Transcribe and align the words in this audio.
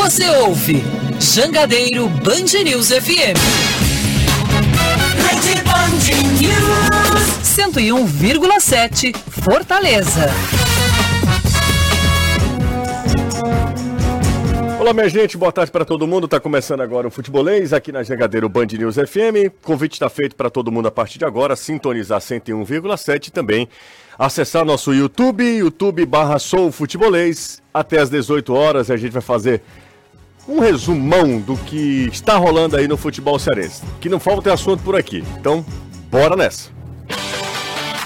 Você 0.00 0.28
ouve 0.30 0.82
Jangadeiro 1.20 2.08
Band 2.08 2.62
News 2.64 2.88
FM. 2.88 3.36
Rede 5.26 5.62
Band 5.64 6.06
News 6.40 7.42
101,7 7.42 9.14
Fortaleza. 9.16 10.30
Olá, 14.80 14.94
minha 14.94 15.08
gente, 15.08 15.36
boa 15.36 15.50
tarde 15.50 15.72
para 15.72 15.84
todo 15.84 16.06
mundo. 16.06 16.26
Está 16.26 16.38
começando 16.38 16.80
agora 16.80 17.08
o 17.08 17.10
Futebolês 17.10 17.72
aqui 17.72 17.90
na 17.90 18.04
Jangadeiro 18.04 18.48
Band 18.48 18.66
News 18.66 18.94
FM. 18.94 19.52
Convite 19.62 19.94
está 19.94 20.08
feito 20.08 20.36
para 20.36 20.48
todo 20.48 20.70
mundo 20.70 20.86
a 20.86 20.92
partir 20.92 21.18
de 21.18 21.24
agora, 21.24 21.56
sintonizar 21.56 22.20
101,7 22.20 23.26
e 23.26 23.30
também 23.32 23.68
acessar 24.16 24.64
nosso 24.64 24.94
YouTube, 24.94 25.44
YouTube 25.44 26.06
barra 26.06 26.38
Sou 26.38 26.70
Futebolês. 26.70 27.60
Até 27.74 27.98
às 27.98 28.08
18 28.08 28.54
horas 28.54 28.90
a 28.90 28.96
gente 28.96 29.12
vai 29.12 29.22
fazer 29.22 29.60
um 30.48 30.60
resumão 30.60 31.38
do 31.38 31.56
que 31.56 32.08
está 32.10 32.36
rolando 32.36 32.76
aí 32.76 32.88
no 32.88 32.96
futebol 32.96 33.38
cearense. 33.38 33.82
Que 34.00 34.08
não 34.08 34.18
falta 34.18 34.52
assunto 34.52 34.82
por 34.82 34.96
aqui. 34.96 35.22
Então, 35.38 35.64
bora 36.10 36.34
nessa. 36.34 36.70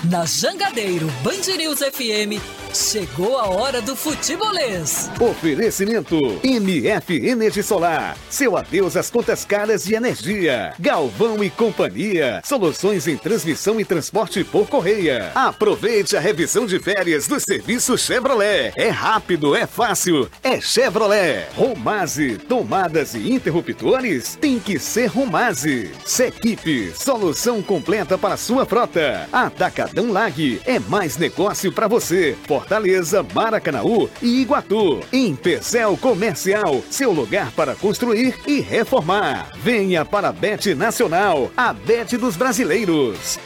Na 0.05 0.25
Jangadeiro 0.27 1.07
Band 1.23 1.57
News 1.57 1.79
FM, 1.79 2.43
chegou 2.75 3.39
a 3.39 3.49
hora 3.49 3.83
do 3.83 3.95
futebolês. 3.95 5.11
Oferecimento 5.21 6.19
MF 6.43 7.29
Energia 7.29 7.63
Solar. 7.63 8.17
Seu 8.31 8.57
adeus 8.57 8.97
às 8.97 9.11
contas 9.11 9.45
caras 9.45 9.85
de 9.85 9.95
energia. 9.95 10.75
Galvão 10.79 11.43
e 11.45 11.51
Companhia. 11.51 12.41
Soluções 12.45 13.07
em 13.07 13.17
transmissão 13.17 13.79
e 13.79 13.85
transporte 13.85 14.43
por 14.45 14.69
correia. 14.69 15.33
Aproveite 15.35 16.17
a 16.17 16.21
revisão 16.21 16.67
de 16.67 16.79
férias 16.79 17.27
do 17.27 17.39
serviço 17.39 17.97
Chevrolet. 17.99 18.73
É 18.77 18.89
rápido, 18.89 19.55
é 19.55 19.67
fácil, 19.67 20.31
é 20.43 20.61
Chevrolet. 20.61 21.49
Romase, 21.55 22.39
tomadas 22.39 23.15
e 23.15 23.33
interruptores 23.33 24.37
tem 24.41 24.59
que 24.59 24.79
ser 24.79 25.07
Romase. 25.07 25.91
Sequipe, 26.05 26.93
solução 26.95 27.63
completa 27.63 28.17
para 28.17 28.37
sua 28.37 28.65
frota. 28.65 29.29
Atacadão 29.33 30.11
Lag 30.11 30.61
é 30.65 30.79
mais 30.79 31.17
negócio 31.17 31.71
para 31.73 31.89
você. 31.89 32.37
Fortaleza, 32.63 33.27
Maracanaú 33.35 34.09
e 34.23 34.41
Iguatu. 34.41 35.01
Em 35.13 35.35
Pecel 35.35 35.97
Comercial, 35.97 36.81
seu 36.89 37.11
lugar 37.11 37.51
para 37.53 37.75
construir 37.75 38.37
e 38.47 38.61
reformar. 38.61 39.51
Venha 39.57 40.05
para 40.05 40.29
a 40.29 40.33
Bet 40.33 40.73
Nacional, 40.75 41.51
a 41.57 41.73
Bet 41.73 42.17
dos 42.17 42.37
brasileiros. 42.37 43.39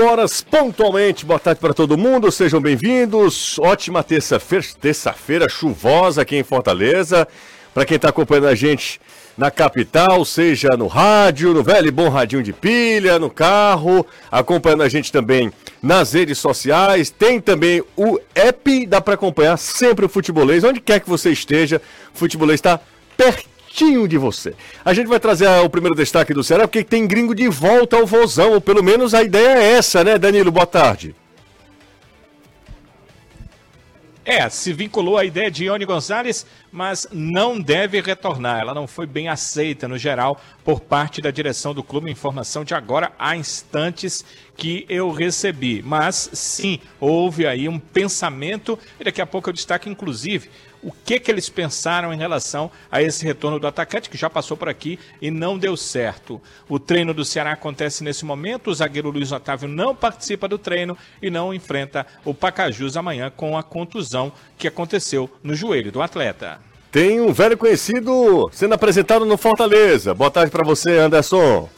Horas 0.00 0.40
pontualmente. 0.40 1.26
Boa 1.26 1.38
tarde 1.38 1.60
para 1.60 1.74
todo 1.74 1.98
mundo, 1.98 2.32
sejam 2.32 2.60
bem-vindos. 2.60 3.58
Ótima 3.58 4.02
terça-feira, 4.02 4.64
terça-feira 4.80 5.48
chuvosa 5.48 6.22
aqui 6.22 6.36
em 6.36 6.42
Fortaleza. 6.42 7.28
Para 7.74 7.84
quem 7.84 7.96
está 7.96 8.08
acompanhando 8.08 8.48
a 8.48 8.54
gente 8.54 9.00
na 9.36 9.50
capital, 9.50 10.24
seja 10.24 10.70
no 10.76 10.86
rádio, 10.86 11.52
no 11.52 11.62
velho 11.62 11.88
e 11.88 11.90
bom 11.90 12.08
radinho 12.08 12.42
de 12.42 12.52
pilha, 12.52 13.18
no 13.18 13.30
carro, 13.30 14.04
acompanhando 14.30 14.82
a 14.82 14.88
gente 14.88 15.12
também 15.12 15.52
nas 15.82 16.12
redes 16.12 16.38
sociais. 16.38 17.10
Tem 17.10 17.40
também 17.40 17.82
o 17.96 18.18
app, 18.34 18.86
dá 18.86 19.00
para 19.00 19.14
acompanhar 19.14 19.56
sempre 19.56 20.04
o 20.04 20.08
Futebolês, 20.08 20.64
onde 20.64 20.80
quer 20.80 21.00
que 21.00 21.08
você 21.08 21.30
esteja. 21.30 21.80
O 22.14 22.18
Futebolês 22.18 22.58
está 22.58 22.80
pertinho 23.16 23.49
pertinho 23.70 24.08
de 24.08 24.18
você. 24.18 24.54
A 24.84 24.92
gente 24.92 25.06
vai 25.06 25.20
trazer 25.20 25.48
o 25.64 25.70
primeiro 25.70 25.96
destaque 25.96 26.34
do 26.34 26.42
Ceará, 26.42 26.66
porque 26.66 26.82
tem 26.82 27.06
gringo 27.06 27.34
de 27.34 27.48
volta 27.48 27.96
ao 27.96 28.06
vozão, 28.06 28.52
ou 28.52 28.60
pelo 28.60 28.82
menos 28.82 29.14
a 29.14 29.22
ideia 29.22 29.58
é 29.58 29.72
essa, 29.72 30.02
né, 30.02 30.18
Danilo? 30.18 30.50
Boa 30.50 30.66
tarde. 30.66 31.14
É, 34.22 34.48
se 34.48 34.72
vinculou 34.72 35.16
à 35.16 35.24
ideia 35.24 35.50
de 35.50 35.64
Ione 35.64 35.84
Gonzalez, 35.84 36.46
mas 36.70 37.06
não 37.10 37.58
deve 37.58 38.00
retornar. 38.00 38.60
Ela 38.60 38.74
não 38.74 38.86
foi 38.86 39.06
bem 39.06 39.28
aceita, 39.28 39.88
no 39.88 39.98
geral, 39.98 40.40
por 40.62 40.78
parte 40.78 41.22
da 41.22 41.30
direção 41.30 41.74
do 41.74 41.82
clube. 41.82 42.10
Informação 42.10 42.62
de 42.62 42.74
agora 42.74 43.12
há 43.18 43.34
instantes 43.34 44.24
que 44.56 44.84
eu 44.88 45.10
recebi. 45.10 45.82
Mas 45.82 46.30
sim, 46.32 46.78
houve 47.00 47.46
aí 47.46 47.68
um 47.68 47.78
pensamento, 47.78 48.78
e 49.00 49.04
daqui 49.04 49.20
a 49.20 49.26
pouco 49.26 49.48
eu 49.48 49.54
destaco, 49.54 49.88
inclusive, 49.88 50.48
o 50.82 50.92
que, 50.92 51.20
que 51.20 51.30
eles 51.30 51.48
pensaram 51.48 52.12
em 52.12 52.16
relação 52.16 52.70
a 52.90 53.02
esse 53.02 53.24
retorno 53.24 53.58
do 53.58 53.66
atacante, 53.66 54.08
que 54.08 54.16
já 54.16 54.30
passou 54.30 54.56
por 54.56 54.68
aqui 54.68 54.98
e 55.20 55.30
não 55.30 55.58
deu 55.58 55.76
certo. 55.76 56.40
O 56.68 56.78
treino 56.78 57.12
do 57.12 57.24
Ceará 57.24 57.52
acontece 57.52 58.02
nesse 58.02 58.24
momento, 58.24 58.70
o 58.70 58.74
zagueiro 58.74 59.10
Luiz 59.10 59.32
Otávio 59.32 59.68
não 59.68 59.94
participa 59.94 60.48
do 60.48 60.58
treino 60.58 60.96
e 61.20 61.30
não 61.30 61.52
enfrenta 61.52 62.06
o 62.24 62.32
Pacajus 62.32 62.96
amanhã 62.96 63.30
com 63.34 63.56
a 63.56 63.62
contusão 63.62 64.32
que 64.56 64.68
aconteceu 64.68 65.30
no 65.42 65.54
joelho 65.54 65.92
do 65.92 66.02
atleta. 66.02 66.60
Tem 66.90 67.20
um 67.20 67.32
velho 67.32 67.56
conhecido 67.56 68.50
sendo 68.52 68.74
apresentado 68.74 69.24
no 69.24 69.36
Fortaleza. 69.36 70.12
Boa 70.12 70.30
tarde 70.30 70.50
para 70.50 70.64
você, 70.64 70.98
Anderson. 70.98 71.68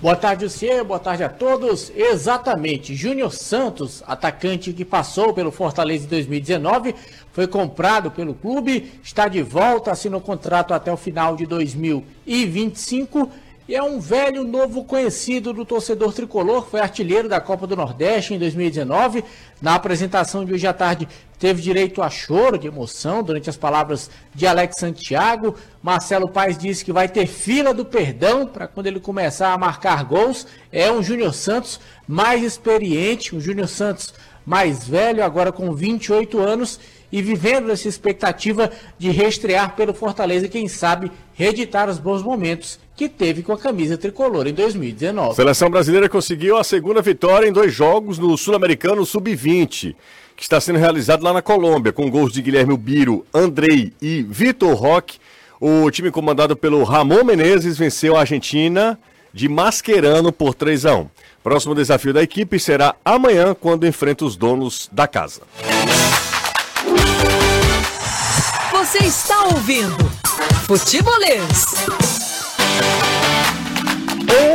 Boa 0.00 0.14
tarde, 0.14 0.44
Luciano. 0.44 0.84
Boa 0.84 1.00
tarde 1.00 1.24
a 1.24 1.28
todos. 1.28 1.90
Exatamente. 1.92 2.94
Júnior 2.94 3.32
Santos, 3.32 4.00
atacante 4.06 4.72
que 4.72 4.84
passou 4.84 5.34
pelo 5.34 5.50
Fortaleza 5.50 6.04
em 6.04 6.08
2019, 6.08 6.94
foi 7.38 7.46
comprado 7.46 8.10
pelo 8.10 8.34
clube, 8.34 8.94
está 9.00 9.28
de 9.28 9.40
volta, 9.44 9.92
assinou 9.92 10.20
contrato 10.20 10.74
até 10.74 10.92
o 10.92 10.96
final 10.96 11.36
de 11.36 11.46
2025 11.46 13.30
e 13.68 13.76
é 13.76 13.82
um 13.82 14.00
velho 14.00 14.42
novo 14.42 14.82
conhecido 14.82 15.52
do 15.52 15.64
torcedor 15.64 16.12
tricolor, 16.12 16.66
foi 16.68 16.80
artilheiro 16.80 17.28
da 17.28 17.40
Copa 17.40 17.64
do 17.64 17.76
Nordeste 17.76 18.34
em 18.34 18.40
2019. 18.40 19.22
Na 19.62 19.76
apresentação 19.76 20.44
de 20.44 20.52
hoje 20.52 20.66
à 20.66 20.72
tarde, 20.72 21.06
teve 21.38 21.62
direito 21.62 22.02
a 22.02 22.10
choro 22.10 22.58
de 22.58 22.66
emoção 22.66 23.22
durante 23.22 23.48
as 23.48 23.56
palavras 23.56 24.10
de 24.34 24.44
Alex 24.44 24.74
Santiago. 24.76 25.54
Marcelo 25.80 26.28
Paes 26.28 26.58
disse 26.58 26.84
que 26.84 26.92
vai 26.92 27.08
ter 27.08 27.28
fila 27.28 27.72
do 27.72 27.84
perdão 27.84 28.46
para 28.46 28.66
quando 28.66 28.88
ele 28.88 28.98
começar 28.98 29.52
a 29.52 29.58
marcar 29.58 30.02
gols. 30.02 30.44
É 30.72 30.90
um 30.90 31.04
Júnior 31.04 31.34
Santos 31.34 31.78
mais 32.04 32.42
experiente, 32.42 33.36
um 33.36 33.40
Júnior 33.40 33.68
Santos 33.68 34.12
mais 34.44 34.88
velho, 34.88 35.22
agora 35.22 35.52
com 35.52 35.74
28 35.74 36.40
anos 36.40 36.80
e 37.10 37.22
vivendo 37.22 37.70
essa 37.70 37.88
expectativa 37.88 38.70
de 38.98 39.10
reestrear 39.10 39.74
pelo 39.74 39.94
Fortaleza 39.94 40.46
e, 40.46 40.48
quem 40.48 40.68
sabe, 40.68 41.10
reeditar 41.34 41.88
os 41.88 41.98
bons 41.98 42.22
momentos 42.22 42.78
que 42.96 43.08
teve 43.08 43.42
com 43.42 43.52
a 43.52 43.58
camisa 43.58 43.96
tricolor 43.96 44.46
em 44.46 44.52
2019. 44.52 45.30
A 45.30 45.34
seleção 45.34 45.70
brasileira 45.70 46.08
conseguiu 46.08 46.56
a 46.56 46.64
segunda 46.64 47.00
vitória 47.00 47.46
em 47.46 47.52
dois 47.52 47.72
jogos 47.72 48.18
no 48.18 48.36
Sul-Americano 48.36 49.06
Sub-20, 49.06 49.94
que 50.36 50.42
está 50.42 50.60
sendo 50.60 50.78
realizado 50.78 51.22
lá 51.22 51.32
na 51.32 51.42
Colômbia, 51.42 51.92
com 51.92 52.10
gols 52.10 52.32
de 52.32 52.42
Guilherme 52.42 52.76
Biro, 52.76 53.24
Andrei 53.32 53.92
e 54.02 54.22
Vitor 54.22 54.74
Roque. 54.74 55.18
O 55.60 55.90
time 55.90 56.10
comandado 56.10 56.56
pelo 56.56 56.82
Ramon 56.84 57.24
Menezes 57.24 57.78
venceu 57.78 58.16
a 58.16 58.20
Argentina 58.20 58.98
de 59.32 59.48
Mascherano 59.48 60.32
por 60.32 60.54
3 60.54 60.86
a 60.86 60.96
1. 60.96 61.08
Próximo 61.42 61.74
desafio 61.74 62.12
da 62.12 62.22
equipe 62.22 62.58
será 62.58 62.94
amanhã, 63.04 63.54
quando 63.54 63.86
enfrenta 63.86 64.24
os 64.24 64.36
donos 64.36 64.88
da 64.92 65.06
casa. 65.06 65.42
Você 68.78 68.98
está 68.98 69.46
ouvindo 69.46 69.96
Futebolês. 70.64 71.74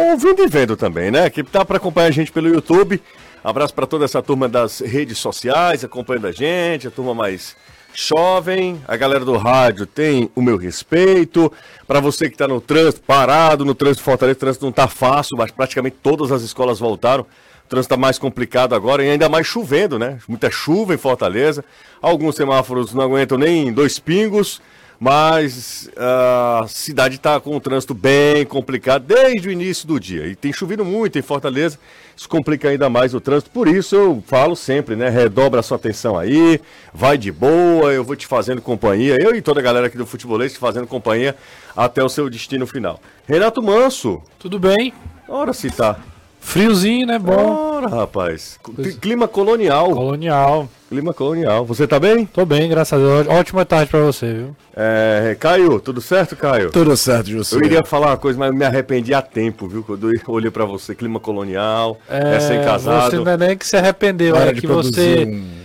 Ouvindo 0.09 0.43
e 0.43 0.47
vendo 0.47 0.77
também, 0.77 1.11
né? 1.11 1.29
Que 1.29 1.43
tá 1.43 1.65
para 1.65 1.75
acompanhar 1.75 2.07
a 2.07 2.11
gente 2.11 2.31
pelo 2.31 2.47
YouTube. 2.47 3.03
Abraço 3.43 3.73
para 3.73 3.85
toda 3.85 4.05
essa 4.05 4.21
turma 4.21 4.47
das 4.47 4.79
redes 4.79 5.17
sociais 5.17 5.83
acompanhando 5.83 6.27
a 6.27 6.31
gente, 6.31 6.87
a 6.87 6.91
turma 6.91 7.13
mais 7.13 7.57
jovem, 7.93 8.81
a 8.87 8.95
galera 8.95 9.25
do 9.25 9.35
rádio 9.35 9.85
tem 9.85 10.31
o 10.33 10.41
meu 10.41 10.55
respeito. 10.55 11.51
Para 11.85 11.99
você 11.99 12.29
que 12.29 12.35
está 12.35 12.47
no 12.47 12.61
trânsito, 12.61 13.03
parado 13.05 13.65
no 13.65 13.75
trânsito 13.75 14.05
Fortaleza, 14.05 14.37
o 14.37 14.39
trânsito 14.39 14.63
não 14.63 14.69
está 14.69 14.87
fácil, 14.87 15.35
mas 15.37 15.51
praticamente 15.51 15.97
todas 16.01 16.31
as 16.31 16.43
escolas 16.43 16.79
voltaram. 16.79 17.25
O 17.73 17.75
trânsito 17.75 17.95
está 17.95 17.99
mais 17.99 18.19
complicado 18.19 18.75
agora 18.75 19.03
e 19.03 19.09
ainda 19.09 19.27
mais 19.27 19.47
chovendo, 19.47 19.97
né? 19.97 20.19
Muita 20.27 20.51
chuva 20.51 20.93
em 20.93 20.97
Fortaleza. 20.97 21.65
Alguns 21.99 22.35
semáforos 22.35 22.93
não 22.93 23.01
aguentam 23.01 23.35
nem 23.35 23.73
dois 23.73 23.97
pingos, 23.97 24.61
mas 24.99 25.89
a 25.97 26.65
cidade 26.67 27.15
está 27.15 27.39
com 27.39 27.57
o 27.57 27.59
trânsito 27.59 27.95
bem 27.95 28.45
complicado 28.45 29.05
desde 29.07 29.47
o 29.47 29.51
início 29.51 29.87
do 29.87 29.99
dia. 29.99 30.27
E 30.27 30.35
tem 30.35 30.53
chovido 30.53 30.85
muito 30.85 31.17
em 31.17 31.23
Fortaleza, 31.23 31.79
isso 32.15 32.29
complica 32.29 32.69
ainda 32.69 32.91
mais 32.91 33.15
o 33.15 33.19
trânsito. 33.19 33.49
Por 33.49 33.67
isso 33.67 33.95
eu 33.95 34.23
falo 34.27 34.55
sempre, 34.55 34.95
né? 34.95 35.09
Redobra 35.09 35.59
a 35.59 35.63
sua 35.63 35.77
atenção 35.77 36.15
aí, 36.15 36.61
vai 36.93 37.17
de 37.17 37.31
boa, 37.31 37.91
eu 37.91 38.03
vou 38.03 38.15
te 38.15 38.27
fazendo 38.27 38.61
companhia, 38.61 39.17
eu 39.19 39.33
e 39.33 39.41
toda 39.41 39.59
a 39.59 39.63
galera 39.63 39.87
aqui 39.87 39.97
do 39.97 40.05
Futebolês 40.05 40.53
te 40.53 40.59
fazendo 40.59 40.85
companhia 40.85 41.35
até 41.75 42.03
o 42.03 42.07
seu 42.07 42.29
destino 42.29 42.67
final. 42.67 43.01
Renato 43.27 43.63
Manso. 43.63 44.21
Tudo 44.37 44.59
bem? 44.59 44.93
Ora 45.27 45.53
se 45.53 45.71
tá. 45.71 46.12
Friozinho, 46.43 47.07
né? 47.07 47.17
Bom. 47.17 47.77
Ora, 47.77 47.87
rapaz. 47.87 48.59
Clima 49.01 49.27
colonial. 49.27 49.91
Colonial. 49.91 50.69
Clima 50.89 51.13
colonial. 51.13 51.65
Você 51.65 51.87
tá 51.87 51.99
bem? 51.99 52.25
Tô 52.25 52.45
bem, 52.45 52.69
graças 52.69 52.93
a 52.93 53.03
Deus. 53.03 53.27
Ótima 53.27 53.65
tarde 53.65 53.89
pra 53.89 54.01
você, 54.01 54.33
viu? 54.33 54.55
É, 54.75 55.35
Caio, 55.39 55.79
tudo 55.79 55.99
certo, 55.99 56.35
Caio? 56.35 56.69
Tudo 56.69 56.95
certo, 56.95 57.29
José. 57.29 57.55
Eu 57.55 57.63
iria 57.63 57.83
falar 57.83 58.07
uma 58.07 58.17
coisa, 58.17 58.37
mas 58.37 58.53
me 58.53 58.63
arrependi 58.63 59.13
a 59.13 59.21
tempo, 59.21 59.67
viu? 59.67 59.81
Quando 59.81 60.11
eu 60.11 60.21
olhei 60.27 60.51
pra 60.51 60.65
você, 60.65 60.93
clima 60.93 61.19
colonial, 61.19 61.97
é, 62.07 62.35
recém-casado. 62.35 63.09
Você 63.09 63.17
não 63.17 63.31
é 63.31 63.37
nem 63.37 63.57
que 63.57 63.65
se 63.65 63.75
arrependeu, 63.75 64.35
é 64.35 64.53
que 64.53 64.67
você... 64.67 65.25
Um... 65.25 65.63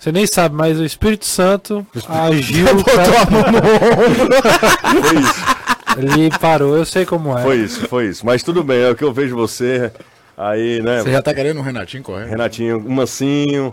Você 0.00 0.10
nem 0.10 0.26
sabe, 0.26 0.56
mas 0.56 0.80
o 0.80 0.84
Espírito 0.84 1.26
Santo 1.26 1.86
agiu. 2.08 2.64
Botou 2.74 2.94
pra... 2.94 3.04
a 3.04 3.30
mão 3.30 3.52
no 3.52 3.58
ombro. 3.58 4.42
Foi 5.06 5.20
isso. 5.20 5.62
Ele 5.96 6.30
parou, 6.38 6.76
eu 6.76 6.84
sei 6.84 7.04
como 7.04 7.36
é. 7.36 7.42
Foi 7.42 7.56
isso, 7.58 7.86
foi 7.86 8.06
isso. 8.06 8.24
Mas 8.24 8.42
tudo 8.42 8.64
bem, 8.64 8.80
é 8.80 8.90
o 8.90 8.96
que 8.96 9.04
eu 9.04 9.12
vejo 9.12 9.36
você 9.36 9.92
aí, 10.36 10.82
né? 10.82 11.02
Você 11.02 11.12
já 11.12 11.22
tá 11.22 11.34
querendo 11.34 11.58
um 11.58 11.62
Renatinho 11.62 12.02
correndo? 12.02 12.28
Renatinho, 12.28 12.78
um 12.78 12.92
mansinho. 12.92 13.72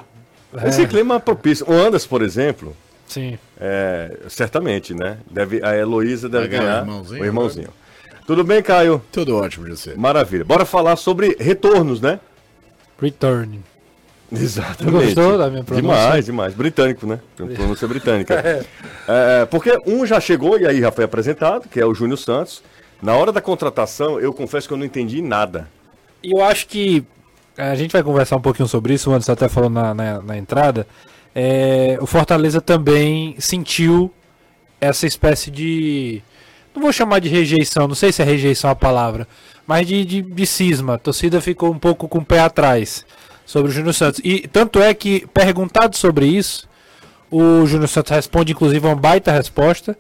É. 0.58 0.70
Esse 0.70 0.88
clima 0.88 1.16
é 1.16 1.20
propício. 1.20 1.66
O 1.70 1.74
Anderson, 1.74 2.08
por 2.08 2.22
exemplo. 2.22 2.76
Sim. 3.08 3.38
É, 3.60 4.18
certamente, 4.30 4.94
né? 4.94 5.18
Deve, 5.30 5.64
a 5.64 5.76
Heloísa 5.76 6.30
deve 6.30 6.48
Vai 6.48 6.60
ganhar 6.60 6.78
o 6.78 6.86
irmãozinho. 6.86 7.22
O 7.22 7.26
irmãozinho. 7.26 7.68
Né? 7.68 8.14
Tudo 8.26 8.44
bem, 8.44 8.62
Caio? 8.62 9.02
Tudo 9.12 9.36
ótimo, 9.36 9.68
José. 9.68 9.96
Maravilha. 9.96 10.46
Bora 10.46 10.64
falar 10.64 10.96
sobre 10.96 11.36
retornos, 11.40 12.00
né? 12.00 12.20
Return. 13.02 13.60
Exatamente. 14.32 15.06
Gostou 15.06 15.38
da 15.38 15.50
minha 15.50 15.64
pronúncia? 15.64 15.96
Demais, 15.98 16.26
demais. 16.26 16.54
Britânico, 16.54 17.08
né? 17.08 17.20
Pronúncia 17.36 17.88
britânica. 17.88 18.36
é. 18.46 18.64
É, 19.08 19.46
porque 19.46 19.76
um 19.88 20.06
já 20.06 20.20
chegou 20.20 20.60
e 20.60 20.68
aí 20.68 20.80
já 20.80 20.92
foi 20.92 21.04
apresentado, 21.04 21.68
que 21.68 21.80
é 21.80 21.86
o 21.86 21.94
Júnior 21.94 22.20
Santos. 22.20 22.62
Na 23.02 23.16
hora 23.16 23.32
da 23.32 23.42
contratação, 23.42 24.20
eu 24.20 24.32
confesso 24.32 24.68
que 24.68 24.74
eu 24.74 24.78
não 24.78 24.86
entendi 24.86 25.22
nada. 25.22 25.68
Eu 26.24 26.44
acho 26.44 26.68
que 26.68 27.06
a 27.58 27.76
gente 27.76 27.92
vai 27.92 28.04
conversar 28.04 28.38
um 28.38 28.42
pouquinho 28.42 28.68
sobre 28.68 28.94
isso, 28.94 29.10
o 29.10 29.14
Anderson 29.14 29.34
até 29.34 29.50
falou 29.50 29.70
na, 29.70 29.94
na, 29.94 30.22
na 30.22 30.38
entrada. 30.38 30.88
É, 31.36 31.98
o 32.02 32.06
Fortaleza 32.06 32.62
também 32.62 33.36
sentiu 33.40 34.12
essa 34.80 35.06
espécie 35.06 35.52
de. 35.52 36.22
Não 36.74 36.82
vou 36.82 36.94
chamar 36.94 37.20
de 37.20 37.28
rejeição, 37.28 37.88
não 37.88 37.96
sei 37.96 38.12
se 38.12 38.22
é 38.22 38.26
rejeição 38.26 38.70
a 38.70 38.76
palavra, 38.76 39.28
mas 39.68 39.88
de, 39.88 40.06
de, 40.06 40.22
de 40.22 40.46
cisma. 40.46 40.96
A 40.96 40.98
torcida 40.98 41.42
ficou 41.42 41.72
um 41.72 41.80
pouco 41.80 42.08
com 42.08 42.20
o 42.20 42.26
pé 42.26 42.40
atrás 42.40 43.06
sobre 43.46 43.72
o 43.72 43.74
Júnior 43.74 43.94
Santos. 43.94 44.22
E 44.24 44.48
tanto 44.48 44.82
é 44.82 44.94
que, 44.94 45.28
perguntado 45.34 45.98
sobre 45.98 46.28
isso, 46.28 46.68
o 47.30 47.66
Júnior 47.66 47.90
Santos 47.90 48.12
responde, 48.12 48.54
inclusive, 48.54 48.86
uma 48.86 48.96
baita 48.96 49.32
resposta. 49.32 49.98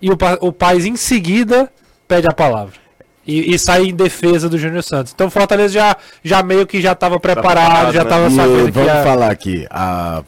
E 0.00 0.10
o, 0.10 0.18
o 0.40 0.52
Paz, 0.52 0.84
em 0.84 0.96
seguida, 0.96 1.72
pede 2.06 2.28
a 2.28 2.32
palavra. 2.32 2.87
E, 3.28 3.54
e 3.54 3.58
sai 3.58 3.84
em 3.84 3.94
defesa 3.94 4.48
do 4.48 4.56
Júnior 4.56 4.82
Santos. 4.82 5.12
Então 5.14 5.26
o 5.26 5.30
Fortaleza 5.30 5.74
já, 5.74 5.96
já 6.24 6.42
meio 6.42 6.66
que 6.66 6.80
já 6.80 6.92
estava 6.92 7.20
preparado, 7.20 7.92
já 7.92 8.02
estava 8.02 8.30
né? 8.30 8.34
sabendo 8.34 8.62
e, 8.68 8.72
que. 8.72 8.78
Vamos 8.78 8.88
ia... 8.90 9.02
falar 9.04 9.30
aqui. 9.30 9.66
A, 9.68 10.24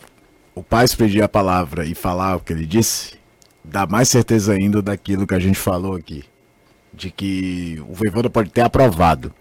o 0.54 0.62
Paz 0.62 0.94
pedir 0.94 1.22
a 1.22 1.28
palavra 1.28 1.86
e 1.86 1.94
falar 1.94 2.36
o 2.36 2.40
que 2.40 2.52
ele 2.52 2.66
disse, 2.66 3.14
dá 3.64 3.86
mais 3.86 4.10
certeza 4.10 4.52
ainda 4.52 4.82
daquilo 4.82 5.26
que 5.26 5.34
a 5.34 5.38
gente 5.38 5.58
falou 5.58 5.96
aqui. 5.96 6.24
De 6.92 7.10
que 7.10 7.82
o 7.88 7.94
Voivoda 7.94 8.28
pode 8.28 8.50
ter 8.50 8.60
aprovado 8.60 9.32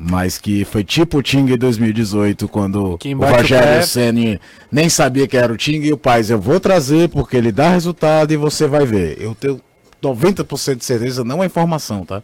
mas 0.00 0.38
que 0.38 0.64
foi 0.64 0.84
tipo 0.84 1.18
o 1.18 1.22
Ting 1.22 1.52
em 1.52 1.58
2018, 1.58 2.46
quando 2.46 2.96
o 2.96 3.24
Rogério 3.24 3.84
Senni 3.84 4.40
nem 4.70 4.88
sabia 4.88 5.26
que 5.26 5.36
era 5.36 5.52
o 5.52 5.56
Ting 5.56 5.80
e 5.80 5.92
o 5.92 5.98
Paz, 5.98 6.30
eu 6.30 6.40
vou 6.40 6.60
trazer 6.60 7.08
porque 7.08 7.36
ele 7.36 7.50
dá 7.50 7.70
resultado 7.70 8.32
e 8.32 8.36
você 8.36 8.68
vai 8.68 8.86
ver. 8.86 9.20
Eu 9.20 9.34
tenho 9.34 9.60
90% 10.00 10.76
de 10.76 10.84
certeza, 10.84 11.24
não 11.24 11.42
é 11.42 11.46
informação, 11.46 12.04
tá? 12.04 12.22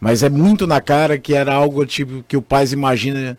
Mas 0.00 0.22
é 0.22 0.30
muito 0.30 0.66
na 0.66 0.80
cara 0.80 1.18
que 1.18 1.34
era 1.34 1.54
algo 1.54 1.84
tipo 1.84 2.24
que 2.26 2.36
o 2.36 2.42
Paz 2.42 2.72
imagina. 2.72 3.36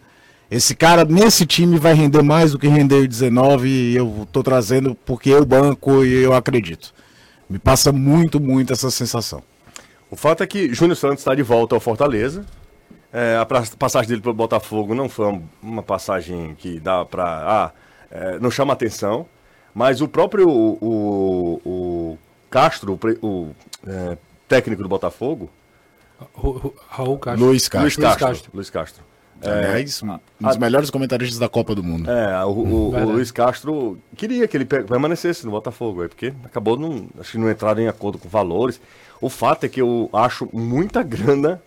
Esse 0.49 0.75
cara 0.75 1.03
nesse 1.05 1.45
time 1.45 1.79
vai 1.79 1.93
render 1.93 2.21
mais 2.21 2.51
do 2.51 2.59
que 2.59 2.67
rendeu 2.67 3.03
em 3.03 3.07
19 3.07 3.67
e 3.67 3.95
eu 3.95 4.27
tô 4.31 4.43
trazendo 4.43 4.93
porque 5.05 5.29
eu 5.29 5.45
banco 5.45 6.03
e 6.03 6.21
eu 6.21 6.33
acredito. 6.33 6.93
Me 7.49 7.57
passa 7.57 7.91
muito, 7.91 8.39
muito 8.39 8.71
essa 8.71 8.91
sensação. 8.91 9.41
O 10.09 10.15
fato 10.15 10.43
é 10.43 10.47
que 10.47 10.73
Júnior 10.73 10.97
Santos 10.97 11.19
está 11.19 11.33
de 11.33 11.41
volta 11.41 11.73
ao 11.73 11.81
Fortaleza, 11.81 12.45
é, 13.13 13.35
a 13.37 13.45
passagem 13.77 14.07
dele 14.07 14.21
para 14.21 14.31
o 14.31 14.33
Botafogo 14.33 14.95
não 14.95 15.09
foi 15.09 15.41
uma 15.61 15.83
passagem 15.83 16.55
que 16.55 16.79
dá 16.79 17.03
para. 17.03 17.25
Ah, 17.25 17.71
é, 18.09 18.39
não 18.39 18.49
chama 18.49 18.71
atenção. 18.71 19.25
Mas 19.73 20.01
o 20.01 20.07
próprio 20.07 20.49
o, 20.49 20.77
o, 20.81 21.61
o 21.65 22.17
Castro, 22.49 22.97
o 23.21 23.49
é, 23.85 24.17
técnico 24.47 24.81
do 24.81 24.89
Botafogo. 24.89 25.49
Raul 26.89 27.17
Castro. 27.17 27.45
Luiz 27.45 27.67
Castro. 27.67 27.81
Luiz 27.81 27.95
Castro. 27.95 28.25
Luiz 28.25 28.29
Castro. 28.29 28.51
Luiz 28.53 28.69
Castro. 28.69 29.11
Aliás, 29.43 30.03
um 30.03 30.19
dos 30.39 30.57
melhores 30.57 30.89
comentaristas 30.89 31.39
da 31.39 31.49
Copa 31.49 31.73
do 31.73 31.83
Mundo. 31.83 32.09
É, 32.09 32.45
o, 32.45 32.49
o, 32.49 32.95
o 32.95 33.11
Luiz 33.13 33.31
Castro 33.31 33.97
queria 34.15 34.47
que 34.47 34.55
ele 34.55 34.65
permanecesse 34.65 35.45
no 35.45 35.51
Botafogo, 35.51 36.07
porque 36.07 36.33
acabou, 36.43 36.77
não, 36.77 37.07
acho 37.19 37.31
que 37.31 37.37
não 37.39 37.49
entraram 37.49 37.81
em 37.81 37.87
acordo 37.87 38.19
com 38.19 38.29
valores. 38.29 38.79
O 39.19 39.29
fato 39.29 39.65
é 39.65 39.69
que 39.69 39.81
eu 39.81 40.09
acho 40.13 40.47
muita 40.53 41.01
grana 41.01 41.61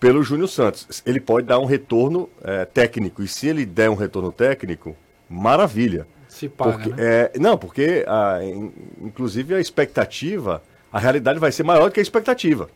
pelo 0.00 0.22
Júnior 0.22 0.48
Santos. 0.48 1.02
Ele 1.06 1.20
pode 1.20 1.46
dar 1.46 1.58
um 1.60 1.64
retorno 1.64 2.28
é, 2.42 2.64
técnico, 2.64 3.22
e 3.22 3.28
se 3.28 3.46
ele 3.46 3.64
der 3.64 3.88
um 3.90 3.94
retorno 3.94 4.32
técnico, 4.32 4.96
maravilha. 5.28 6.06
Se 6.28 6.48
paga, 6.48 6.72
porque, 6.72 6.88
né? 6.90 6.96
é, 6.98 7.32
não, 7.38 7.56
porque 7.56 8.04
a, 8.08 8.40
inclusive 9.00 9.54
a 9.54 9.60
expectativa, 9.60 10.62
a 10.92 10.98
realidade 10.98 11.38
vai 11.38 11.52
ser 11.52 11.62
maior 11.62 11.88
do 11.88 11.92
que 11.92 12.00
a 12.00 12.02
expectativa. 12.02 12.68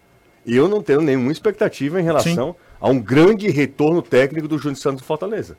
E 0.49 0.57
eu 0.57 0.67
não 0.67 0.83
tenho 0.83 1.03
nenhuma 1.03 1.31
expectativa 1.31 2.01
em 2.01 2.05
relação 2.05 2.53
Sim. 2.53 2.59
a 2.81 2.89
um 2.89 2.99
grande 2.99 3.51
retorno 3.51 4.01
técnico 4.01 4.49
do 4.49 4.57
Júnior 4.57 4.79
Santos 4.79 5.05
Fortaleza. 5.05 5.59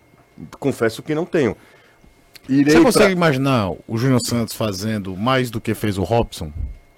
Confesso 0.60 1.04
que 1.04 1.14
não 1.14 1.26
tenho. 1.26 1.56
Irei 2.50 2.74
Você 2.74 2.82
consegue 2.82 3.06
pra... 3.06 3.28
imaginar 3.28 3.72
o 3.88 3.98
Júnior 4.00 4.20
Santos 4.26 4.56
fazendo 4.56 5.16
mais 5.16 5.52
do 5.52 5.62
que 5.62 5.76
fez 5.76 6.00
o 6.00 6.04
Robson? 6.04 6.52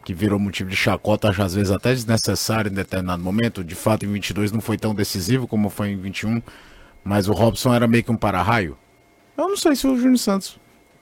que 0.04 0.14
virou 0.14 0.40
motivo 0.40 0.70
de 0.70 0.76
chacota, 0.76 1.30
às 1.30 1.54
vezes 1.54 1.72
até 1.72 1.94
desnecessário 1.94 2.72
em 2.72 2.74
determinado 2.74 3.22
momento. 3.22 3.64
De 3.64 3.76
fato, 3.76 4.06
em 4.06 4.12
22 4.12 4.52
não 4.52 4.62
foi 4.62 4.78
tão 4.78 4.96
decisivo 4.96 5.48
como 5.48 5.70
foi 5.70 5.90
em 5.90 5.98
21, 5.98 6.42
mas 7.04 7.28
o 7.28 7.34
Robson 7.34 7.74
era 7.74 7.88
meio 7.88 8.04
que 8.04 8.12
um 8.12 8.18
para-raio. 8.18 8.76
Eu 9.38 9.48
não 9.48 9.58
sei 9.58 9.76
se 9.76 9.86
o 9.88 9.96
Júnior 9.96 10.18
Santos. 10.18 10.60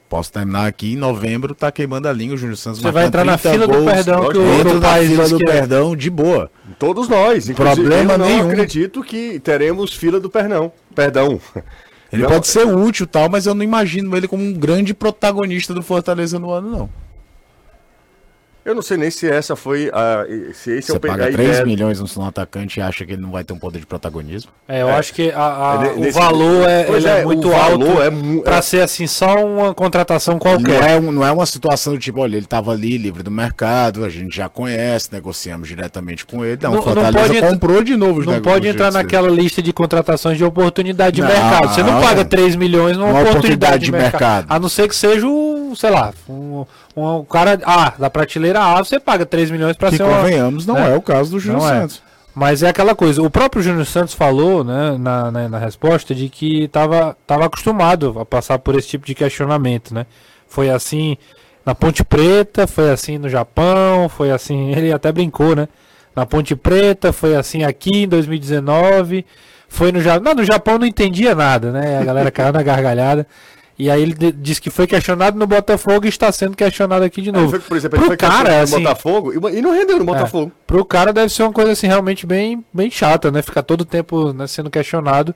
Posso 0.10 0.34
terminar 0.34 0.66
aqui 0.66 0.94
em 0.94 0.96
novembro, 0.96 1.54
tá 1.54 1.72
queimando 1.72 2.08
a 2.08 2.12
linha 2.12 2.34
o 2.34 2.38
Júnior 2.38 2.58
Santos. 2.58 2.82
Você 2.82 2.92
vai 2.92 3.06
entrar 3.06 3.24
na 3.24 3.38
fila 3.38 3.68
gols, 3.68 3.86
do 3.86 3.86
perdão 3.86 4.30
que 4.30 4.38
o 4.40 4.54
entra 4.60 4.74
na 4.80 4.96
fila 4.98 5.30
do 5.30 5.36
é. 5.36 5.46
perdão 5.46 5.96
de 5.96 6.10
boa. 6.10 6.52
Todos 6.80 7.08
nós, 7.08 7.48
problema 7.52 8.14
eu 8.14 8.18
não 8.18 8.26
nenhum. 8.26 8.50
acredito 8.50 9.04
que 9.04 9.40
teremos 9.40 9.94
fila 9.94 10.20
do 10.20 10.28
perdão. 10.28 10.72
Perdão. 10.96 11.40
Ele 12.12 12.24
não. 12.24 12.30
pode 12.30 12.48
ser 12.48 12.66
útil 12.66 13.06
tal, 13.06 13.30
mas 13.30 13.46
eu 13.46 13.54
não 13.54 13.64
imagino 13.64 14.18
ele 14.18 14.28
como 14.28 14.44
um 14.44 14.52
grande 14.52 14.96
protagonista 14.96 15.76
do 15.76 15.84
Fortaleza 15.84 16.40
no 16.40 16.50
ano 16.50 16.72
não. 16.72 16.90
Eu 18.66 18.76
não 18.76 18.82
sei 18.82 18.98
nem 18.98 19.10
se 19.10 19.28
essa 19.28 19.56
foi 19.56 19.90
a. 19.94 20.26
Se 20.54 20.72
esse 20.72 20.88
Você 20.88 20.92
é 20.92 20.96
o 20.96 21.00
paga 21.00 21.32
3 21.32 21.34
ideia... 21.34 21.66
milhões 21.66 22.00
no 22.00 22.26
atacante 22.26 22.80
e 22.80 22.84
acha 22.84 23.06
que 23.06 23.14
ele 23.14 23.22
não 23.22 23.32
vai 23.32 23.44
ter 23.44 23.54
um 23.54 23.58
poder 23.58 23.80
de 23.80 23.86
protagonismo? 23.86 24.52
É, 24.68 24.82
eu 24.82 24.90
é. 24.90 24.96
acho 24.96 25.14
que 25.14 25.32
a, 25.32 25.80
a, 25.80 25.86
é, 25.86 25.92
o 25.92 26.12
valor 26.12 26.68
é, 26.68 26.82
é, 26.82 27.20
é, 27.22 27.26
muito 27.26 27.52
alto 27.54 28.02
é 28.02 28.10
mu... 28.10 28.42
para 28.42 28.62
ser 28.62 28.82
assim, 28.82 29.08
só 29.08 29.46
uma 29.46 29.74
contratação 29.74 30.38
qualquer. 30.38 30.82
Não 30.82 30.88
é, 30.88 31.00
não 31.00 31.26
é 31.26 31.32
uma 31.32 31.46
situação 31.46 31.94
do 31.94 32.00
tipo, 32.00 32.20
olha, 32.20 32.36
ele 32.36 32.46
estava 32.46 32.72
ali 32.72 32.98
livre 32.98 33.24
do 33.24 33.32
mercado, 33.32 34.04
a 34.04 34.10
gente 34.10 34.36
já 34.36 34.50
conhece, 34.50 35.10
negociamos 35.12 35.68
diretamente 35.68 36.26
com 36.26 36.44
ele. 36.44 36.60
Não, 36.62 36.74
não, 36.74 36.82
Fortaleza 36.84 37.12
não 37.12 37.40
pode 37.40 37.42
comprou 37.42 37.84
de 37.84 37.96
novo 37.96 38.20
os 38.20 38.26
Não 38.26 38.42
pode 38.42 38.68
entrar 38.68 38.92
naquela 38.92 39.30
lista 39.30 39.62
de 39.62 39.72
contratações 39.72 40.38
de 40.38 40.44
oportunidade 40.44 41.16
de 41.16 41.22
não, 41.22 41.30
mercado. 41.30 41.74
Você 41.74 41.82
não 41.82 42.02
paga 42.02 42.26
3 42.26 42.56
milhões 42.56 42.98
numa 42.98 43.10
oportunidade, 43.10 43.38
oportunidade, 43.38 43.86
de, 43.86 43.92
mercado. 43.92 44.12
mercado. 44.12 44.46
A 44.50 44.60
não 44.60 44.70
ser 44.70 44.88
que 44.88 44.96
seja 44.96 45.26
o, 45.26 45.59
sei 45.76 45.90
lá, 45.90 46.14
um, 46.28 46.66
um 46.96 47.24
cara 47.24 47.60
ah, 47.66 47.94
da 47.98 48.10
prateleira 48.10 48.60
A, 48.60 48.78
você 48.84 49.00
paga 49.00 49.26
3 49.26 49.52
milhões 49.52 49.76
para 49.76 49.92
ser 49.92 50.04
uma, 50.04 50.18
convenhamos, 50.18 50.66
não 50.66 50.76
né? 50.76 50.94
é 50.94 50.98
o 50.98 51.02
caso 51.02 51.32
do 51.32 51.40
Júnior 51.40 51.64
é. 51.64 51.80
Santos. 51.80 52.02
É. 52.06 52.10
Mas 52.36 52.64
é 52.64 52.70
aquela 52.70 52.96
coisa, 52.96 53.22
o 53.22 53.30
próprio 53.30 53.62
Júnior 53.62 53.86
Santos 53.86 54.14
falou 54.14 54.64
né, 54.64 54.98
na, 54.98 55.32
na, 55.32 55.50
na 55.50 55.58
resposta 55.58 56.14
de 56.14 56.30
que 56.30 56.64
estava 56.64 57.18
tava 57.26 57.46
acostumado 57.46 58.18
a 58.20 58.26
passar 58.26 58.60
por 58.60 58.78
esse 58.78 58.88
tipo 58.88 59.06
de 59.06 59.16
questionamento, 59.16 59.94
né? 59.94 60.06
Foi 60.48 60.70
assim 60.70 61.18
na 61.66 61.76
Ponte 61.76 62.04
Preta, 62.04 62.66
foi 62.66 62.92
assim 62.92 63.18
no 63.18 63.30
Japão, 63.30 64.08
foi 64.10 64.32
assim, 64.32 64.72
ele 64.76 64.92
até 64.92 65.12
brincou, 65.12 65.56
né? 65.56 65.68
Na 66.16 66.26
Ponte 66.26 66.56
Preta, 66.56 67.12
foi 67.12 67.36
assim 67.36 67.64
aqui 67.64 68.04
em 68.04 68.08
2019, 68.08 69.26
foi 69.68 69.92
no 69.92 70.02
Japão, 70.02 70.34
no 70.34 70.44
Japão 70.44 70.80
não 70.80 70.88
entendia 70.88 71.36
nada, 71.36 71.72
né? 71.72 72.00
A 72.00 72.04
galera 72.04 72.32
caiu 72.32 72.52
na 72.52 72.64
gargalhada. 72.64 73.28
E 73.80 73.90
aí 73.90 74.02
ele 74.02 74.14
disse 74.34 74.60
que 74.60 74.70
foi 74.70 74.86
questionado 74.86 75.40
no 75.40 75.48
Botafogo 75.48 76.06
e 76.06 76.10
está 76.10 76.30
sendo 76.34 76.58
questionado 76.58 77.06
aqui 77.06 77.22
de 77.22 77.30
é, 77.30 77.32
novo. 77.32 77.56
É, 77.56 77.60
por 77.60 77.78
exemplo, 77.78 77.96
ele 77.98 78.02
pro 78.02 78.08
foi 78.08 78.18
cara, 78.18 78.58
no 78.58 78.64
assim, 78.64 78.84
Botafogo 78.84 79.50
e 79.50 79.62
não 79.62 79.72
rendeu 79.72 79.96
no 79.96 80.04
é, 80.04 80.06
Botafogo. 80.06 80.52
É, 80.54 80.64
pro 80.68 80.84
cara 80.84 81.14
deve 81.14 81.32
ser 81.32 81.44
uma 81.44 81.54
coisa 81.54 81.72
assim 81.72 81.88
realmente 81.88 82.28
bem, 82.28 82.64
bem 82.74 82.92
chata, 82.92 83.32
né? 83.32 83.42
Ficar 83.42 83.64
todo 83.64 83.86
tempo 83.86 84.34
né, 84.34 84.48
sendo 84.48 84.70
questionado. 84.70 85.34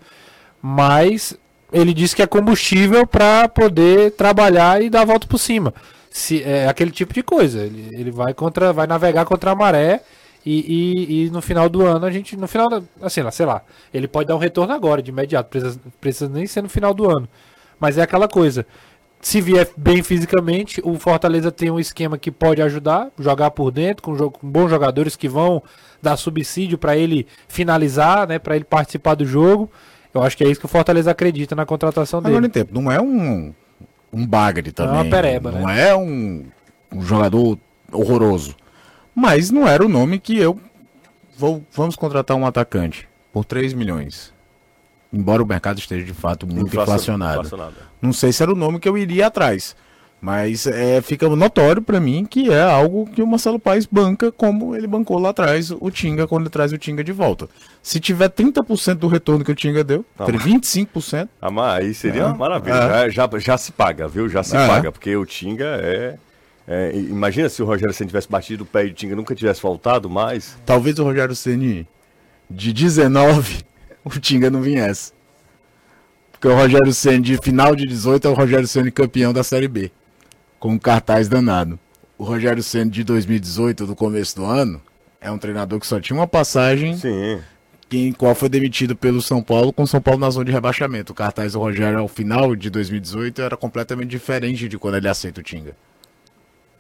Mas 0.62 1.38
ele 1.72 1.94
disse 1.94 2.18
que 2.18 2.22
é 2.22 2.28
combustível 2.28 3.08
para 3.08 3.48
poder 3.48 4.12
trabalhar 4.12 4.82
e 4.82 4.90
dar 4.90 5.04
a 5.04 5.06
volta 5.06 5.26
por 5.26 5.38
cima. 5.38 5.74
Se, 6.12 6.44
é 6.44 6.68
aquele 6.68 6.92
tipo 6.92 7.14
de 7.14 7.24
coisa. 7.24 7.62
Ele, 7.62 7.92
ele 7.94 8.12
vai 8.12 8.34
contra, 8.34 8.74
vai 8.74 8.88
navegar 8.88 9.24
contra 9.24 9.52
a 9.52 9.56
maré 9.56 10.02
E, 10.46 10.52
e, 10.52 11.28
e, 11.28 11.30
no 11.30 11.42
final 11.42 11.70
do 11.70 11.86
ano 11.86 12.06
a 12.06 12.12
gente, 12.12 12.36
no 12.36 12.48
final, 12.50 12.70
da, 12.70 12.82
assim, 13.02 13.22
sei 13.32 13.46
lá, 13.46 13.62
ele 13.94 14.10
pode 14.10 14.28
dar 14.28 14.36
um 14.36 14.40
retorno 14.40 14.74
agora, 14.74 15.02
de 15.02 15.12
imediato, 15.12 15.50
precisa, 15.50 15.80
precisa 16.02 16.30
nem 16.30 16.46
ser 16.46 16.62
no 16.62 16.68
final 16.68 16.94
do 16.94 17.10
ano. 17.10 17.30
Mas 17.84 17.98
é 17.98 18.02
aquela 18.02 18.30
coisa, 18.30 18.66
se 19.20 19.42
vier 19.42 19.70
bem 19.76 20.02
fisicamente, 20.02 20.80
o 20.86 20.98
Fortaleza 20.98 21.52
tem 21.52 21.70
um 21.70 21.78
esquema 21.78 22.18
que 22.18 22.32
pode 22.32 22.62
ajudar, 22.62 23.10
jogar 23.20 23.52
por 23.52 23.72
dentro, 23.72 24.02
com, 24.02 24.16
com 24.30 24.50
bons 24.50 24.70
jogadores 24.70 25.18
que 25.18 25.28
vão 25.28 25.62
dar 26.02 26.16
subsídio 26.16 26.78
para 26.78 26.96
ele 26.96 27.28
finalizar, 27.50 28.26
né, 28.26 28.40
para 28.40 28.56
ele 28.56 28.64
participar 28.64 29.16
do 29.16 29.26
jogo. 29.26 29.70
Eu 30.14 30.24
acho 30.24 30.38
que 30.38 30.46
é 30.46 30.48
isso 30.48 30.62
que 30.62 30.66
o 30.66 30.70
Fortaleza 30.70 31.12
acredita 31.12 31.58
na 31.58 31.66
contratação 31.66 32.22
dele. 32.22 32.38
Agora, 32.38 32.50
tempo, 32.50 32.74
não 32.74 32.90
é 32.90 33.02
um, 33.02 33.54
um 34.14 34.26
bagre 34.26 34.72
também. 34.72 34.94
Não 34.94 35.00
é 35.02 35.04
uma 35.04 35.10
pereba, 35.12 35.52
Não 35.52 35.68
né? 35.68 35.90
é 35.90 35.94
um, 35.94 36.46
um 36.90 37.02
jogador 37.02 37.60
horroroso. 37.92 38.56
Mas 39.14 39.52
não 39.52 39.68
era 39.68 39.86
o 39.86 39.90
nome 39.90 40.20
que 40.20 40.38
eu 40.38 40.58
vou 41.38 41.62
vamos 41.70 41.98
contratar 41.98 42.38
um 42.38 42.46
atacante 42.46 43.10
por 43.34 43.44
3 43.44 43.74
milhões. 43.74 44.33
Embora 45.14 45.44
o 45.44 45.46
mercado 45.46 45.78
esteja 45.78 46.04
de 46.04 46.14
fato 46.14 46.48
muito 46.48 46.68
inflacionado. 46.68 47.46
inflacionado. 47.46 47.76
Não 48.02 48.12
sei 48.12 48.34
se 48.34 48.42
era 48.42 48.52
o 48.52 48.56
nome 48.56 48.80
que 48.80 48.90
eu 48.90 48.98
iria 48.98 49.28
atrás. 49.28 49.76
Mas 50.20 50.66
é, 50.66 51.02
fica 51.02 51.28
notório 51.28 51.82
para 51.82 52.00
mim 52.00 52.26
que 52.26 52.50
é 52.50 52.62
algo 52.62 53.06
que 53.08 53.22
o 53.22 53.28
Marcelo 53.28 53.60
Paes 53.60 53.86
banca 53.86 54.32
como 54.32 54.74
ele 54.74 54.88
bancou 54.88 55.20
lá 55.20 55.32
atrás 55.32 55.70
o 55.70 55.92
Tinga 55.92 56.26
quando 56.26 56.44
ele 56.44 56.50
traz 56.50 56.72
o 56.72 56.78
Tinga 56.78 57.04
de 57.04 57.12
volta. 57.12 57.50
Se 57.82 58.00
tiver 58.00 58.30
30% 58.30 58.96
do 58.96 59.10
retorno 59.10 59.44
que 59.44 59.52
o 59.52 59.56
Tinga 59.56 59.84
deu, 59.84 60.06
ah, 60.18 60.26
25%. 60.26 61.28
Ah, 61.42 61.52
mas 61.52 61.84
aí 61.84 61.94
seria 61.94 62.22
é, 62.22 62.26
uma 62.26 62.36
maravilha. 62.36 62.74
É. 62.74 63.10
Já, 63.12 63.28
já, 63.28 63.40
já, 63.40 63.58
se 63.58 63.74
paga, 63.74 64.08
viu? 64.08 64.30
Já 64.30 64.44
se 64.44 64.56
é. 64.56 64.66
paga, 64.66 64.94
porque 64.94 65.14
o 65.14 65.26
Tinga 65.26 65.78
é 65.82 66.18
é, 66.68 66.96
imagina 66.96 67.50
se 67.50 67.62
o 67.62 67.66
Rogério 67.66 67.94
Senna 67.94 68.08
tivesse 68.08 68.30
batido 68.30 68.64
o 68.64 68.66
pé 68.66 68.86
e 68.86 68.92
o 68.92 68.94
Tinga 68.94 69.16
nunca 69.16 69.36
tivesse 69.36 69.62
voltado 69.62 70.10
mais. 70.10 70.58
Talvez 70.66 70.98
o 71.00 71.04
Rogério 71.04 71.36
Senna 71.36 71.86
de 72.50 72.72
19 72.72 73.64
o 74.06 74.20
Tinga 74.20 74.50
não 74.50 74.62
viesse. 74.62 75.14
Porque 76.32 76.48
o 76.48 76.56
Rogério 76.56 76.94
Senna 76.94 77.22
de 77.22 77.38
final 77.38 77.76
de 77.76 77.86
18 77.86 78.28
é 78.28 78.30
o 78.30 78.34
Rogério 78.34 78.68
Senna 78.68 78.92
campeão 78.92 79.32
da 79.32 79.44
Série 79.44 79.68
B. 79.68 79.92
Com 80.60 80.74
um 80.74 80.80
cartaz 80.80 81.28
danado. 81.30 81.80
O 82.18 82.24
Rogério 82.24 82.62
Senna 82.62 82.92
de 82.92 83.04
2018, 83.04 83.86
do 83.86 83.96
começo 83.96 84.36
do 84.36 84.46
ano, 84.46 84.82
é 85.22 85.32
um 85.32 85.38
treinador 85.38 85.80
que 85.80 85.88
só 85.88 86.00
tinha 86.00 86.18
uma 86.18 86.28
passagem. 86.28 86.98
Sim. 86.98 87.40
Em 87.92 88.12
qual 88.12 88.34
foi 88.34 88.50
demitido 88.50 88.96
pelo 88.96 89.22
São 89.22 89.42
Paulo, 89.42 89.72
com 89.72 89.86
São 89.86 90.02
Paulo 90.02 90.20
na 90.20 90.30
zona 90.30 90.46
de 90.46 90.52
rebaixamento. 90.52 91.14
O 91.14 91.16
cartaz 91.16 91.54
do 91.54 91.60
Rogério 91.60 92.00
ao 92.00 92.08
final 92.08 92.56
de 92.56 92.70
2018 92.70 93.42
era 93.42 93.56
completamente 93.56 94.10
diferente 94.10 94.68
de 94.68 94.78
quando 94.78 94.98
ele 94.98 95.08
aceita 95.08 95.42
o 95.42 95.44
Tinga. 95.44 95.78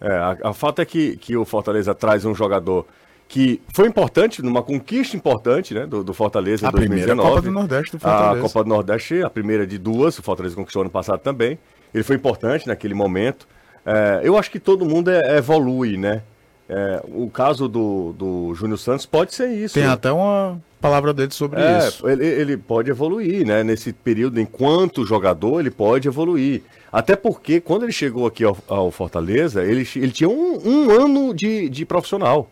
É, 0.01 0.11
a, 0.13 0.37
a 0.49 0.53
fato 0.53 0.81
é 0.81 0.85
que, 0.85 1.15
que 1.17 1.37
o 1.37 1.45
Fortaleza 1.45 1.93
traz 1.95 2.25
um 2.25 2.35
jogador 2.35 2.85
que 3.33 3.59
foi 3.73 3.87
importante, 3.87 4.43
numa 4.43 4.61
conquista 4.61 5.17
importante 5.17 5.73
né, 5.73 5.87
do, 5.87 6.03
do 6.03 6.13
Fortaleza 6.13 6.65
em 6.65 6.67
a 6.67 6.71
2019. 6.71 7.15
Primeira 7.15 7.29
Copa 7.29 7.41
do 7.41 7.51
Nordeste 7.51 7.91
do 7.93 7.99
Fortaleza. 7.99 8.37
A 8.37 8.41
Copa 8.43 8.63
do 8.63 8.69
Nordeste, 8.69 9.23
a 9.23 9.29
primeira 9.31 9.65
de 9.65 9.79
duas, 9.79 10.19
o 10.19 10.21
Fortaleza 10.21 10.55
conquistou 10.55 10.83
ano 10.83 10.91
passado 10.91 11.19
também. 11.19 11.57
Ele 11.91 12.03
foi 12.03 12.15
importante 12.15 12.67
naquele 12.67 12.93
momento. 12.93 13.47
É, 13.83 14.21
eu 14.23 14.37
acho 14.37 14.51
que 14.51 14.59
todo 14.59 14.85
mundo 14.85 15.09
é, 15.09 15.35
evolui, 15.39 15.97
né? 15.97 16.21
É, 16.69 17.01
o 17.07 17.27
caso 17.27 17.67
do, 17.67 18.13
do 18.13 18.53
Júnior 18.53 18.77
Santos 18.77 19.07
pode 19.07 19.33
ser 19.33 19.47
isso. 19.49 19.73
Tem 19.73 19.85
até 19.87 20.11
uma 20.11 20.61
palavra 20.79 21.11
dele 21.11 21.33
sobre 21.33 21.59
é, 21.59 21.87
isso. 21.87 22.07
Ele, 22.07 22.23
ele 22.23 22.55
pode 22.55 22.91
evoluir, 22.91 23.47
né? 23.47 23.63
Nesse 23.63 23.93
período, 23.93 24.39
enquanto 24.39 25.03
jogador, 25.07 25.59
ele 25.59 25.71
pode 25.71 26.07
evoluir. 26.07 26.61
Até 26.91 27.15
porque, 27.15 27.59
quando 27.59 27.81
ele 27.81 27.91
chegou 27.91 28.27
aqui 28.27 28.43
ao, 28.43 28.55
ao 28.67 28.91
Fortaleza, 28.91 29.63
ele, 29.63 29.87
ele 29.95 30.11
tinha 30.11 30.29
um, 30.29 30.61
um 30.63 30.91
ano 30.91 31.33
de, 31.33 31.67
de 31.67 31.83
profissional. 31.83 32.47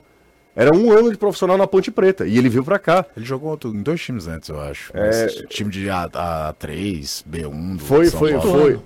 Era 0.56 0.76
um 0.76 0.92
ano 0.92 1.12
de 1.12 1.18
profissional 1.18 1.58
na 1.58 1.66
Ponte 1.66 1.90
Preta. 1.90 2.26
E 2.28 2.38
ele 2.38 2.50
veio 2.50 2.64
pra 2.64 2.78
cá. 2.78 3.06
Ele 3.16 3.26
jogou 3.26 3.58
em 3.66 3.82
dois 3.82 4.02
times 4.02 4.28
antes, 4.28 4.50
eu 4.50 4.60
acho. 4.60 4.92
É... 4.94 5.28
Time 5.48 5.72
de 5.72 5.90
A, 5.90 6.10
A3, 6.10 7.24
B1. 7.30 7.78
Do 7.78 7.84
foi, 7.84 8.06
São 8.08 8.20
foi, 8.20 8.34
Paulo. 8.34 8.52
foi. 8.52 8.80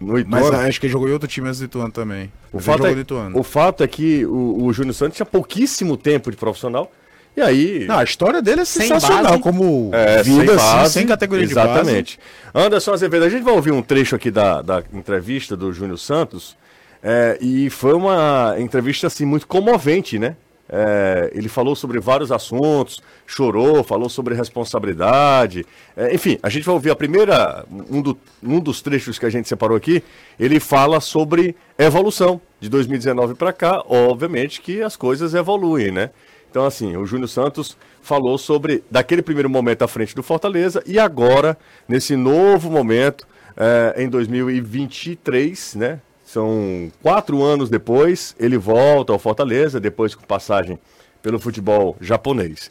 No 0.00 0.24
Mas 0.26 0.50
acho 0.50 0.80
que 0.80 0.86
ele 0.86 0.92
jogou 0.92 1.08
em 1.08 1.12
outro 1.12 1.28
time 1.28 1.46
antes 1.46 1.60
do 1.60 1.66
Ituano 1.66 1.92
também. 1.92 2.32
O 2.52 2.58
fato, 2.58 2.84
é, 2.86 2.94
o 3.34 3.42
fato 3.42 3.84
é 3.84 3.86
que 3.86 4.26
o, 4.26 4.64
o 4.64 4.72
Júnior 4.72 4.94
Santos 4.94 5.16
tinha 5.16 5.24
pouquíssimo 5.24 5.96
tempo 5.96 6.30
de 6.30 6.36
profissional. 6.36 6.90
E 7.36 7.40
aí. 7.40 7.86
Não, 7.86 7.98
a 7.98 8.04
história 8.04 8.42
dele 8.42 8.62
é 8.62 8.64
sensacional, 8.64 9.38
como 9.38 9.90
é, 9.92 10.22
vida, 10.22 10.38
sem, 10.38 10.56
base, 10.56 10.78
assim, 10.78 10.92
sem 10.92 11.06
categoria 11.06 11.44
exatamente. 11.44 12.18
de 12.18 12.52
base. 12.52 12.66
Anderson 12.66 12.92
Azevedo, 12.92 13.24
a 13.24 13.28
gente 13.28 13.42
vai 13.42 13.54
ouvir 13.54 13.70
um 13.70 13.80
trecho 13.80 14.16
aqui 14.16 14.30
da, 14.30 14.60
da 14.60 14.82
entrevista 14.92 15.56
do 15.56 15.72
Júnior 15.72 15.98
Santos. 15.98 16.56
É, 17.02 17.38
e 17.40 17.70
foi 17.70 17.94
uma 17.94 18.54
entrevista 18.58 19.06
assim 19.06 19.24
muito 19.24 19.46
comovente, 19.46 20.18
né? 20.18 20.36
É, 20.74 21.30
ele 21.34 21.50
falou 21.50 21.76
sobre 21.76 22.00
vários 22.00 22.32
assuntos, 22.32 23.02
chorou, 23.26 23.84
falou 23.84 24.08
sobre 24.08 24.34
responsabilidade. 24.34 25.66
É, 25.94 26.14
enfim, 26.14 26.38
a 26.42 26.48
gente 26.48 26.64
vai 26.64 26.74
ouvir 26.74 26.88
a 26.88 26.96
primeira, 26.96 27.66
um, 27.70 28.00
do, 28.00 28.18
um 28.42 28.58
dos 28.58 28.80
trechos 28.80 29.18
que 29.18 29.26
a 29.26 29.30
gente 29.30 29.46
separou 29.46 29.76
aqui. 29.76 30.02
Ele 30.40 30.58
fala 30.58 30.98
sobre 30.98 31.54
evolução 31.76 32.40
de 32.58 32.70
2019 32.70 33.34
para 33.34 33.52
cá. 33.52 33.84
Obviamente 33.86 34.62
que 34.62 34.80
as 34.80 34.96
coisas 34.96 35.34
evoluem, 35.34 35.90
né? 35.90 36.08
Então, 36.50 36.64
assim, 36.64 36.96
o 36.96 37.04
Júnior 37.04 37.28
Santos 37.28 37.76
falou 38.00 38.38
sobre 38.38 38.82
daquele 38.90 39.20
primeiro 39.20 39.50
momento 39.50 39.82
à 39.82 39.88
frente 39.88 40.14
do 40.14 40.22
Fortaleza 40.22 40.82
e 40.86 40.98
agora, 40.98 41.56
nesse 41.86 42.16
novo 42.16 42.70
momento, 42.70 43.26
é, 43.56 44.02
em 44.02 44.08
2023, 44.08 45.74
né? 45.74 46.00
São 46.32 46.90
quatro 47.02 47.42
anos 47.42 47.68
depois, 47.68 48.34
ele 48.38 48.56
volta 48.56 49.12
ao 49.12 49.18
Fortaleza, 49.18 49.78
depois 49.78 50.14
com 50.14 50.24
passagem 50.24 50.78
pelo 51.20 51.38
futebol 51.38 51.94
japonês. 52.00 52.70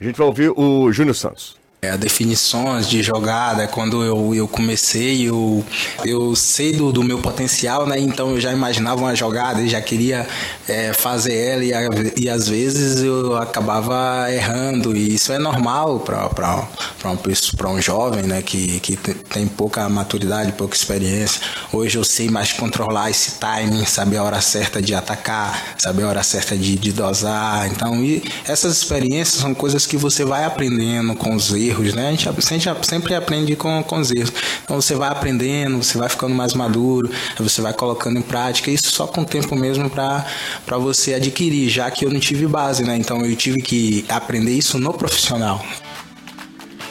A 0.00 0.02
gente 0.02 0.16
vai 0.16 0.26
ouvir 0.26 0.50
o 0.50 0.90
Júnior 0.90 1.14
Santos. 1.14 1.56
É, 1.80 1.96
definições 1.96 2.88
de 2.88 3.04
jogada, 3.04 3.68
quando 3.68 4.02
eu, 4.02 4.34
eu 4.34 4.48
comecei, 4.48 5.28
eu, 5.28 5.64
eu 6.04 6.34
sei 6.34 6.72
do, 6.72 6.90
do 6.90 7.04
meu 7.04 7.20
potencial, 7.20 7.86
né? 7.86 8.00
Então 8.00 8.30
eu 8.30 8.40
já 8.40 8.52
imaginava 8.52 9.00
uma 9.00 9.14
jogada 9.14 9.60
e 9.60 9.68
já 9.68 9.80
queria 9.80 10.26
é, 10.66 10.92
fazer 10.92 11.36
ela 11.36 11.64
e, 11.64 12.24
e 12.24 12.28
às 12.28 12.48
vezes 12.48 13.04
eu 13.04 13.36
acabava 13.36 14.26
errando 14.28 14.96
e 14.96 15.14
isso 15.14 15.32
é 15.32 15.38
normal 15.38 16.00
para 16.00 16.66
um, 17.04 17.72
um 17.76 17.80
jovem, 17.80 18.24
né? 18.24 18.42
Que, 18.42 18.80
que 18.80 18.96
tem 18.96 19.46
pouca 19.46 19.88
maturidade, 19.88 20.50
pouca 20.50 20.74
experiência. 20.74 21.40
Hoje 21.72 21.96
eu 21.96 22.02
sei 22.02 22.28
mais 22.28 22.52
controlar 22.52 23.08
esse 23.08 23.38
timing, 23.38 23.86
saber 23.86 24.16
a 24.16 24.24
hora 24.24 24.40
certa 24.40 24.82
de 24.82 24.96
atacar, 24.96 25.76
saber 25.78 26.02
a 26.02 26.08
hora 26.08 26.22
certa 26.24 26.56
de, 26.56 26.74
de 26.74 26.92
dosar. 26.92 27.68
Então, 27.68 28.02
e 28.02 28.20
essas 28.48 28.76
experiências 28.76 29.40
são 29.40 29.54
coisas 29.54 29.86
que 29.86 29.96
você 29.96 30.24
vai 30.24 30.44
aprendendo 30.44 31.14
com 31.14 31.36
os 31.36 31.52
erros 31.52 31.67
erros, 31.68 31.94
né? 31.94 32.08
A 32.08 32.10
gente, 32.10 32.42
sempre, 32.42 32.86
sempre 32.86 33.14
aprende 33.14 33.56
com, 33.56 33.82
com 33.82 33.98
os 33.98 34.10
erros. 34.10 34.32
Então 34.64 34.80
você 34.80 34.94
vai 34.94 35.08
aprendendo, 35.08 35.82
você 35.82 35.98
vai 35.98 36.08
ficando 36.08 36.34
mais 36.34 36.54
maduro, 36.54 37.10
você 37.38 37.60
vai 37.60 37.72
colocando 37.72 38.18
em 38.18 38.22
prática, 38.22 38.70
isso 38.70 38.90
só 38.90 39.06
com 39.06 39.22
o 39.22 39.24
tempo 39.24 39.54
mesmo 39.56 39.88
para 39.90 40.78
você 40.78 41.14
adquirir, 41.14 41.68
já 41.68 41.90
que 41.90 42.04
eu 42.04 42.10
não 42.10 42.20
tive 42.20 42.46
base, 42.46 42.84
né? 42.84 42.96
Então 42.96 43.24
eu 43.24 43.36
tive 43.36 43.60
que 43.60 44.04
aprender 44.08 44.52
isso 44.52 44.78
no 44.78 44.92
profissional. 44.92 45.64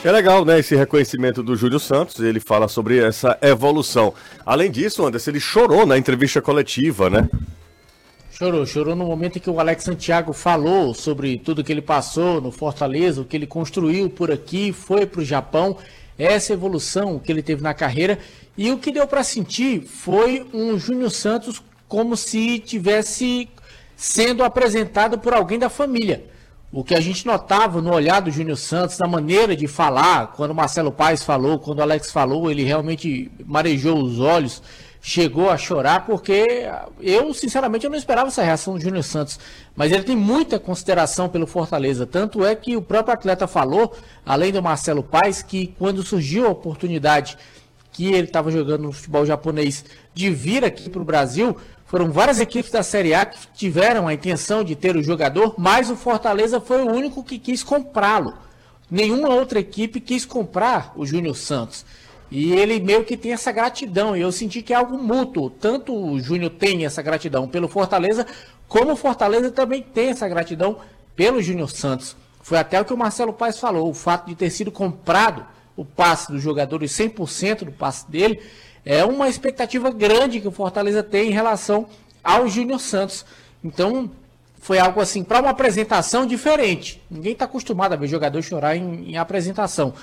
É 0.03 0.11
legal, 0.11 0.45
né, 0.45 0.59
esse 0.59 0.75
reconhecimento 0.75 1.41
do 1.41 1.55
Júlio 1.55 1.79
Santos, 1.79 2.19
ele 2.19 2.39
fala 2.39 2.67
sobre 2.67 2.99
essa 2.99 3.37
evolução. 3.41 4.13
Além 4.45 4.69
disso, 4.71 5.05
Anderson, 5.05 5.31
ele 5.31 5.39
chorou 5.39 5.85
na 5.85 5.97
entrevista 5.97 6.41
coletiva, 6.41 7.09
né? 7.09 7.27
Chorou, 8.37 8.67
chorou 8.67 8.95
no 8.95 9.07
momento 9.07 9.37
em 9.37 9.41
que 9.41 9.49
o 9.49 9.59
Alex 9.59 9.83
Santiago 9.83 10.31
falou 10.31 10.93
sobre 10.93 11.39
tudo 11.39 11.63
que 11.63 11.71
ele 11.71 11.81
passou 11.81 12.39
no 12.39 12.51
Fortaleza, 12.51 13.19
o 13.19 13.25
que 13.25 13.35
ele 13.35 13.47
construiu 13.47 14.11
por 14.11 14.31
aqui, 14.31 14.71
foi 14.71 15.07
para 15.07 15.21
o 15.21 15.25
Japão, 15.25 15.75
essa 16.19 16.53
evolução 16.53 17.17
que 17.17 17.31
ele 17.31 17.41
teve 17.41 17.63
na 17.63 17.73
carreira. 17.73 18.19
E 18.55 18.69
o 18.69 18.77
que 18.77 18.91
deu 18.91 19.07
para 19.07 19.23
sentir 19.23 19.81
foi 19.87 20.45
um 20.53 20.77
Júnior 20.77 21.09
Santos 21.09 21.63
como 21.87 22.15
se 22.15 22.59
tivesse 22.59 23.49
sendo 23.95 24.43
apresentado 24.43 25.17
por 25.17 25.33
alguém 25.33 25.57
da 25.57 25.67
família. 25.67 26.23
O 26.71 26.83
que 26.83 26.93
a 26.93 27.01
gente 27.01 27.25
notava 27.25 27.81
no 27.81 27.91
olhar 27.91 28.19
do 28.19 28.29
Júnior 28.29 28.57
Santos, 28.57 28.99
na 28.99 29.07
maneira 29.07 29.55
de 29.55 29.67
falar, 29.67 30.33
quando 30.33 30.53
Marcelo 30.53 30.91
Paes 30.91 31.23
falou, 31.23 31.57
quando 31.57 31.79
o 31.79 31.81
Alex 31.81 32.11
falou, 32.11 32.51
ele 32.51 32.63
realmente 32.63 33.31
marejou 33.43 33.99
os 33.99 34.19
olhos 34.19 34.61
chegou 35.07 35.49
a 35.49 35.57
chorar, 35.57 36.05
porque 36.05 36.69
eu, 36.99 37.33
sinceramente, 37.33 37.85
eu 37.85 37.89
não 37.89 37.97
esperava 37.97 38.27
essa 38.27 38.43
reação 38.43 38.73
do 38.73 38.81
Júnior 38.81 39.05
Santos. 39.05 39.39
Mas 39.73 39.93
ele 39.93 40.03
tem 40.03 40.17
muita 40.17 40.59
consideração 40.59 41.29
pelo 41.29 41.47
Fortaleza. 41.47 42.05
Tanto 42.05 42.45
é 42.45 42.53
que 42.53 42.75
o 42.75 42.81
próprio 42.81 43.13
atleta 43.13 43.47
falou, 43.47 43.95
além 44.25 44.51
do 44.51 44.61
Marcelo 44.61 45.01
Paes, 45.01 45.41
que 45.41 45.73
quando 45.79 46.03
surgiu 46.03 46.45
a 46.45 46.49
oportunidade 46.49 47.37
que 47.93 48.07
ele 48.13 48.27
estava 48.27 48.51
jogando 48.51 48.81
no 48.81 48.91
futebol 48.91 49.25
japonês 49.25 49.85
de 50.13 50.29
vir 50.29 50.65
aqui 50.65 50.89
para 50.89 51.01
o 51.01 51.05
Brasil, 51.05 51.55
foram 51.85 52.11
várias 52.11 52.41
equipes 52.41 52.69
da 52.69 52.83
Série 52.83 53.13
A 53.13 53.25
que 53.25 53.39
tiveram 53.53 54.09
a 54.09 54.13
intenção 54.13 54.61
de 54.61 54.75
ter 54.75 54.97
o 54.97 55.01
jogador, 55.01 55.55
mas 55.57 55.89
o 55.89 55.95
Fortaleza 55.95 56.59
foi 56.59 56.83
o 56.83 56.91
único 56.91 57.23
que 57.23 57.39
quis 57.39 57.63
comprá-lo. 57.63 58.33
Nenhuma 58.91 59.29
outra 59.29 59.57
equipe 59.57 60.01
quis 60.01 60.25
comprar 60.25 60.91
o 60.97 61.05
Júnior 61.05 61.37
Santos. 61.37 61.85
E 62.29 62.51
ele 62.53 62.79
meio 62.79 63.03
que 63.03 63.15
tem 63.15 63.33
essa 63.33 63.51
gratidão. 63.51 64.15
E 64.15 64.21
eu 64.21 64.31
senti 64.31 64.61
que 64.61 64.73
é 64.73 64.75
algo 64.75 64.97
mútuo. 64.97 65.49
Tanto 65.49 65.93
o 65.95 66.19
Júnior 66.19 66.51
tem 66.51 66.85
essa 66.85 67.01
gratidão 67.01 67.47
pelo 67.47 67.67
Fortaleza, 67.67 68.25
como 68.67 68.91
o 68.91 68.97
Fortaleza 68.97 69.51
também 69.51 69.81
tem 69.81 70.09
essa 70.09 70.27
gratidão 70.27 70.77
pelo 71.15 71.41
Júnior 71.41 71.69
Santos 71.69 72.15
foi 72.47 72.57
até 72.57 72.79
o 72.79 72.85
que 72.85 72.93
o 72.93 72.97
Marcelo 72.97 73.33
Paes 73.33 73.59
falou, 73.59 73.89
o 73.89 73.93
fato 73.93 74.27
de 74.27 74.33
ter 74.33 74.49
sido 74.49 74.71
comprado 74.71 75.45
o 75.75 75.83
passe 75.83 76.31
do 76.31 76.39
jogador 76.39 76.81
e 76.81 76.85
100% 76.85 77.65
do 77.65 77.73
passe 77.73 78.09
dele, 78.09 78.41
é 78.85 79.03
uma 79.03 79.27
expectativa 79.27 79.91
grande 79.91 80.39
que 80.39 80.47
o 80.47 80.51
Fortaleza 80.51 81.03
tem 81.03 81.27
em 81.27 81.33
relação 81.33 81.87
ao 82.23 82.47
Júnior 82.47 82.79
Santos. 82.79 83.25
Então, 83.61 84.09
foi 84.61 84.79
algo 84.79 85.01
assim, 85.01 85.25
para 85.25 85.41
uma 85.41 85.49
apresentação 85.49 86.25
diferente. 86.25 87.03
Ninguém 87.11 87.33
está 87.33 87.43
acostumado 87.43 87.91
a 87.91 87.97
ver 87.97 88.07
jogador 88.07 88.41
chorar 88.41 88.77
em, 88.77 89.11
em 89.11 89.17
apresentação. 89.17 89.93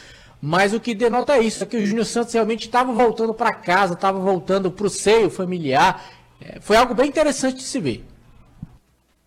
Mas 0.46 0.74
o 0.74 0.78
que 0.78 0.94
denota 0.94 1.38
isso 1.38 1.64
é 1.64 1.66
que 1.66 1.78
o 1.78 1.86
Júnior 1.86 2.04
Santos 2.04 2.34
realmente 2.34 2.66
estava 2.66 2.92
voltando 2.92 3.32
para 3.32 3.50
casa, 3.54 3.94
estava 3.94 4.18
voltando 4.18 4.70
para 4.70 4.86
o 4.86 4.90
seio 4.90 5.30
familiar. 5.30 6.04
É, 6.38 6.60
foi 6.60 6.76
algo 6.76 6.92
bem 6.92 7.08
interessante 7.08 7.56
de 7.56 7.62
se 7.62 7.80
ver. 7.80 8.04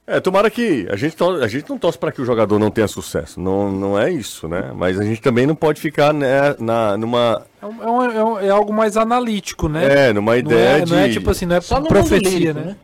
É, 0.06 0.20
tomara 0.20 0.48
que 0.52 0.88
a 0.92 0.96
gente, 0.96 1.16
a 1.42 1.48
gente 1.48 1.68
não 1.72 1.80
torce 1.80 1.98
para 1.98 2.12
que 2.12 2.22
o 2.22 2.26
jogador 2.26 2.60
não 2.60 2.70
tenha 2.70 2.88
sucesso, 2.88 3.40
não, 3.40 3.72
não 3.72 4.00
é 4.00 4.12
isso, 4.12 4.48
né? 4.48 4.72
Mas 4.76 5.00
a 5.00 5.04
gente 5.04 5.20
também 5.20 5.48
não 5.48 5.56
pode 5.56 5.82
ficar 5.82 6.14
né, 6.14 6.56
na, 6.60 6.96
numa. 6.96 7.44
É, 7.64 7.66
um, 7.66 8.04
é, 8.04 8.24
um, 8.24 8.40
é, 8.40 8.50
algo 8.52 8.72
mais 8.72 8.96
analítico, 8.96 9.68
né? 9.68 10.10
É, 10.10 10.14
numa 10.14 10.38
ideia 10.38 10.70
não 10.70 10.78
é, 10.78 10.86
de. 10.86 10.92
Não 10.92 11.00
é 11.00 11.10
tipo 11.10 11.32
assim, 11.32 11.48
não 11.48 11.56
é 11.56 11.62
só 11.62 11.82
profecia, 11.82 12.30
lírico, 12.30 12.60
né? 12.60 12.66
né? 12.68 12.78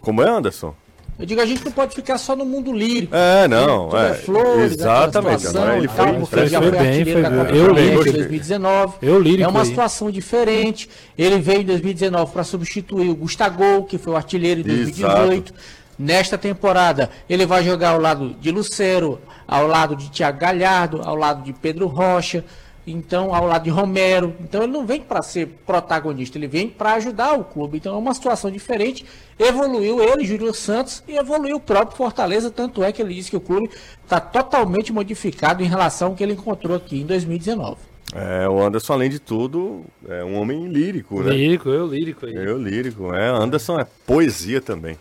Como 0.00 0.22
é, 0.22 0.28
Anderson? 0.28 0.76
Eu 1.22 1.26
digo, 1.26 1.40
a 1.40 1.46
gente 1.46 1.64
não 1.64 1.70
pode 1.70 1.94
ficar 1.94 2.18
só 2.18 2.34
no 2.34 2.44
mundo 2.44 2.72
lírico. 2.72 3.14
É, 3.14 3.46
não. 3.46 3.96
É, 3.96 4.10
é 4.10 4.14
flores, 4.14 4.72
exatamente. 4.72 5.52
Não, 5.52 5.76
ele 5.76 5.86
foi, 5.86 6.12
tal, 6.12 6.26
foi, 6.26 6.46
já 6.48 6.60
foi, 6.60 6.70
foi 6.72 6.78
bem, 6.80 7.04
foi 7.04 7.22
bem. 7.22 7.56
Eu 7.56 7.72
li 7.72 7.90
em 7.90 7.94
2019. 7.94 8.94
Eu 9.00 9.20
lírico 9.20 9.44
É 9.44 9.46
uma 9.48 9.60
aí. 9.60 9.66
situação 9.66 10.10
diferente. 10.10 10.88
Ele 11.16 11.38
veio 11.38 11.60
em 11.60 11.64
2019 11.64 12.32
para 12.32 12.42
substituir 12.42 13.08
o 13.08 13.14
Gustavo, 13.14 13.84
que 13.84 13.98
foi 13.98 14.14
o 14.14 14.16
artilheiro 14.16 14.62
em 14.62 14.64
2018. 14.64 15.52
Exato. 15.52 15.54
Nesta 15.96 16.36
temporada, 16.36 17.08
ele 17.30 17.46
vai 17.46 17.62
jogar 17.62 17.90
ao 17.90 18.00
lado 18.00 18.34
de 18.40 18.50
Lucero, 18.50 19.20
ao 19.46 19.68
lado 19.68 19.94
de 19.94 20.10
Thiago 20.10 20.40
Galhardo, 20.40 21.02
ao 21.04 21.14
lado 21.14 21.44
de 21.44 21.52
Pedro 21.52 21.86
Rocha, 21.86 22.44
então 22.86 23.34
ao 23.34 23.46
lado 23.46 23.64
de 23.64 23.70
Romero. 23.70 24.34
Então 24.40 24.62
ele 24.62 24.72
não 24.72 24.86
vem 24.86 25.00
para 25.00 25.22
ser 25.22 25.46
protagonista, 25.66 26.38
ele 26.38 26.46
vem 26.46 26.68
para 26.68 26.94
ajudar 26.94 27.34
o 27.34 27.44
clube. 27.44 27.78
Então 27.78 27.94
é 27.94 27.98
uma 27.98 28.14
situação 28.14 28.50
diferente. 28.50 29.04
Evoluiu 29.38 30.02
ele, 30.02 30.24
Júlio 30.24 30.52
Santos, 30.52 31.02
e 31.06 31.16
evoluiu 31.16 31.56
o 31.56 31.60
próprio 31.60 31.96
Fortaleza. 31.96 32.50
Tanto 32.50 32.82
é 32.82 32.92
que 32.92 33.02
ele 33.02 33.14
disse 33.14 33.30
que 33.30 33.36
o 33.36 33.40
clube 33.40 33.70
está 34.02 34.20
totalmente 34.20 34.92
modificado 34.92 35.62
em 35.62 35.66
relação 35.66 36.08
ao 36.08 36.14
que 36.14 36.22
ele 36.22 36.32
encontrou 36.32 36.76
aqui 36.76 37.00
em 37.00 37.06
2019. 37.06 37.92
É, 38.14 38.46
o 38.46 38.62
Anderson, 38.62 38.92
além 38.92 39.08
de 39.08 39.18
tudo, 39.18 39.84
é 40.06 40.22
um 40.22 40.38
homem 40.38 40.68
lírico, 40.68 41.22
né? 41.22 41.32
Lírico, 41.32 41.70
eu 41.70 41.86
lírico 41.86 42.26
aí. 42.26 42.34
Eu 42.34 42.58
lírico, 42.58 43.14
é. 43.14 43.28
Anderson 43.28 43.80
é 43.80 43.86
poesia 44.06 44.60
também. 44.60 44.98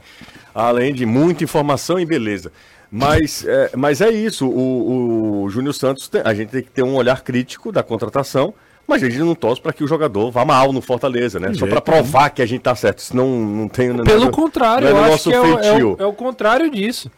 Além 0.56 0.94
de 0.94 1.06
muita 1.06 1.44
informação 1.44 2.00
e 2.00 2.06
beleza. 2.06 2.54
Mas 2.92 3.46
é, 3.48 3.72
mas 3.76 4.02
é 4.02 4.10
isso, 4.10 4.48
o, 4.48 5.44
o 5.44 5.50
Júnior 5.50 5.74
Santos, 5.74 6.10
tem, 6.10 6.22
a 6.26 6.34
gente 6.34 6.50
tem 6.50 6.62
que 6.62 6.70
ter 6.70 6.84
um 6.84 6.96
olhar 6.96 7.22
crítico 7.22 7.72
da 7.72 7.82
contratação, 7.82 8.54
mas 8.86 9.02
a 9.02 9.10
gente 9.10 9.20
não 9.20 9.34
torce 9.34 9.62
para 9.62 9.72
que 9.72 9.84
o 9.84 9.88
jogador 9.88 10.30
vá 10.30 10.44
mal 10.44 10.74
no 10.74 10.82
Fortaleza, 10.82 11.40
né? 11.40 11.54
Só 11.54 11.66
para 11.66 11.80
provar 11.80 12.30
que 12.32 12.42
a 12.42 12.46
gente 12.46 12.62
tá 12.62 12.76
certo, 12.76 13.02
senão 13.02 13.28
não 13.30 13.70
tem... 13.70 13.96
Pelo 14.04 14.30
contrário, 14.30 14.90
eu 14.90 15.04
acho 15.06 15.30
que 15.30 15.36
é 15.36 15.40
o, 15.40 15.60
é, 15.60 16.04
é 16.04 16.06
o 16.06 16.14
contrário 16.14 16.70
disso 16.70 17.10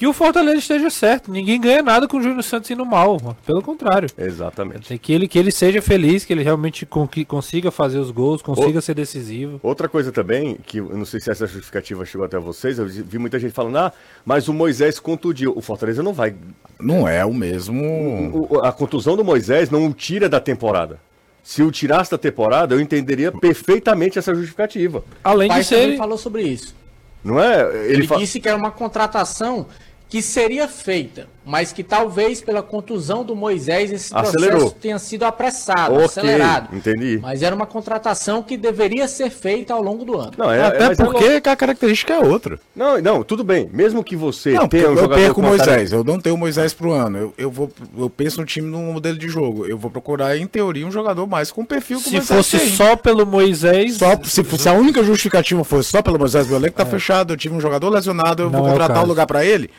que 0.00 0.06
o 0.06 0.14
Fortaleza 0.14 0.56
esteja 0.56 0.88
certo. 0.88 1.30
Ninguém 1.30 1.60
ganha 1.60 1.82
nada 1.82 2.08
com 2.08 2.16
o 2.16 2.22
Júnior 2.22 2.42
Santos 2.42 2.70
indo 2.70 2.86
mal. 2.86 3.18
Mano. 3.22 3.36
Pelo 3.44 3.60
contrário. 3.60 4.08
Exatamente. 4.16 4.96
Que 4.96 5.12
ele, 5.12 5.28
que 5.28 5.38
ele 5.38 5.52
seja 5.52 5.82
feliz, 5.82 6.24
que 6.24 6.32
ele 6.32 6.42
realmente 6.42 6.88
consiga 7.28 7.70
fazer 7.70 7.98
os 7.98 8.10
gols, 8.10 8.40
consiga 8.40 8.78
o... 8.78 8.80
ser 8.80 8.94
decisivo. 8.94 9.60
Outra 9.62 9.90
coisa 9.90 10.10
também, 10.10 10.56
que 10.64 10.78
eu 10.78 10.96
não 10.96 11.04
sei 11.04 11.20
se 11.20 11.30
essa 11.30 11.46
justificativa 11.46 12.02
chegou 12.06 12.24
até 12.24 12.38
vocês, 12.38 12.78
eu 12.78 12.86
vi 12.88 13.18
muita 13.18 13.38
gente 13.38 13.52
falando, 13.52 13.76
ah, 13.76 13.92
mas 14.24 14.48
o 14.48 14.54
Moisés 14.54 14.98
contundiu. 14.98 15.52
O 15.54 15.60
Fortaleza 15.60 16.02
não 16.02 16.14
vai. 16.14 16.34
Não 16.80 17.06
é 17.06 17.22
o 17.22 17.34
mesmo. 17.34 17.84
O, 17.84 18.54
o, 18.54 18.60
a 18.60 18.72
contusão 18.72 19.18
do 19.18 19.22
Moisés 19.22 19.68
não 19.68 19.86
o 19.86 19.92
tira 19.92 20.30
da 20.30 20.40
temporada. 20.40 20.98
Se 21.42 21.62
o 21.62 21.70
tirasse 21.70 22.10
da 22.10 22.16
temporada, 22.16 22.74
eu 22.74 22.80
entenderia 22.80 23.30
perfeitamente 23.30 24.18
essa 24.18 24.34
justificativa. 24.34 25.04
Além 25.22 25.50
de 25.52 25.62
ser. 25.62 25.80
Ele 25.80 25.98
falou 25.98 26.16
sobre 26.16 26.40
isso. 26.40 26.74
Não 27.22 27.38
é? 27.38 27.60
Ele, 27.84 27.92
ele 27.96 28.06
fa... 28.06 28.16
disse 28.16 28.40
que 28.40 28.48
era 28.48 28.56
uma 28.56 28.70
contratação 28.70 29.66
que 30.10 30.20
seria 30.20 30.66
feita, 30.66 31.28
mas 31.46 31.72
que 31.72 31.84
talvez 31.84 32.42
pela 32.42 32.64
contusão 32.64 33.24
do 33.24 33.36
Moisés 33.36 33.92
esse 33.92 34.12
Acelerou. 34.12 34.58
processo 34.58 34.74
tenha 34.80 34.98
sido 34.98 35.22
apressado, 35.22 35.94
okay, 35.94 36.04
acelerado. 36.04 36.76
Entendi. 36.76 37.20
Mas 37.22 37.44
era 37.44 37.54
uma 37.54 37.64
contratação 37.64 38.42
que 38.42 38.56
deveria 38.56 39.06
ser 39.06 39.30
feita 39.30 39.72
ao 39.72 39.80
longo 39.80 40.04
do 40.04 40.18
ano. 40.18 40.32
Não, 40.36 40.50
é, 40.50 40.66
Até 40.66 40.86
é, 40.86 40.94
porque 40.96 41.24
é 41.24 41.36
a 41.36 41.54
característica 41.54 42.12
é 42.12 42.18
outra. 42.18 42.58
Não, 42.74 43.00
não, 43.00 43.22
tudo 43.22 43.44
bem. 43.44 43.70
Mesmo 43.72 44.02
que 44.02 44.16
você 44.16 44.50
não, 44.54 44.66
tenha 44.66 44.90
um 44.90 44.96
eu 44.96 45.08
perco 45.08 45.40
o 45.40 45.44
Moisés, 45.44 45.92
eu 45.92 46.02
não 46.02 46.18
tenho 46.18 46.34
o 46.34 46.38
Moisés 46.38 46.74
pro 46.74 46.90
ano. 46.90 47.16
Eu, 47.16 47.34
eu, 47.38 47.50
vou, 47.50 47.70
eu 47.96 48.10
penso 48.10 48.40
no 48.40 48.46
time 48.46 48.68
num 48.68 48.92
modelo 48.92 49.16
de 49.16 49.28
jogo. 49.28 49.64
Eu 49.64 49.78
vou 49.78 49.92
procurar, 49.92 50.36
em 50.36 50.46
teoria, 50.48 50.84
um 50.84 50.90
jogador 50.90 51.24
mais 51.28 51.52
com 51.52 51.64
perfil 51.64 51.98
que 51.98 52.10
Se 52.10 52.20
fosse 52.20 52.58
tem. 52.58 52.68
só 52.70 52.96
pelo 52.96 53.24
Moisés. 53.24 53.94
Só, 53.94 54.20
se, 54.24 54.42
se 54.42 54.68
a 54.68 54.72
única 54.72 55.04
justificativa 55.04 55.62
fosse 55.62 55.88
só 55.90 56.02
pelo 56.02 56.18
Moisés, 56.18 56.48
meu 56.48 56.56
elenco 56.56 56.76
tá 56.76 56.82
é. 56.82 56.86
fechado, 56.86 57.32
eu 57.32 57.36
tive 57.36 57.54
um 57.54 57.60
jogador 57.60 57.90
lesionado, 57.90 58.42
eu 58.42 58.50
não 58.50 58.58
vou 58.58 58.68
é 58.68 58.72
contratar 58.72 59.02
o 59.02 59.04
um 59.04 59.08
lugar 59.08 59.28
para 59.28 59.44
ele. 59.44 59.70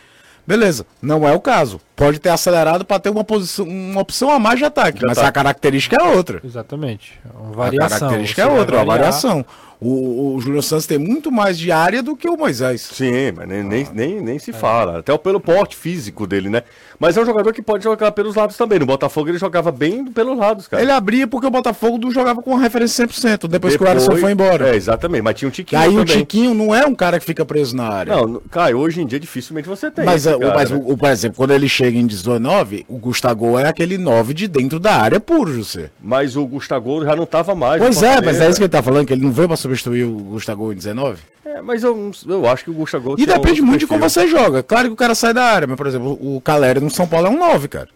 Beleza, 0.45 0.85
não 1.01 1.27
é 1.27 1.33
o 1.33 1.39
caso. 1.39 1.79
Pode 1.95 2.19
ter 2.19 2.29
acelerado 2.29 2.83
para 2.83 2.99
ter 2.99 3.09
uma, 3.09 3.23
posição, 3.23 3.65
uma 3.65 4.01
opção 4.01 4.31
a 4.31 4.39
mais 4.39 4.57
de 4.57 4.65
ataque, 4.65 4.99
mas 5.05 5.17
tá. 5.17 5.27
a 5.27 5.31
característica 5.31 5.95
é 5.95 6.03
outra. 6.03 6.41
Exatamente. 6.43 7.19
Uma 7.39 7.51
variação. 7.51 7.85
A 7.85 7.99
característica 7.99 8.41
é 8.41 8.47
outra, 8.47 8.77
uma 8.77 8.85
variação. 8.85 9.45
O, 9.83 10.35
o 10.35 10.39
Júnior 10.39 10.61
Santos 10.61 10.85
tem 10.85 10.99
muito 10.99 11.31
mais 11.31 11.57
de 11.57 11.71
área 11.71 12.03
do 12.03 12.15
que 12.15 12.29
o 12.29 12.37
Moisés. 12.37 12.81
Sim, 12.81 13.31
mas 13.35 13.47
nem, 13.47 13.63
nem, 13.63 13.87
nem, 13.91 14.21
nem 14.21 14.37
se 14.37 14.51
é. 14.51 14.53
fala. 14.53 14.99
Até 14.99 15.17
pelo 15.17 15.39
porte 15.39 15.75
físico 15.75 16.27
dele, 16.27 16.49
né? 16.49 16.61
Mas 16.99 17.17
é 17.17 17.21
um 17.21 17.25
jogador 17.25 17.51
que 17.51 17.63
pode 17.63 17.83
jogar 17.83 18.11
pelos 18.11 18.35
lados 18.35 18.55
também. 18.55 18.77
No 18.77 18.85
Botafogo 18.85 19.29
ele 19.29 19.39
jogava 19.39 19.71
bem 19.71 20.05
pelos 20.05 20.37
lados, 20.37 20.67
cara. 20.67 20.83
Ele 20.83 20.91
abria 20.91 21.25
porque 21.25 21.47
o 21.47 21.49
Botafogo 21.49 21.97
não 21.97 22.11
jogava 22.11 22.43
com 22.43 22.55
referência 22.55 23.07
100%, 23.07 23.47
depois, 23.47 23.49
depois 23.49 23.77
que 23.77 23.83
o 23.83 23.87
Alisson 23.87 24.17
foi 24.17 24.31
embora. 24.31 24.69
É, 24.69 24.75
exatamente. 24.75 25.23
Mas 25.23 25.33
tinha 25.33 25.49
um 25.49 25.51
Tiquinho 25.51 25.81
Aí 25.81 25.97
o 25.97 26.05
Tiquinho 26.05 26.53
não 26.53 26.75
é 26.75 26.85
um 26.85 26.93
cara 26.93 27.19
que 27.19 27.25
fica 27.25 27.43
preso 27.43 27.75
na 27.75 27.87
área. 27.87 28.15
Não, 28.15 28.39
Caio, 28.51 28.77
hoje 28.77 29.01
em 29.01 29.07
dia 29.07 29.19
dificilmente 29.19 29.67
você 29.67 29.89
tem. 29.89 30.05
Mas, 30.05 30.27
esse, 30.27 30.37
cara, 30.37 30.53
mas 30.53 30.69
né? 30.69 30.79
o, 30.79 30.95
por 30.95 31.09
exemplo, 31.09 31.37
quando 31.37 31.51
ele 31.51 31.67
chega 31.67 31.97
em 31.97 32.05
19, 32.05 32.85
o 32.87 32.99
Gustavo 32.99 33.57
é 33.57 33.67
aquele 33.67 33.97
9 33.97 34.35
de 34.35 34.47
dentro 34.47 34.79
da 34.79 34.93
área 34.93 35.19
puro, 35.19 35.51
José. 35.51 35.89
Mas 35.99 36.35
o 36.35 36.45
Gustavo 36.45 37.03
já 37.03 37.15
não 37.15 37.25
tava 37.25 37.55
mais. 37.55 37.81
Pois 37.81 38.03
é, 38.03 38.21
mas 38.21 38.39
é 38.39 38.47
isso 38.47 38.59
que 38.59 38.65
ele 38.65 38.69
tá 38.71 38.83
falando, 38.83 39.07
que 39.07 39.13
ele 39.13 39.23
não 39.23 39.31
veio 39.31 39.47
pra 39.47 39.57
substituir 39.71 40.03
o 40.03 40.15
Gustavo 40.15 40.71
em 40.71 40.75
19? 40.75 41.21
É, 41.45 41.61
mas 41.61 41.83
eu, 41.83 42.11
eu 42.27 42.47
acho 42.47 42.63
que 42.63 42.69
o 42.69 42.73
Gustavo. 42.73 43.15
E 43.17 43.25
depende 43.25 43.61
muito 43.61 43.81
de 43.81 43.87
como 43.87 44.01
você 44.01 44.27
joga. 44.27 44.61
Claro 44.61 44.87
que 44.87 44.93
o 44.93 44.97
cara 44.97 45.15
sai 45.15 45.33
da 45.33 45.43
área, 45.43 45.67
mas, 45.67 45.77
por 45.77 45.87
exemplo, 45.87 46.17
o 46.21 46.39
Caleri 46.41 46.79
no 46.79 46.89
São 46.89 47.07
Paulo 47.07 47.27
é 47.27 47.29
um 47.29 47.37
9, 47.37 47.67
cara. 47.67 47.89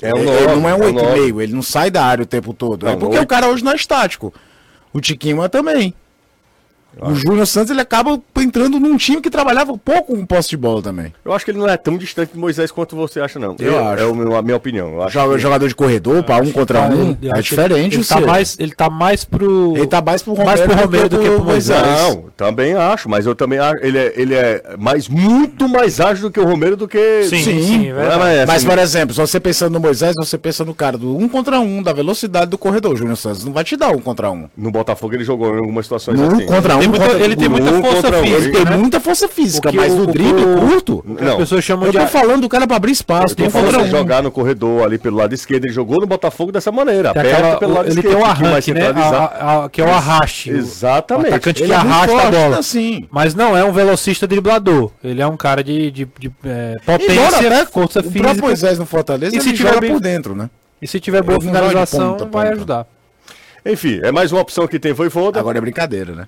É 0.00 0.14
um 0.14 0.22
9, 0.22 0.30
ele 0.30 0.56
não 0.56 0.68
é 0.68 0.74
um 0.74 0.78
8,5, 0.78 1.40
é 1.40 1.42
ele 1.42 1.52
não 1.52 1.62
sai 1.62 1.90
da 1.90 2.04
área 2.04 2.22
o 2.22 2.26
tempo 2.26 2.52
todo. 2.54 2.84
Não, 2.84 2.92
é 2.92 2.96
porque 2.96 3.16
8... 3.16 3.24
o 3.24 3.26
cara 3.26 3.48
hoje 3.48 3.64
não 3.64 3.72
é 3.72 3.76
estático. 3.76 4.32
O 4.92 5.00
Tiquinho 5.00 5.42
é 5.42 5.48
também. 5.48 5.94
O 7.00 7.14
Júnior 7.14 7.46
Santos 7.46 7.70
ele 7.70 7.80
acaba 7.80 8.20
entrando 8.36 8.78
num 8.78 8.96
time 8.96 9.20
que 9.20 9.30
trabalhava 9.30 9.76
pouco 9.78 10.14
com 10.14 10.26
posse 10.26 10.50
de 10.50 10.56
bola 10.56 10.82
também. 10.82 11.12
Eu 11.24 11.32
acho 11.32 11.44
que 11.44 11.50
ele 11.50 11.58
não 11.58 11.68
é 11.68 11.76
tão 11.76 11.96
distante 11.96 12.32
de 12.32 12.38
Moisés 12.38 12.70
quanto 12.70 12.94
você 12.94 13.20
acha, 13.20 13.38
não. 13.38 13.56
Eu, 13.58 13.72
eu 13.72 13.88
acho. 13.88 14.02
É 14.02 14.12
meu, 14.12 14.36
a 14.36 14.42
minha 14.42 14.56
opinião. 14.56 15.00
Eu 15.00 15.08
Joga, 15.08 15.34
que... 15.34 15.40
Jogador 15.40 15.68
de 15.68 15.74
corredor, 15.74 16.22
para 16.22 16.42
um 16.42 16.52
contra 16.52 16.82
tá, 16.82 16.94
um, 16.94 17.16
é 17.22 17.40
diferente. 17.40 17.96
Ele, 17.96 18.04
tá 18.04 18.20
mais, 18.20 18.56
ele 18.58 18.72
tá 18.72 18.90
mais 18.90 19.24
pro. 19.24 19.76
Ele 19.76 19.86
tá 19.86 20.02
mais 20.02 20.22
pro 20.22 20.32
Romero, 20.32 20.48
mais 20.48 20.60
pro 20.60 20.74
Romero 20.74 21.08
do, 21.08 21.18
que 21.18 21.30
pro 21.30 21.44
Moisés. 21.44 21.82
Não, 21.82 22.24
também 22.36 22.74
acho, 22.74 23.08
mas 23.08 23.26
eu 23.26 23.34
também 23.34 23.58
acho. 23.58 23.82
Ele 23.82 23.98
é, 23.98 24.12
ele 24.16 24.34
é 24.34 24.76
mais, 24.78 25.08
muito 25.08 25.68
mais 25.68 26.00
ágil 26.00 26.28
do 26.28 26.30
que 26.30 26.40
o 26.40 26.44
Romero 26.44 26.76
do 26.76 26.86
que. 26.86 27.24
Sim, 27.24 27.42
sim. 27.42 27.62
sim 27.62 27.88
é, 27.88 28.18
mas, 28.18 28.46
mas, 28.46 28.64
por 28.64 28.78
exemplo, 28.78 29.14
se 29.14 29.20
você 29.20 29.40
pensando 29.40 29.72
no 29.72 29.80
Moisés, 29.80 30.14
você 30.16 30.36
pensa 30.36 30.64
no 30.64 30.74
cara 30.74 30.98
do 30.98 31.16
um 31.16 31.28
contra 31.28 31.58
um, 31.60 31.82
da 31.82 31.92
velocidade 31.92 32.50
do 32.50 32.58
corredor. 32.58 32.92
O 32.92 32.96
Júnior 32.96 33.16
Santos 33.16 33.44
não 33.44 33.52
vai 33.52 33.64
te 33.64 33.76
dar 33.76 33.90
um 33.90 34.00
contra 34.00 34.30
um. 34.30 34.48
No 34.56 34.70
Botafogo 34.70 35.14
ele 35.14 35.24
jogou 35.24 35.54
em 35.54 35.58
algumas 35.58 35.86
situações 35.86 36.18
no 36.18 36.26
assim. 36.26 36.44
Um 36.44 36.46
contra 36.90 37.16
um, 37.16 37.20
ele 37.20 37.36
tem 37.36 37.48
muita 37.48 37.70
força 37.70 38.12
física. 38.12 38.36
Ele 38.36 38.50
tem 38.52 38.64
né? 38.64 38.76
muita 38.76 39.00
força 39.00 39.28
física, 39.28 39.72
mas 39.72 39.92
o, 39.92 40.02
o 40.02 40.06
drible 40.06 40.44
o, 40.44 40.58
curto. 40.58 41.04
Não. 41.06 41.32
As 41.32 41.36
pessoas 41.36 41.64
chamam 41.64 41.86
eu 41.86 41.92
tô 41.92 41.98
de. 41.98 42.06
falando 42.06 42.42
do 42.42 42.48
cara 42.48 42.66
pra 42.66 42.76
abrir 42.76 42.92
espaço. 42.92 43.34
Tem 43.34 43.50
falando 43.50 43.80
um. 43.80 43.88
jogar 43.88 44.22
no 44.22 44.30
corredor 44.30 44.84
ali 44.84 44.98
pelo 44.98 45.16
lado 45.16 45.34
esquerdo. 45.34 45.64
Ele 45.64 45.72
jogou 45.72 46.00
no 46.00 46.06
Botafogo 46.06 46.52
dessa 46.52 46.72
maneira. 46.72 47.10
Aperta 47.10 47.56
pelo 47.58 47.74
lado 47.74 47.88
ele 47.88 48.00
esquerdo. 48.00 48.16
Ele 48.16 48.16
tem 48.16 48.22
o 48.22 48.24
arranque, 48.24 48.74
né? 48.74 48.92
A, 48.94 49.64
a, 49.64 49.68
que 49.68 49.80
é 49.80 49.84
o 49.84 49.90
arraste. 49.90 50.50
Exatamente. 50.50 51.26
O 51.26 51.34
atacante 51.34 51.62
que 51.62 51.72
é 51.72 51.74
arrasta 51.74 52.22
a 52.22 52.30
bola. 52.30 52.58
Assim. 52.58 53.08
Mas 53.10 53.34
não 53.34 53.56
é 53.56 53.64
um 53.64 53.72
velocista 53.72 54.26
driblador. 54.26 54.90
Ele 55.02 55.20
é 55.20 55.26
um 55.26 55.36
cara 55.36 55.62
de, 55.62 55.90
de, 55.90 56.08
de 56.18 56.32
é, 56.44 56.76
potência, 56.84 57.50
né? 57.50 57.66
força 57.66 58.02
física. 58.02 58.20
O 58.20 58.22
próprio 58.22 58.44
Moisés 58.44 58.78
no 58.78 58.86
Fortaleza, 58.86 59.36
e 59.36 59.40
se 59.40 59.52
tiver 59.52 59.80
por 59.80 60.00
dentro, 60.00 60.34
né? 60.34 60.50
E 60.80 60.86
se 60.86 60.98
tiver 60.98 61.22
boa 61.22 61.40
finalização, 61.40 62.16
vai 62.30 62.48
ajudar. 62.48 62.86
Enfim, 63.64 64.00
é 64.02 64.10
mais 64.10 64.32
uma 64.32 64.40
opção 64.40 64.66
que 64.66 64.78
tem 64.78 64.94
foi 64.94 65.08
foda. 65.08 65.38
Agora 65.38 65.58
é 65.58 65.60
brincadeira, 65.60 66.12
né? 66.14 66.26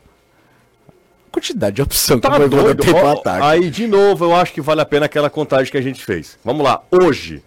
Quantidade 1.34 1.76
de 1.76 1.82
opção 1.82 2.18
tá 2.18 2.30
que 2.30 2.48
doido. 2.48 2.82
tem 2.82 2.94
pro 2.94 3.08
ataque. 3.08 3.44
Aí, 3.44 3.70
de 3.70 3.86
novo, 3.86 4.24
eu 4.24 4.34
acho 4.34 4.52
que 4.52 4.60
vale 4.60 4.80
a 4.80 4.84
pena 4.86 5.06
aquela 5.06 5.28
contagem 5.28 5.70
que 5.70 5.78
a 5.78 5.82
gente 5.82 6.04
fez. 6.04 6.38
Vamos 6.44 6.64
lá, 6.64 6.82
hoje. 6.90 7.42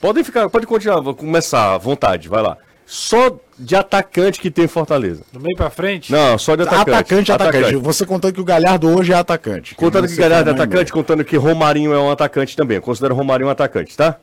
Podem 0.00 0.24
ficar, 0.24 0.48
pode 0.48 0.66
continuar, 0.66 1.02
começar 1.14 1.74
à 1.74 1.78
vontade, 1.78 2.28
vai 2.28 2.42
lá. 2.42 2.56
só 2.86 3.36
de 3.58 3.76
atacante 3.76 4.40
que 4.40 4.50
tem 4.50 4.66
Fortaleza. 4.66 5.22
Do 5.32 5.38
meio 5.38 5.56
pra 5.56 5.70
frente? 5.70 6.10
Não, 6.10 6.36
só 6.36 6.56
de 6.56 6.62
atacante. 6.62 6.90
Atacante, 6.90 7.32
atacante, 7.32 7.76
Você 7.76 8.04
contando 8.04 8.34
que 8.34 8.40
o 8.40 8.44
Galhardo 8.44 8.88
hoje 8.88 9.12
é 9.12 9.16
atacante. 9.16 9.74
Contando 9.74 10.08
que 10.08 10.14
o 10.14 10.16
Galhardo 10.16 10.50
é 10.50 10.52
atacante, 10.52 10.90
embora. 10.90 10.92
contando 10.92 11.24
que 11.24 11.36
Romarinho 11.36 11.92
é 11.92 11.98
um 11.98 12.10
atacante 12.10 12.56
também. 12.56 12.76
Eu 12.76 12.82
considero 12.82 13.14
Romarinho 13.14 13.48
um 13.48 13.52
atacante, 13.52 13.96
tá? 13.96 14.16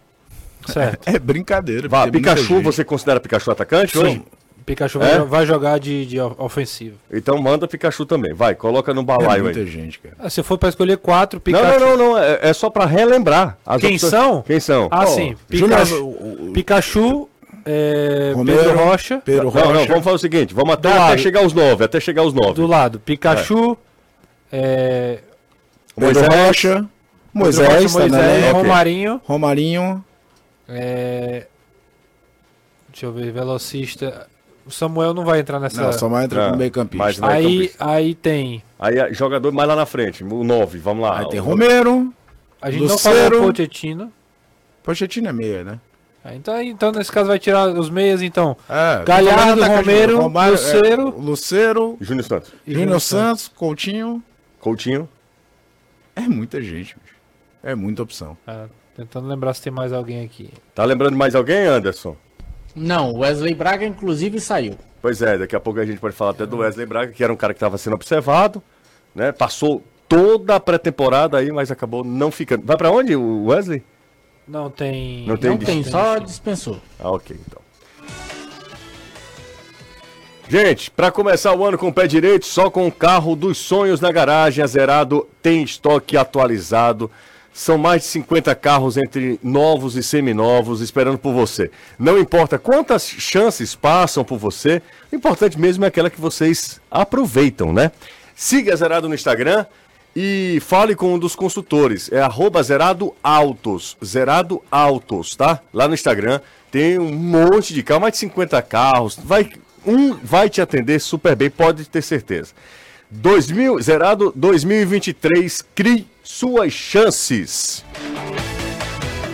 Certo. 0.67 1.07
É 1.07 1.17
brincadeira. 1.17 1.87
Vá, 1.87 2.07
Pikachu, 2.07 2.61
você 2.61 2.83
considera 2.83 3.19
Pikachu 3.19 3.51
atacante 3.51 3.97
hoje? 3.97 4.21
Pikachu 4.69 5.01
É? 5.01 5.19
vai, 5.19 5.45
jogar 5.45 5.79
de, 5.79 6.05
de 6.05 6.19
ofensivo. 6.19 6.97
Então 7.11 7.37
manda 7.41 7.67
Pikachu 7.67 8.05
também. 8.05 8.33
Vai, 8.33 8.55
coloca 8.55 8.93
no 8.93 9.01
É 9.01 9.03
balaio 9.03 9.43
muita 9.45 9.59
aí. 9.59 9.67
gente, 9.67 9.99
cara. 9.99 10.15
Ah, 10.19 10.29
se 10.29 10.41
for 10.43 10.57
pra 10.57 10.69
escolher 10.69 10.97
quatro, 10.97 11.37
Não, 11.37 11.41
Pikachu. 11.43 11.79
não, 11.79 11.97
não, 11.97 11.97
não. 11.97 12.17
É, 12.17 12.39
é 12.43 12.53
só 12.53 12.69
pra 12.69 12.85
relembrar. 12.85 13.57
As 13.65 13.81
Quem 13.81 13.95
opções- 13.95 14.11
são? 14.11 14.41
Quem 14.43 14.59
são? 14.59 14.87
Ah, 14.91 15.03
Ó, 15.03 15.05
sim. 15.07 15.35
Pikachu, 15.47 16.51
Pikachu 16.53 17.29
é, 17.65 18.31
Romero, 18.35 18.59
Pedro 18.63 18.77
Rocha. 18.77 19.21
Pedro 19.25 19.43
Não, 19.45 19.51
Rocha. 19.51 19.73
não, 19.73 19.85
vamos 19.87 20.03
fazer 20.03 20.15
o 20.15 20.19
seguinte. 20.19 20.53
Vamos 20.53 20.73
até, 20.73 20.91
até 20.91 21.17
chegar 21.17 21.39
aos 21.41 21.53
nove. 21.53 21.83
Até 21.83 21.99
chegar 21.99 22.21
aos 22.21 22.33
nove. 22.33 22.53
Do 22.53 22.65
lado, 22.67 22.99
Pikachu, 22.99 23.77
é, 24.51 25.19
Pedro 25.95 26.21
Moisés. 26.21 26.45
Rocha. 26.47 26.85
Moisés, 27.33 27.67
Rocha, 27.67 27.93
tá 27.93 27.99
na 28.07 28.17
Moisés 28.17 28.35
lista. 28.43 28.51
Romarinho, 28.53 29.21
Romarinho. 29.25 30.05
é, 30.67 31.45
deixa 32.91 33.05
eu 33.05 33.11
ver, 33.13 33.31
velocista. 33.31 34.27
O 34.69 34.71
Samuel 34.71 35.15
não 35.15 35.25
vai 35.25 35.39
entrar 35.39 35.59
nessa. 35.59 35.81
Não, 35.81 35.91
só 35.91 36.07
mais 36.07 36.25
entra 36.25 36.43
Não, 36.45 36.51
no 36.51 36.57
meio 36.57 36.69
campista. 36.69 37.03
mas- 37.03 37.23
aí, 37.23 37.43
meio-campista. 37.45 37.85
aí 37.89 38.13
tem. 38.13 38.63
Aí 38.77 38.99
é 38.99 39.11
jogador 39.11 39.51
mais 39.51 39.67
lá 39.67 39.75
na 39.75 39.85
frente. 39.87 40.23
O 40.23 40.43
nove, 40.43 40.77
vamos 40.77 41.03
lá. 41.03 41.19
Aí 41.19 41.29
tem 41.29 41.39
Romero. 41.39 42.13
A 42.61 42.69
gente 42.69 42.83
Lucero. 42.83 43.15
não 43.15 43.29
falou 43.31 43.43
o 43.43 43.47
Pochettino. 43.47 44.13
Pochettino 44.83 45.27
é 45.27 45.33
meia, 45.33 45.63
né? 45.63 45.79
Ah, 46.23 46.35
Então, 46.35 46.61
então, 46.61 46.91
nesse 46.91 47.11
caso, 47.11 47.29
vai 47.29 47.39
tirar 47.39 47.67
os 47.69 47.89
meias, 47.89 48.21
então. 48.21 48.55
É, 48.69 49.03
Galhardo, 49.05 49.63
atacante, 49.63 49.87
Romero, 49.89 50.21
Romário, 50.21 50.51
Lucero. 50.51 51.07
é, 51.17 51.21
Lucero, 51.21 51.97
Júnior 51.99 52.23
Santos. 52.25 52.51
Júnior 52.67 53.01
Santos, 53.01 53.47
Coutinho. 53.47 54.21
Coutinho. 54.59 55.09
É 56.15 56.21
muita 56.21 56.61
gente, 56.61 56.95
bicho. 57.01 57.15
É 57.63 57.73
muita 57.73 58.03
opção. 58.03 58.37
Ah, 58.45 58.65
tentando 58.95 59.27
lembrar 59.27 59.53
se 59.55 59.61
tem 59.63 59.71
mais 59.73 59.91
alguém 59.93 60.23
aqui. 60.23 60.51
Tá 60.75 60.83
lembrando 60.85 61.13
de 61.13 61.17
mais 61.17 61.33
alguém, 61.33 61.65
Anderson? 61.65 62.15
Não, 62.75 63.13
Wesley 63.13 63.53
Braga 63.53 63.85
inclusive 63.85 64.39
saiu. 64.39 64.75
Pois 65.01 65.21
é, 65.21 65.37
daqui 65.37 65.55
a 65.55 65.59
pouco 65.59 65.79
a 65.79 65.85
gente 65.85 65.99
pode 65.99 66.15
falar 66.15 66.31
até 66.31 66.45
do 66.45 66.57
Wesley 66.57 66.85
Braga, 66.85 67.11
que 67.11 67.23
era 67.23 67.31
um 67.31 67.37
cara 67.37 67.53
que 67.53 67.57
estava 67.57 67.77
sendo 67.77 67.93
observado, 67.93 68.61
né? 69.15 69.31
Passou 69.31 69.83
toda 70.07 70.55
a 70.55 70.59
pré-temporada 70.59 71.37
aí, 71.37 71.51
mas 71.51 71.71
acabou 71.71 72.03
não 72.03 72.31
ficando. 72.31 72.65
Vai 72.65 72.75
pra 72.75 72.91
onde, 72.91 73.15
o 73.15 73.45
Wesley? 73.45 73.83
Não 74.47 74.69
tem. 74.69 75.25
Não 75.27 75.37
tem 75.37 75.49
Não 75.51 75.57
tem, 75.57 75.83
só 75.83 76.17
dispensou. 76.17 76.81
Ah, 76.99 77.11
ok, 77.11 77.37
então. 77.47 77.61
Gente, 80.49 80.89
para 80.89 81.11
começar 81.11 81.53
o 81.53 81.63
ano 81.63 81.77
com 81.77 81.89
o 81.89 81.93
pé 81.93 82.07
direito, 82.07 82.47
só 82.47 82.71
com 82.71 82.87
o 82.87 82.91
carro 82.91 83.35
dos 83.35 83.59
sonhos 83.59 84.01
na 84.01 84.11
garagem, 84.11 84.63
a 84.63 84.67
Zerado 84.67 85.29
tem 85.43 85.61
estoque 85.61 86.17
atualizado. 86.17 87.11
São 87.53 87.77
mais 87.77 88.03
de 88.03 88.07
50 88.09 88.53
carros 88.55 88.95
entre 88.97 89.39
novos 89.43 89.95
e 89.95 90.03
seminovos 90.03 90.81
esperando 90.81 91.17
por 91.17 91.33
você. 91.33 91.69
Não 91.97 92.17
importa 92.17 92.57
quantas 92.57 93.07
chances 93.07 93.75
passam 93.75 94.23
por 94.23 94.37
você, 94.37 94.81
o 95.11 95.15
importante 95.15 95.59
mesmo 95.59 95.83
é 95.83 95.87
aquela 95.87 96.09
que 96.09 96.21
vocês 96.21 96.79
aproveitam, 96.89 97.73
né? 97.73 97.91
Siga 98.35 98.75
Zerado 98.75 99.09
no 99.09 99.15
Instagram 99.15 99.65
e 100.15 100.59
fale 100.61 100.95
com 100.95 101.13
um 101.13 101.19
dos 101.19 101.35
consultores. 101.35 102.11
É 102.11 102.21
arroba 102.21 102.63
Zerado 102.63 103.13
Autos. 103.21 103.97
Zerado 104.03 104.61
Autos, 104.71 105.35
tá? 105.35 105.59
Lá 105.73 105.87
no 105.87 105.93
Instagram 105.93 106.39
tem 106.71 106.99
um 106.99 107.11
monte 107.11 107.73
de 107.73 107.83
carros, 107.83 108.01
mais 108.01 108.13
de 108.13 108.19
50 108.19 108.61
carros. 108.61 109.19
Vai, 109.21 109.49
um 109.85 110.13
vai 110.13 110.49
te 110.49 110.61
atender 110.61 110.99
super 110.99 111.35
bem, 111.35 111.49
pode 111.49 111.85
ter 111.85 112.01
certeza. 112.01 112.53
2000, 113.09 113.81
zerado 113.81 114.31
2023, 114.35 115.63
crie 115.73 116.05
suas 116.23 116.71
chances. 116.71 117.83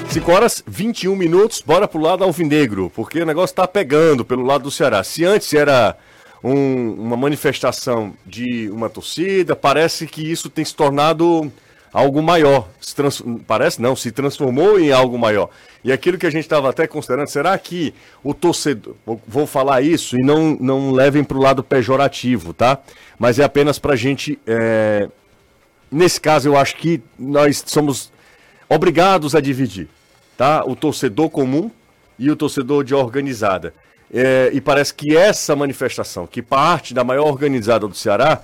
5 0.10 0.32
horas 0.32 0.64
21 0.66 1.14
minutos, 1.16 1.62
bora 1.66 1.88
pro 1.88 2.00
lado 2.00 2.24
alvinegro, 2.24 2.90
porque 2.96 3.22
o 3.22 3.26
negócio 3.26 3.54
tá 3.56 3.68
pegando 3.68 4.24
pelo 4.24 4.44
lado 4.44 4.64
do 4.64 4.72
Ceará. 4.72 5.04
Se 5.04 5.26
antes 5.26 5.54
era 5.54 5.98
um- 6.42 6.94
uma 6.94 7.18
manifestação 7.18 8.14
de 8.26 8.70
uma 8.70 8.90
torcida, 8.90 9.56
parece 9.58 10.08
que 10.08 10.22
isso 10.32 10.50
tem 10.50 10.64
se 10.64 10.74
tornado 10.74 11.52
algo 11.96 12.22
maior. 12.22 12.68
Trans- 12.94 13.24
Parece 13.48 13.82
não, 13.82 13.96
se 13.96 14.12
transformou 14.12 14.78
em 14.80 14.92
algo 14.92 15.18
maior. 15.18 15.50
E 15.84 15.92
aquilo 15.94 16.18
que 16.18 16.26
a 16.26 16.30
gente 16.30 16.44
estava 16.44 16.70
até 16.70 16.86
considerando, 16.86 17.28
será 17.30 17.58
que 17.58 17.94
o 18.24 18.34
torcedor. 18.34 18.96
Vou, 19.06 19.22
vou 19.26 19.48
falar 19.48 19.82
isso 19.82 20.18
e 20.18 20.22
não, 20.24 20.58
não 20.60 20.92
levem 20.92 21.24
para 21.24 21.38
o 21.38 21.42
lado 21.42 21.64
pejorativo, 21.64 22.54
tá? 22.54 22.80
Mas 23.18 23.40
é 23.40 23.44
apenas 23.44 23.80
para 23.80 23.94
a 23.94 23.96
gente. 23.96 24.38
é, 24.46 25.08
Nesse 25.92 26.20
caso, 26.20 26.50
eu 26.50 26.58
acho 26.58 26.76
que 26.76 27.02
nós 27.18 27.64
somos 27.66 28.12
obrigados 28.68 29.36
a 29.36 29.40
dividir, 29.40 29.88
tá? 30.38 30.64
O 30.66 30.76
torcedor 30.76 31.30
comum 31.30 31.72
e 32.20 32.30
o 32.30 32.36
torcedor 32.36 32.84
de 32.84 32.94
organizada. 32.94 33.74
É, 34.14 34.50
e 34.52 34.60
parece 34.60 34.94
que 34.94 35.16
essa 35.16 35.56
manifestação, 35.56 36.28
que 36.28 36.42
parte 36.42 36.94
da 36.94 37.04
maior 37.04 37.28
organizada 37.28 37.88
do 37.88 37.96
Ceará, 37.96 38.42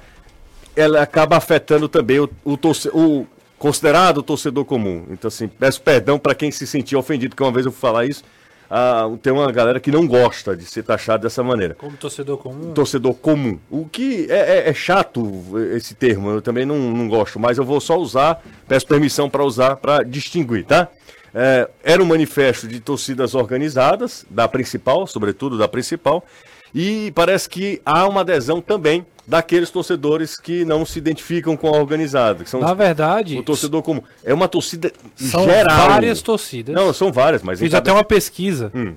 ela 0.75 1.01
acaba 1.01 1.35
afetando 1.35 1.89
também 1.89 2.19
o, 2.19 2.29
o, 2.45 2.55
torce- 2.55 2.89
o 2.93 3.25
considerado 3.61 4.23
torcedor 4.23 4.65
comum. 4.65 5.05
Então, 5.11 5.27
assim, 5.27 5.47
peço 5.47 5.79
perdão 5.83 6.17
para 6.17 6.33
quem 6.33 6.49
se 6.49 6.65
sentiu 6.65 6.97
ofendido, 6.97 7.35
que 7.35 7.43
uma 7.43 7.51
vez 7.51 7.63
eu 7.63 7.71
fui 7.71 7.79
falar 7.79 8.05
isso, 8.07 8.23
ah, 8.67 9.07
tem 9.21 9.31
uma 9.31 9.51
galera 9.51 9.79
que 9.79 9.91
não 9.91 10.07
gosta 10.07 10.57
de 10.57 10.65
ser 10.65 10.81
taxado 10.81 11.21
dessa 11.21 11.43
maneira 11.43 11.75
Como 11.75 11.95
torcedor 11.95 12.39
comum. 12.39 12.73
torcedor 12.73 13.13
comum. 13.13 13.59
O 13.69 13.85
que 13.85 14.25
é, 14.31 14.63
é- 14.65 14.69
é 14.69 14.73
chato 14.73 15.43
esse 15.75 15.93
termo, 15.93 16.31
eu 16.31 16.41
também 16.41 16.65
não, 16.65 16.75
não 16.75 17.07
gosto, 17.07 17.39
mas 17.39 17.59
eu 17.59 17.63
vou 17.63 17.79
só 17.79 17.97
usar, 17.99 18.41
peço 18.67 18.87
permissão 18.87 19.29
para 19.29 19.43
usar 19.43 19.75
para 19.75 20.01
distinguir, 20.01 20.65
tá? 20.65 20.87
É, 21.33 21.69
era 21.83 22.01
um 22.01 22.05
manifesto 22.05 22.67
de 22.67 22.79
torcidas 22.79 23.35
organizadas, 23.35 24.25
da 24.27 24.47
principal, 24.47 25.05
sobretudo 25.05 25.55
da 25.55 25.67
principal, 25.67 26.25
e 26.73 27.11
parece 27.13 27.49
que 27.49 27.81
há 27.85 28.07
uma 28.07 28.21
adesão 28.21 28.61
também 28.61 29.05
daqueles 29.27 29.69
torcedores 29.69 30.37
que 30.37 30.65
não 30.65 30.85
se 30.85 30.97
identificam 30.99 31.55
com 31.55 31.67
a 31.67 31.77
organizada, 31.77 32.43
que 32.43 32.49
são 32.49 32.59
Na 32.59 32.73
verdade, 32.73 33.37
o 33.37 33.43
torcedor 33.43 33.81
comum. 33.81 34.01
É 34.23 34.33
uma 34.33 34.47
torcida 34.47 34.91
são 35.15 35.45
geral. 35.45 35.87
várias 35.89 36.21
torcidas. 36.21 36.73
Não, 36.75 36.91
são 36.93 37.11
várias, 37.11 37.41
mas 37.43 37.59
Fiz 37.59 37.73
até 37.73 37.91
uma 37.91 38.03
pesquisa 38.03 38.71
Hum. 38.75 38.93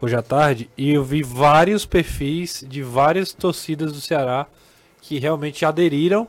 hoje 0.00 0.14
à 0.14 0.22
tarde 0.22 0.68
e 0.76 0.92
eu 0.92 1.02
vi 1.02 1.22
vários 1.22 1.84
perfis 1.86 2.64
de 2.68 2.82
várias 2.82 3.32
torcidas 3.32 3.92
do 3.92 4.00
Ceará 4.00 4.46
que 5.00 5.18
realmente 5.18 5.64
aderiram 5.64 6.28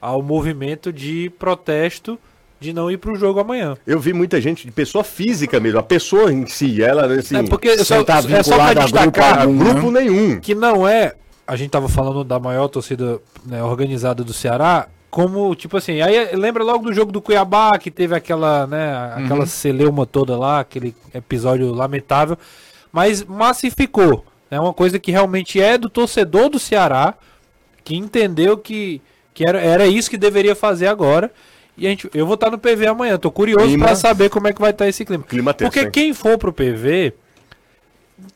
ao 0.00 0.22
movimento 0.22 0.92
de 0.92 1.30
protesto 1.38 2.18
de 2.60 2.74
não 2.74 2.90
ir 2.90 2.98
para 2.98 3.12
o 3.12 3.16
jogo 3.16 3.40
amanhã. 3.40 3.76
Eu 3.86 3.98
vi 3.98 4.12
muita 4.12 4.38
gente 4.40 4.66
de 4.66 4.70
pessoa 4.70 5.02
física 5.02 5.58
mesmo, 5.58 5.78
a 5.78 5.82
pessoa 5.82 6.30
em 6.30 6.46
si, 6.46 6.82
ela 6.82 7.06
assim, 7.06 7.36
é 7.36 7.42
porque 7.42 7.82
só, 7.82 8.04
tá 8.04 8.18
é 8.18 8.42
só 8.42 8.56
para 8.56 8.68
vinculado 8.68 8.70
a 8.70 8.74
grupo 8.74 8.84
destacar 8.84 9.40
algum, 9.40 9.58
grupo 9.58 9.90
nenhum. 9.90 10.38
que 10.38 10.54
não 10.54 10.86
é. 10.86 11.14
A 11.46 11.56
gente 11.56 11.70
tava 11.70 11.88
falando 11.88 12.22
da 12.22 12.38
maior 12.38 12.68
torcida 12.68 13.18
né, 13.44 13.62
organizada 13.62 14.22
do 14.22 14.32
Ceará. 14.32 14.86
Como, 15.10 15.52
tipo 15.56 15.76
assim, 15.76 16.00
aí 16.00 16.36
lembra 16.36 16.62
logo 16.62 16.84
do 16.84 16.92
jogo 16.92 17.10
do 17.10 17.20
Cuiabá, 17.20 17.76
que 17.78 17.90
teve 17.90 18.14
aquela, 18.14 18.64
né, 18.68 19.12
aquela 19.16 19.44
celeuma 19.44 20.06
toda 20.06 20.38
lá, 20.38 20.60
aquele 20.60 20.94
episódio 21.12 21.72
lamentável, 21.72 22.38
mas 22.92 23.24
massificou. 23.24 24.24
É 24.48 24.60
uma 24.60 24.72
coisa 24.72 25.00
que 25.00 25.10
realmente 25.10 25.60
é 25.60 25.76
do 25.76 25.90
torcedor 25.90 26.48
do 26.48 26.60
Ceará, 26.60 27.14
que 27.82 27.96
entendeu 27.96 28.56
que, 28.56 29.02
que 29.34 29.44
era, 29.44 29.60
era 29.60 29.86
isso 29.86 30.10
que 30.10 30.16
deveria 30.16 30.54
fazer 30.54 30.86
agora. 30.86 31.32
E 31.80 31.86
a 31.86 31.90
gente, 31.90 32.10
eu 32.12 32.26
vou 32.26 32.34
estar 32.34 32.50
no 32.50 32.58
PV 32.58 32.88
amanhã, 32.88 33.16
tô 33.16 33.30
curioso 33.30 33.78
para 33.78 33.96
saber 33.96 34.28
como 34.28 34.46
é 34.46 34.52
que 34.52 34.60
vai 34.60 34.70
estar 34.70 34.86
esse 34.86 35.02
clima. 35.02 35.24
Clima 35.24 35.54
Porque 35.54 35.80
hein? 35.80 35.90
quem 35.90 36.12
for 36.12 36.36
pro 36.36 36.52
PV, 36.52 37.14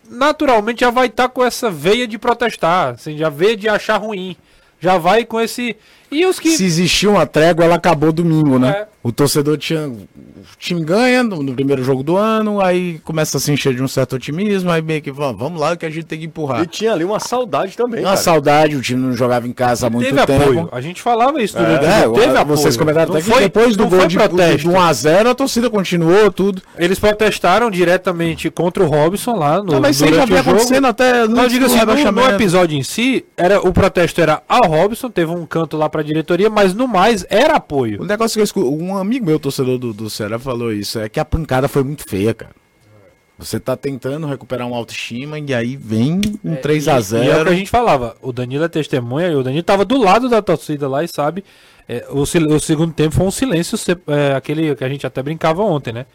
naturalmente 0.08 0.80
já 0.80 0.90
vai 0.90 1.08
estar 1.08 1.28
com 1.28 1.44
essa 1.44 1.70
veia 1.70 2.08
de 2.08 2.16
protestar, 2.16 2.94
assim, 2.94 3.18
já 3.18 3.28
veia 3.28 3.54
de 3.54 3.68
achar 3.68 3.98
ruim. 3.98 4.34
Já 4.80 4.96
vai 4.96 5.26
com 5.26 5.38
esse. 5.38 5.76
E 6.14 6.26
os 6.26 6.38
que. 6.38 6.50
Se 6.56 6.64
existia 6.64 7.10
uma 7.10 7.26
trégua, 7.26 7.64
ela 7.64 7.74
acabou 7.76 8.12
domingo, 8.12 8.58
né? 8.58 8.70
É. 8.70 8.86
O 9.02 9.12
torcedor 9.12 9.58
tinha. 9.58 9.86
O 9.88 10.56
time 10.58 10.82
ganha 10.84 11.22
no, 11.22 11.42
no 11.42 11.52
primeiro 11.54 11.82
jogo 11.84 12.02
do 12.02 12.16
ano, 12.16 12.60
aí 12.60 12.98
começa 13.04 13.36
a 13.36 13.40
se 13.40 13.50
encher 13.52 13.74
de 13.74 13.82
um 13.82 13.88
certo 13.88 14.16
otimismo, 14.16 14.70
aí 14.70 14.80
meio 14.80 15.02
que 15.02 15.10
vamos, 15.10 15.38
vamos 15.38 15.60
lá 15.60 15.76
que 15.76 15.84
a 15.84 15.90
gente 15.90 16.04
tem 16.04 16.18
que 16.20 16.24
empurrar. 16.26 16.62
E 16.62 16.66
tinha 16.66 16.92
ali 16.92 17.04
uma 17.04 17.18
saudade 17.20 17.76
também, 17.76 18.00
Uma 18.00 18.10
cara. 18.10 18.16
saudade, 18.16 18.76
o 18.76 18.80
time 18.80 19.00
não 19.02 19.12
jogava 19.14 19.46
em 19.48 19.52
casa 19.52 19.86
há 19.86 19.90
muito 19.90 20.06
teve 20.06 20.24
tempo. 20.24 20.42
apoio. 20.42 20.68
A 20.72 20.80
gente 20.80 21.02
falava 21.02 21.42
isso 21.42 21.56
durante 21.58 21.84
É. 21.84 22.08
Teve 22.08 22.36
apoio. 22.38 22.56
vocês 22.56 22.76
comentaram 22.76 23.08
Não 23.08 23.16
até 23.16 23.24
que 23.24 23.30
foi- 23.30 23.40
depois 23.42 23.76
do 23.76 23.86
gol 23.88 24.06
de, 24.06 24.16
protesto. 24.16 24.58
de 24.58 24.68
1x0, 24.68 25.26
a 25.30 25.34
torcida 25.34 25.68
continuou, 25.68 26.30
tudo. 26.30 26.62
Eles 26.78 26.98
protestaram 26.98 27.70
diretamente 27.70 28.48
contra 28.50 28.82
o 28.82 28.86
Robson 28.86 29.36
lá 29.36 29.58
no. 29.58 29.72
Não, 29.72 29.80
mas 29.80 29.96
isso 29.96 30.04
aí 30.04 30.14
já 30.14 30.24
vinha 30.24 30.40
acontecendo 30.40 30.86
até 30.86 31.26
Não, 31.26 31.46
digo 31.48 31.66
do 31.68 31.74
assim, 31.74 32.04
no, 32.04 32.12
no 32.12 32.26
episódio 32.30 32.78
em 32.78 32.82
si, 32.82 33.24
era, 33.36 33.60
o 33.60 33.72
protesto 33.72 34.20
era 34.20 34.42
ao 34.48 34.66
Robson, 34.68 35.10
teve 35.10 35.30
um 35.32 35.44
canto 35.44 35.76
lá 35.76 35.88
pra 35.88 36.02
diretoria, 36.04 36.48
mas 36.50 36.74
no 36.74 36.86
mais 36.86 37.26
era 37.28 37.54
O 37.54 37.56
apoio. 37.56 38.04
negócio 38.04 38.34
que 38.36 38.40
eu 38.40 38.44
escuto, 38.44 38.72
um 38.72 38.96
amigo 38.96 39.26
meu, 39.26 39.38
torcedor 39.40 39.78
do, 39.78 39.92
do 39.92 40.08
Ceará, 40.10 40.38
falou 40.38 40.72
isso, 40.72 40.98
é 41.00 41.08
que 41.08 41.18
a 41.18 41.24
pancada 41.24 41.66
foi 41.66 41.82
muito 41.82 42.04
feia, 42.08 42.32
cara. 42.34 42.52
Você 43.36 43.58
tá 43.58 43.76
tentando 43.76 44.28
recuperar 44.28 44.64
uma 44.68 44.76
autoestima 44.76 45.38
e 45.40 45.52
aí 45.52 45.76
vem 45.76 46.20
um 46.44 46.52
É, 46.52 46.56
3 46.56 46.86
a 46.86 46.92
e- 46.92 46.94
E 46.94 46.96
é 46.96 47.00
o 47.00 47.02
0 47.02 47.44
que 47.46 47.50
a 47.50 47.56
gente 47.56 47.70
falava. 47.70 48.16
O 48.22 48.32
Danilo 48.32 48.62
é 48.62 48.68
testemunha 48.68 49.26
e 49.28 49.34
o 49.34 49.42
Danilo 49.42 49.64
tava 49.64 49.84
do 49.84 49.98
lado 49.98 50.28
da 50.28 50.40
torcida 50.40 50.88
lá 50.88 51.02
e 51.02 51.08
sabe. 51.08 51.42
é, 51.88 52.06
o, 52.10 52.20
o 52.22 52.60
segundo 52.60 52.92
tempo 52.94 53.14
foi 53.14 53.26
um 53.26 53.30
silêncio, 53.32 53.76
é, 54.06 54.34
aquele 54.36 54.74
que 54.76 54.84
a 54.84 54.88
gente 54.88 55.04
até 55.06 55.20
brincava 55.22 55.62
ontem, 55.62 55.92
né? 55.92 56.06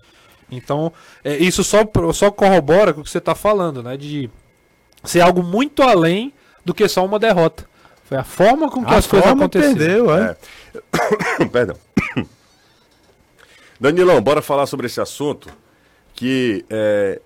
Então, 0.49 0.91
é, 1.23 1.35
isso 1.37 1.63
só, 1.63 1.79
só 2.13 2.31
corrobora 2.31 2.93
com 2.93 3.01
o 3.01 3.03
que 3.03 3.09
você 3.11 3.19
tá 3.19 3.35
falando, 3.35 3.83
né? 3.83 3.97
De 3.97 4.29
ser 5.03 5.19
algo 5.21 5.43
muito 5.43 5.83
além 5.83 6.33
do 6.65 6.73
que 6.73 6.87
só 6.87 7.05
uma 7.05 7.19
derrota. 7.19 7.65
Foi 8.09 8.17
a 8.17 8.23
forma 8.23 8.69
com 8.71 8.83
que 8.83 8.91
A 8.93 8.97
as 8.97 9.05
coisas 9.07 9.29
aconteceram. 9.29 9.75
perdeu, 9.77 10.13
é. 10.15 10.35
Perdão. 11.51 11.75
Danilão, 13.79 14.19
bora 14.21 14.41
falar 14.41 14.65
sobre 14.65 14.87
esse 14.87 14.99
assunto 14.99 15.47
que, 16.13 16.65
é, 16.69 17.21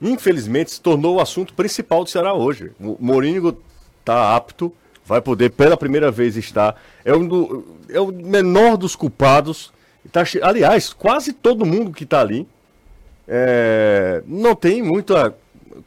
infelizmente, 0.00 0.72
se 0.72 0.80
tornou 0.80 1.16
o 1.16 1.20
assunto 1.20 1.54
principal 1.54 2.02
do 2.02 2.10
Ceará 2.10 2.32
hoje. 2.34 2.72
O 2.80 2.96
Mourinho 2.98 3.56
está 4.00 4.34
apto, 4.34 4.72
vai 5.04 5.20
poder 5.20 5.50
pela 5.50 5.76
primeira 5.76 6.10
vez 6.10 6.36
estar. 6.36 6.80
É, 7.04 7.14
um 7.14 7.26
do- 7.26 7.64
é 7.88 8.00
o 8.00 8.06
menor 8.10 8.76
dos 8.76 8.96
culpados. 8.96 9.72
Tá 10.10 10.22
Aliás, 10.42 10.92
quase 10.92 11.32
todo 11.32 11.64
mundo 11.64 11.92
que 11.92 12.02
está 12.04 12.20
ali 12.20 12.48
é, 13.28 14.22
não 14.26 14.54
tem 14.56 14.82
muita 14.82 15.32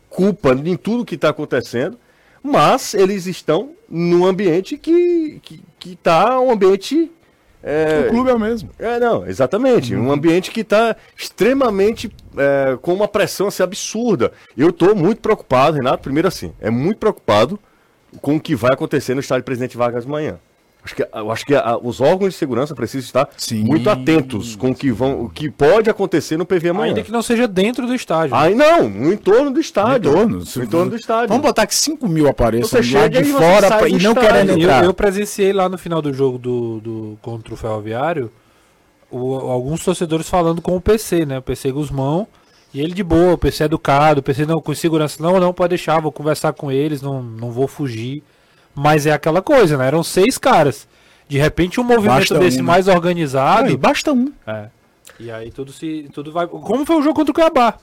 culpa 0.09 0.53
em 0.53 0.77
tudo 0.77 1.03
que 1.03 1.15
está 1.15 1.29
acontecendo, 1.29 1.99
mas 2.41 2.93
eles 2.93 3.25
estão 3.25 3.71
num 3.89 4.25
ambiente 4.25 4.77
que 4.77 4.91
está 4.91 5.39
que, 5.41 5.63
que 5.79 5.95
tá 5.95 6.39
um 6.39 6.51
ambiente. 6.51 7.11
é, 7.63 8.05
O 8.07 8.09
clube 8.09 8.29
é 8.29 8.33
o 8.33 8.39
mesmo. 8.39 8.69
é, 8.79 8.99
não, 8.99 9.25
exatamente. 9.27 9.95
Um 9.95 10.11
ambiente 10.11 10.51
que 10.51 10.61
está 10.61 10.95
extremamente 11.17 12.11
é, 12.37 12.77
com 12.81 12.93
uma 12.93 13.07
pressão 13.07 13.47
assim, 13.47 13.63
absurda. 13.63 14.31
Eu 14.57 14.69
estou 14.69 14.95
muito 14.95 15.21
preocupado, 15.21 15.77
Renato, 15.77 16.03
primeiro 16.03 16.27
assim, 16.27 16.53
é 16.59 16.69
muito 16.69 16.97
preocupado 16.97 17.59
com 18.21 18.35
o 18.35 18.39
que 18.39 18.55
vai 18.55 18.73
acontecer 18.73 19.13
no 19.13 19.19
estádio 19.19 19.43
Presidente 19.43 19.77
Vargas 19.77 20.05
amanhã. 20.05 20.39
Acho 20.85 20.95
que, 20.95 21.01
eu 21.11 21.31
acho 21.31 21.45
que 21.45 21.55
a- 21.55 21.77
os 21.81 21.99
órgãos 21.99 22.31
de 22.33 22.37
segurança 22.37 22.75
precisam 22.75 23.05
estar 23.07 23.27
Sim. 23.35 23.63
muito 23.63 23.89
atentos 23.89 24.55
com 24.55 24.69
o 24.69 24.75
que, 24.75 24.91
vão, 24.91 25.23
o 25.23 25.29
que 25.29 25.49
pode 25.49 25.89
acontecer 25.89 26.37
no 26.37 26.45
PV 26.45 26.69
amanhã. 26.69 26.89
Ainda 26.89 27.01
que 27.01 27.11
não 27.11 27.23
seja 27.23 27.47
dentro 27.47 27.87
do 27.87 27.95
estádio. 27.95 28.35
Aí 28.35 28.53
não, 28.53 28.87
no 28.87 29.11
entorno 29.11 29.49
do 29.49 29.59
estádio. 29.59 30.11
Retorno. 30.11 30.43
No 30.55 30.63
entorno 30.63 30.91
do 30.91 30.95
estádio. 30.95 31.29
Vamos 31.29 31.41
botar 31.43 31.65
que 31.65 31.73
5 31.75 32.07
mil 32.07 32.27
apareçam 32.29 32.69
Você 32.69 32.77
lá 32.77 32.83
chega 32.83 33.21
de 33.23 33.29
e 33.29 33.31
você 33.33 33.37
fora 33.43 33.67
pra- 33.67 33.89
e 33.89 33.93
não 33.93 33.97
estádio. 33.97 34.21
querendo 34.21 34.49
Eu, 34.51 34.57
entrar. 34.59 34.83
eu 34.85 34.93
presenciei 34.93 35.51
lá 35.51 35.67
no 35.67 35.77
final 35.77 36.01
do 36.03 36.13
jogo 36.13 36.37
do, 36.37 36.79
do 36.79 37.17
contra 37.21 37.51
o 37.51 37.57
Ferroviário 37.57 38.31
o- 39.09 39.35
alguns 39.35 39.83
torcedores 39.83 40.29
falando 40.29 40.61
com 40.61 40.75
o 40.75 40.81
PC, 40.81 41.25
né? 41.25 41.39
O 41.39 41.41
PC 41.41 41.71
Guzmão. 41.71 42.27
E 42.73 42.81
ele 42.81 42.93
de 42.93 43.03
boa, 43.03 43.33
o 43.33 43.37
PC 43.37 43.63
é 43.63 43.65
educado, 43.65 44.19
o 44.19 44.23
PC 44.23 44.45
não, 44.45 44.61
com 44.61 44.73
segurança, 44.75 45.23
não, 45.23 45.39
não, 45.39 45.53
pode 45.53 45.69
deixar, 45.69 45.99
vou 46.01 46.11
conversar 46.11 46.51
com 46.53 46.69
eles, 46.71 47.01
não, 47.01 47.23
não 47.23 47.49
vou 47.49 47.67
fugir. 47.67 48.21
Mas 48.75 49.05
é 49.05 49.11
aquela 49.13 49.41
coisa, 49.41 49.77
né? 49.77 49.87
Eram 49.87 50.03
seis 50.03 50.37
caras. 50.37 50.87
De 51.27 51.37
repente 51.37 51.79
um 51.79 51.83
movimento 51.83 52.19
Basta 52.19 52.39
desse 52.39 52.57
um, 52.57 52.61
né? 52.61 52.67
mais 52.67 52.87
organizado. 52.87 53.69
Aí, 53.69 53.77
basta 53.77 54.11
um. 54.11 54.31
É. 54.45 54.67
E 55.19 55.31
aí 55.31 55.49
tudo 55.49 55.71
se. 55.71 56.09
Tudo 56.13 56.31
vai. 56.31 56.45
Como 56.45 56.85
foi 56.85 56.97
o 56.97 57.01
jogo 57.01 57.15
contra 57.15 57.31
o 57.31 57.33
Cuiabá? 57.33 57.75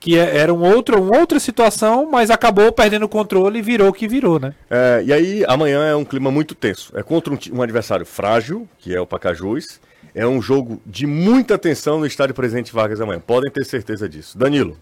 Que 0.00 0.18
é- 0.18 0.36
era 0.38 0.52
um 0.52 0.60
outro, 0.62 1.00
uma 1.00 1.16
outra 1.16 1.38
situação, 1.38 2.10
mas 2.10 2.28
acabou 2.28 2.72
perdendo 2.72 3.04
o 3.04 3.08
controle 3.08 3.60
e 3.60 3.62
virou 3.62 3.88
o 3.88 3.92
que 3.92 4.08
virou, 4.08 4.40
né? 4.40 4.52
É, 4.68 5.00
e 5.06 5.12
aí, 5.12 5.44
amanhã 5.46 5.84
é 5.84 5.94
um 5.94 6.04
clima 6.04 6.28
muito 6.28 6.56
tenso. 6.56 6.92
É 6.96 7.04
contra 7.04 7.32
um, 7.32 7.38
um 7.52 7.62
adversário 7.62 8.04
frágil, 8.04 8.68
que 8.78 8.92
é 8.92 9.00
o 9.00 9.06
Pacajus. 9.06 9.80
É 10.14 10.26
um 10.26 10.42
jogo 10.42 10.82
de 10.84 11.06
muita 11.06 11.56
tensão 11.56 12.00
no 12.00 12.04
estádio 12.04 12.34
Presidente 12.34 12.72
Vargas 12.72 13.00
amanhã. 13.00 13.20
Podem 13.24 13.50
ter 13.50 13.64
certeza 13.64 14.08
disso. 14.08 14.36
Danilo. 14.36 14.76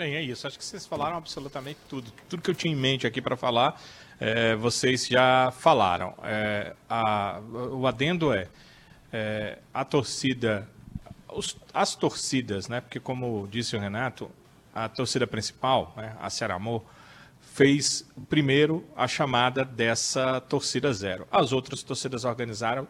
Bem, 0.00 0.14
é 0.16 0.22
isso. 0.22 0.46
Acho 0.46 0.58
que 0.58 0.64
vocês 0.64 0.86
falaram 0.86 1.18
absolutamente 1.18 1.78
tudo. 1.86 2.10
Tudo 2.26 2.40
que 2.40 2.48
eu 2.50 2.54
tinha 2.54 2.72
em 2.72 2.76
mente 2.76 3.06
aqui 3.06 3.20
para 3.20 3.36
falar, 3.36 3.78
é, 4.18 4.54
vocês 4.56 5.06
já 5.06 5.50
falaram. 5.50 6.14
É, 6.22 6.74
a- 6.88 7.38
o 7.70 7.86
adendo 7.86 8.32
é, 8.32 8.48
é, 9.12 9.58
a 9.74 9.84
torcida, 9.84 10.66
os- 11.28 11.54
as 11.74 11.94
torcidas, 11.94 12.66
né? 12.66 12.80
Porque 12.80 12.98
como 12.98 13.46
disse 13.50 13.76
o 13.76 13.78
Renato, 13.78 14.30
a 14.74 14.88
torcida 14.88 15.26
principal, 15.26 15.92
né, 15.94 16.16
a 16.18 16.30
Ceramor, 16.30 16.80
fez 17.52 18.06
primeiro 18.30 18.82
a 18.96 19.06
chamada 19.06 19.66
dessa 19.66 20.40
torcida 20.40 20.90
zero. 20.94 21.28
As 21.30 21.52
outras 21.52 21.82
torcidas 21.82 22.24
organizaram, 22.24 22.88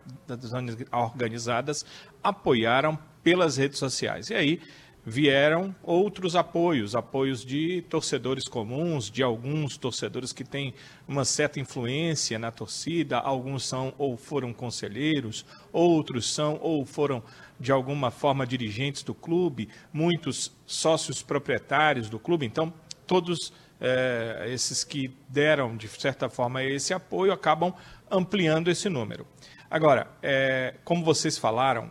organizadas 0.93 1.85
apoiaram 2.23 2.97
pelas 3.25 3.57
redes 3.57 3.81
sociais. 3.81 4.31
E 4.31 4.35
aí 4.35 4.61
vieram 5.05 5.75
outros 5.83 6.37
apoios, 6.37 6.95
apoios 6.95 7.45
de 7.45 7.83
torcedores 7.89 8.47
comuns, 8.47 9.11
de 9.11 9.23
alguns 9.23 9.77
torcedores 9.77 10.33
que 10.33 10.45
têm 10.45 10.75
uma 11.09 11.25
certa 11.25 11.59
influência 11.59 12.39
na 12.39 12.51
torcida, 12.51 13.19
alguns 13.19 13.67
são 13.67 13.95
ou 13.97 14.17
foram 14.17 14.53
conselheiros, 14.53 15.45
outros 15.73 16.33
são 16.33 16.59
ou 16.61 16.85
foram 16.85 17.23
de 17.59 17.73
alguma 17.73 18.11
forma 18.11 18.47
dirigentes 18.47 19.03
do 19.03 19.15
clube, 19.15 19.69
muitos 19.93 20.53
sócios 20.67 21.23
proprietários 21.23 22.09
do 22.09 22.19
clube, 22.19 22.47
então 22.47 22.73
todos 23.07 23.53
eh, 23.81 24.47
esses 24.49 24.85
que 24.85 25.17
deram, 25.29 25.77
de 25.77 25.89
certa 25.89 26.29
forma, 26.29 26.63
esse 26.63 26.93
apoio 26.93 27.33
acabam 27.33 27.75
ampliando 28.11 28.69
esse 28.69 28.89
número. 28.89 29.27
Agora, 29.71 30.07
eh, 30.23 30.75
como 30.85 31.05
vocês 31.05 31.39
falaram, 31.39 31.91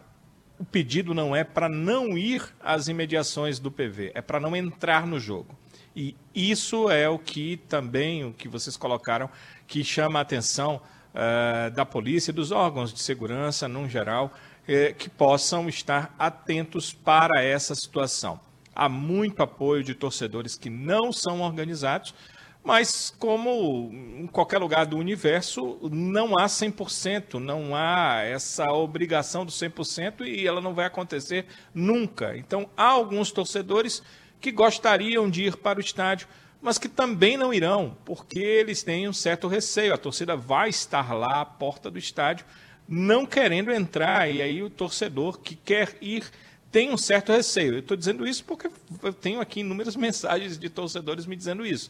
o 0.60 0.66
pedido 0.66 1.14
não 1.14 1.34
é 1.34 1.44
para 1.44 1.70
não 1.70 2.18
ir 2.18 2.44
às 2.60 2.90
imediações 2.90 3.60
do 3.60 3.72
PV, 3.72 4.12
é 4.14 4.22
para 4.22 4.42
não 4.42 4.54
entrar 4.54 5.08
no 5.08 5.18
jogo. 5.18 5.58
E 5.96 6.16
isso 6.36 6.90
é 6.90 7.08
o 7.10 7.18
que 7.18 7.58
também, 7.68 8.26
o 8.26 8.34
que 8.34 8.48
vocês 8.48 8.76
colocaram, 8.76 9.30
que 9.66 9.84
chama 9.84 10.20
a 10.20 10.22
atenção 10.22 10.82
eh, 11.14 11.70
da 11.72 11.86
polícia 11.86 12.32
e 12.32 12.34
dos 12.34 12.52
órgãos 12.52 12.94
de 12.94 13.02
segurança, 13.02 13.68
num 13.68 13.90
geral, 13.90 14.34
eh, 14.68 14.94
que 14.94 15.10
possam 15.10 15.68
estar 15.68 16.14
atentos 16.20 16.94
para 16.94 17.42
essa 17.42 17.74
situação. 17.74 18.40
Há 18.76 18.88
muito 18.88 19.42
apoio 19.42 19.84
de 19.84 19.96
torcedores 19.96 20.56
que 20.56 20.70
não 20.70 21.12
são 21.12 21.42
organizados, 21.42 22.14
mas 22.64 23.14
como 23.18 23.90
em 23.92 24.28
qualquer 24.28 24.58
lugar 24.58 24.86
do 24.86 24.98
universo, 24.98 25.80
não 25.92 26.38
há 26.38 26.46
100%, 26.46 27.36
não 27.36 27.76
há 27.76 28.22
essa 28.24 28.72
obrigação 28.72 29.46
do 29.46 29.52
100% 29.52 30.28
e 30.28 30.46
ela 30.46 30.62
não 30.62 30.74
vai 30.74 30.86
acontecer 30.86 31.46
nunca. 31.74 32.38
Então, 32.38 32.70
há 32.76 32.88
alguns 32.88 33.32
torcedores 33.32 34.04
que 34.40 34.52
gostariam 34.52 35.30
de 35.30 35.46
ir 35.46 35.58
para 35.58 35.80
o 35.80 35.82
estádio, 35.82 36.28
mas 36.62 36.78
que 36.78 36.90
também 36.90 37.38
não 37.38 37.54
irão, 37.54 37.98
porque 38.04 38.40
eles 38.40 38.84
têm 38.84 39.08
um 39.08 39.14
certo 39.14 39.48
receio. 39.48 39.94
A 39.94 39.98
torcida 39.98 40.36
vai 40.36 40.70
estar 40.70 41.14
lá 41.14 41.42
à 41.42 41.46
porta 41.46 41.90
do 41.90 41.98
estádio, 41.98 42.46
não 42.88 43.26
querendo 43.26 43.72
entrar, 43.72 44.30
e 44.30 44.42
aí 44.42 44.62
o 44.62 44.70
torcedor 44.70 45.40
que 45.40 45.56
quer 45.56 45.96
ir 46.02 46.30
tem 46.72 46.92
um 46.92 46.98
certo 46.98 47.32
receio. 47.32 47.74
Eu 47.74 47.80
estou 47.80 47.98
dizendo 47.98 48.28
isso 48.28 48.44
porque 48.44 48.70
eu 49.02 49.14
tenho 49.14 49.40
aqui 49.40 49.62
inúmeras 49.62 49.96
mensagens 49.98 50.58
de 50.58 50.70
torcedores 50.70 51.26
me 51.26 51.36
dizendo 51.36 51.66
isso. 51.66 51.90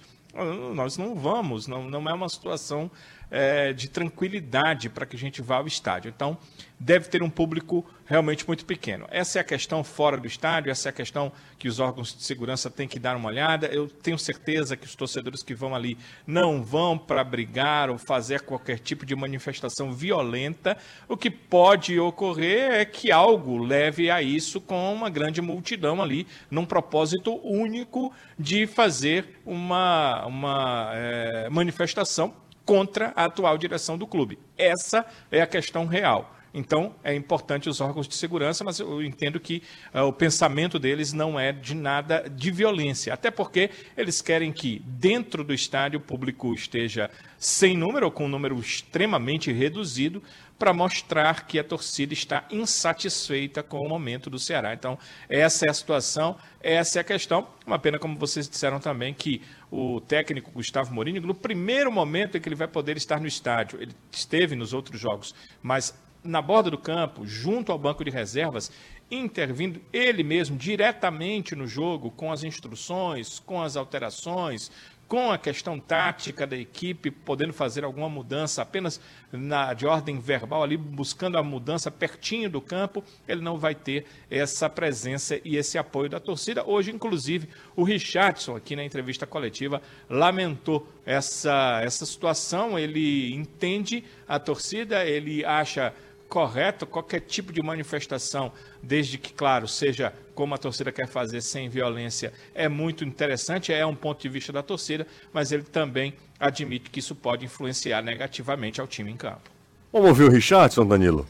Nós 0.76 0.98
não 0.98 1.16
vamos, 1.16 1.68
não, 1.68 1.90
não 1.90 2.08
é 2.08 2.14
uma 2.14 2.30
situação 2.30 2.90
é, 3.32 3.74
de 3.74 3.90
tranquilidade 3.90 4.90
para 4.90 5.06
que 5.06 5.16
a 5.16 5.20
gente 5.20 5.42
vá 5.42 5.58
ao 5.58 5.68
estádio. 5.68 6.10
Então, 6.10 6.38
deve 6.80 7.10
ter 7.10 7.22
um 7.22 7.30
público 7.30 7.86
realmente 8.06 8.48
muito 8.48 8.66
pequeno. 8.66 9.06
Essa 9.12 9.40
é 9.40 9.42
a 9.42 9.44
questão 9.44 9.84
fora 9.84 10.18
do 10.18 10.26
estádio, 10.26 10.72
essa 10.72 10.88
é 10.88 10.92
a 10.92 10.94
questão 10.94 11.32
que 11.58 11.68
os 11.68 11.80
órgãos 11.80 12.16
de 12.16 12.24
segurança 12.24 12.70
têm 12.72 12.88
que 12.88 12.98
dar 12.98 13.18
uma 13.18 13.28
olhada. 13.28 13.68
Eu 13.68 13.88
tenho 13.88 14.18
certeza 14.18 14.78
que 14.78 14.86
os 14.86 14.96
torcedores 14.96 15.44
que 15.44 15.54
vão 15.54 15.76
ali 15.76 15.98
não 16.26 16.64
vão 16.64 16.98
para 16.98 17.24
brigar 17.24 17.90
ou 17.90 17.98
fazer 17.98 18.42
qualquer 18.42 18.80
tipo 18.80 19.06
de 19.06 19.16
manifestação 19.16 19.92
violenta. 19.92 20.78
O 21.08 21.18
que 21.18 21.30
pode 21.30 22.00
ocorrer 22.00 22.72
é 22.72 22.86
que 22.86 23.12
algo 23.12 23.58
leve 23.58 24.10
a 24.10 24.22
isso 24.22 24.62
com 24.62 24.94
uma 24.94 25.10
grande 25.10 25.42
multidão 25.42 26.02
ali, 26.02 26.26
num 26.50 26.66
propósito 26.66 27.40
único 27.44 28.14
de 28.38 28.66
fazer 28.66 29.40
uma, 29.46 30.26
uma 30.26 30.92
é, 30.94 31.50
manifestação 31.50 32.34
contra 32.70 33.12
a 33.16 33.26
atual 33.26 33.58
direção 33.58 33.98
do 33.98 34.06
clube. 34.06 34.38
Essa 34.56 35.04
é 35.32 35.42
a 35.42 35.48
questão 35.48 35.88
real. 35.88 36.36
Então, 36.54 36.94
é 37.04 37.16
importante 37.16 37.68
os 37.68 37.82
órgãos 37.82 38.08
de 38.08 38.14
segurança, 38.14 38.64
mas 38.64 38.80
eu 38.80 39.02
entendo 39.02 39.40
que 39.40 39.64
uh, 39.92 40.02
o 40.02 40.14
pensamento 40.14 40.78
deles 40.78 41.12
não 41.12 41.40
é 41.40 41.52
de 41.52 41.74
nada 41.74 42.30
de 42.30 42.52
violência. 42.52 43.12
Até 43.12 43.32
porque 43.32 43.72
eles 43.98 44.22
querem 44.22 44.52
que, 44.52 44.84
dentro 44.86 45.44
do 45.44 45.52
estádio, 45.52 45.98
o 45.98 46.04
público 46.04 46.54
esteja 46.54 47.10
sem 47.40 47.76
número, 47.76 48.06
ou 48.06 48.12
com 48.12 48.26
um 48.26 48.30
número 48.30 48.60
extremamente 48.60 49.52
reduzido, 49.52 50.22
para 50.60 50.74
mostrar 50.74 51.48
que 51.48 51.58
a 51.58 51.64
torcida 51.64 52.14
está 52.14 52.46
insatisfeita 52.52 53.64
com 53.64 53.78
o 53.78 53.88
momento 53.88 54.30
do 54.30 54.38
Ceará. 54.38 54.74
Então, 54.74 55.00
essa 55.30 55.66
é 55.66 55.70
a 55.70 55.74
situação, 55.74 56.36
essa 56.62 57.00
é 57.00 57.02
a 57.02 57.04
questão. 57.04 57.48
Uma 57.66 57.80
pena, 57.80 57.98
como 57.98 58.20
vocês 58.20 58.48
disseram 58.50 58.78
também, 58.78 59.14
que 59.14 59.42
o 59.72 60.02
técnico 60.02 60.52
Gustavo 60.52 60.94
Mourinho, 60.94 61.22
no 61.22 61.34
primeiro 61.34 61.90
momento 61.90 62.38
em 62.38 62.42
que 62.42 62.50
ele 62.50 62.56
vai 62.56 62.68
poder 62.68 62.98
estar 62.98 63.22
no 63.22 63.28
estádio, 63.28 63.82
ele 63.82 63.94
esteve 64.12 64.54
nos 64.54 64.74
outros 64.74 65.00
jogos, 65.00 65.34
mas 65.64 65.98
na 66.22 66.42
borda 66.42 66.70
do 66.70 66.78
campo, 66.78 67.26
junto 67.26 67.72
ao 67.72 67.80
banco 67.80 68.04
de 68.04 68.12
reservas, 68.12 68.70
intervindo 69.10 69.82
ele 69.94 70.24
mesmo 70.24 70.58
diretamente 70.58 71.56
no 71.56 71.66
jogo, 71.66 72.12
com 72.12 72.32
as 72.32 72.44
instruções, 72.44 73.40
com 73.40 73.62
as 73.62 73.78
alterações, 73.78 74.70
com 75.10 75.32
a 75.32 75.40
questão 75.40 75.80
tática 75.80 76.46
da 76.46 76.56
equipe, 76.56 77.10
podendo 77.10 77.52
fazer 77.52 77.84
alguma 77.84 78.08
mudança 78.08 78.62
apenas 78.62 79.02
na, 79.32 79.74
de 79.74 79.88
ordem 79.88 80.20
verbal, 80.20 80.62
ali 80.62 80.78
buscando 80.78 81.36
a 81.36 81.42
mudança 81.42 81.90
pertinho 81.90 82.48
do 82.48 82.62
campo, 82.62 83.04
ele 83.28 83.42
não 83.42 83.58
vai 83.58 83.74
ter 83.74 84.06
essa 84.30 84.70
presença 84.70 85.42
e 85.44 85.58
esse 85.58 85.80
apoio 85.80 86.12
da 86.12 86.20
torcida. 86.20 86.64
Hoje, 86.64 86.92
inclusive, 86.92 87.50
o 87.76 87.84
Richardson, 87.84 88.56
aqui 88.56 88.76
na 88.76 88.84
entrevista 88.86 89.26
coletiva, 89.26 89.82
lamentou 90.08 90.88
essa, 91.04 91.82
essa 91.84 92.06
situação. 92.06 92.78
Ele 92.78 93.34
entende 93.34 94.04
a 94.28 94.38
torcida, 94.38 95.04
ele 95.04 95.44
acha 95.44 95.92
correto 96.28 96.86
qualquer 96.86 97.22
tipo 97.22 97.52
de 97.52 97.64
manifestação, 97.64 98.54
desde 98.84 99.18
que, 99.18 99.34
claro, 99.34 99.68
seja 99.68 100.14
como 100.40 100.56
a 100.56 100.58
torcida 100.58 100.90
quer 100.90 101.06
fazer 101.06 101.42
sem 101.42 101.68
violência, 101.68 102.32
é 102.56 102.70
muito 102.70 103.04
interessante, 103.04 103.74
é 103.74 103.86
um 103.86 103.94
ponto 103.94 104.22
de 104.22 104.30
vista 104.30 104.54
da 104.54 104.64
torcida, 104.64 105.06
mas 105.34 105.52
ele 105.52 105.64
também 105.64 106.14
admite 106.40 106.90
que 106.90 107.00
isso 107.00 107.14
pode 107.14 107.44
influenciar 107.44 108.02
negativamente 108.02 108.80
ao 108.80 108.88
time 108.88 109.12
em 109.12 109.18
campo. 109.18 109.52
Vamos 109.92 110.08
ouvir 110.08 110.24
o 110.24 110.32
Richardson, 110.32 110.88
Danilo? 110.88 111.28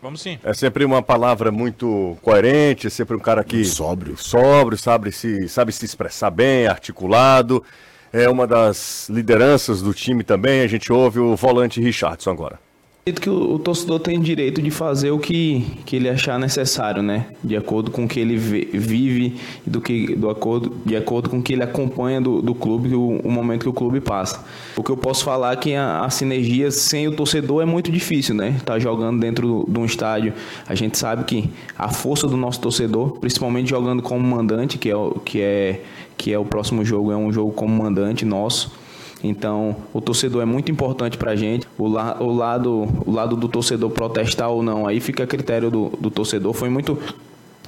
Vamos 0.00 0.20
sim. 0.20 0.38
É 0.44 0.54
sempre 0.54 0.84
uma 0.84 1.02
palavra 1.02 1.50
muito 1.50 2.16
coerente, 2.22 2.86
é 2.86 2.90
sempre 2.90 3.16
um 3.16 3.18
cara 3.18 3.42
que. 3.42 3.64
Sóbrio. 3.64 4.16
Sóbrio, 4.16 4.78
sabe 4.78 5.10
se, 5.10 5.48
sabe 5.48 5.72
se 5.72 5.84
expressar 5.84 6.30
bem, 6.30 6.68
articulado. 6.68 7.64
É 8.12 8.28
uma 8.28 8.46
das 8.46 9.08
lideranças 9.08 9.82
do 9.82 9.92
time 9.92 10.22
também. 10.22 10.60
A 10.60 10.68
gente 10.68 10.92
ouve 10.92 11.18
o 11.18 11.34
volante 11.34 11.80
Richardson 11.80 12.30
agora 12.30 12.67
que 13.12 13.30
o, 13.30 13.58
torcedor 13.58 14.00
tem 14.00 14.20
direito 14.20 14.60
de 14.62 14.70
fazer 14.70 15.10
o 15.10 15.18
que, 15.18 15.64
que 15.84 15.96
ele 15.96 16.08
achar 16.08 16.38
necessário, 16.38 17.02
né? 17.02 17.26
De 17.42 17.56
acordo 17.56 17.90
com 17.90 18.04
o 18.04 18.08
que 18.08 18.20
ele 18.20 18.36
vive 18.36 19.36
do 19.66 19.80
que, 19.80 20.14
do 20.14 20.30
acordo, 20.30 20.76
de 20.84 20.96
acordo 20.96 21.28
com 21.28 21.38
o 21.38 21.42
que 21.42 21.52
ele 21.52 21.62
acompanha 21.62 22.20
do, 22.20 22.40
do 22.40 22.54
clube, 22.54 22.94
o, 22.94 23.20
o 23.24 23.30
momento 23.30 23.62
que 23.62 23.68
o 23.68 23.72
clube 23.72 24.00
passa. 24.00 24.44
O 24.76 24.82
que 24.82 24.90
eu 24.90 24.96
posso 24.96 25.24
falar 25.24 25.52
é 25.52 25.56
que 25.56 25.74
a, 25.74 26.04
a 26.04 26.10
sinergia 26.10 26.70
sem 26.70 27.08
o 27.08 27.12
torcedor 27.12 27.62
é 27.62 27.66
muito 27.66 27.90
difícil, 27.90 28.34
né? 28.34 28.56
Tá 28.64 28.78
jogando 28.78 29.20
dentro 29.20 29.64
de 29.68 29.78
um 29.78 29.84
estádio, 29.84 30.32
a 30.66 30.74
gente 30.74 30.96
sabe 30.98 31.24
que 31.24 31.50
a 31.76 31.88
força 31.88 32.26
do 32.26 32.36
nosso 32.36 32.60
torcedor, 32.60 33.18
principalmente 33.18 33.70
jogando 33.70 34.02
como 34.02 34.22
mandante, 34.22 34.78
que 34.78 34.90
é, 34.90 34.94
que 35.24 35.40
é, 35.40 35.80
que 36.16 36.32
é 36.32 36.38
o 36.38 36.44
próximo 36.44 36.84
jogo, 36.84 37.12
é 37.12 37.16
um 37.16 37.32
jogo 37.32 37.52
como 37.52 37.82
mandante 37.82 38.24
nosso 38.24 38.77
então, 39.22 39.76
o 39.92 40.00
torcedor 40.00 40.42
é 40.42 40.44
muito 40.44 40.70
importante 40.70 41.18
para 41.18 41.32
a 41.32 41.36
gente. 41.36 41.66
O, 41.76 41.88
la, 41.88 42.16
o, 42.20 42.32
lado, 42.32 42.88
o 43.04 43.10
lado 43.10 43.36
do 43.36 43.48
torcedor 43.48 43.90
protestar 43.90 44.50
ou 44.50 44.62
não, 44.62 44.86
aí 44.86 45.00
fica 45.00 45.24
a 45.24 45.26
critério 45.26 45.70
do, 45.70 45.92
do 46.00 46.10
torcedor. 46.10 46.52
Foi 46.52 46.68
muito 46.68 46.96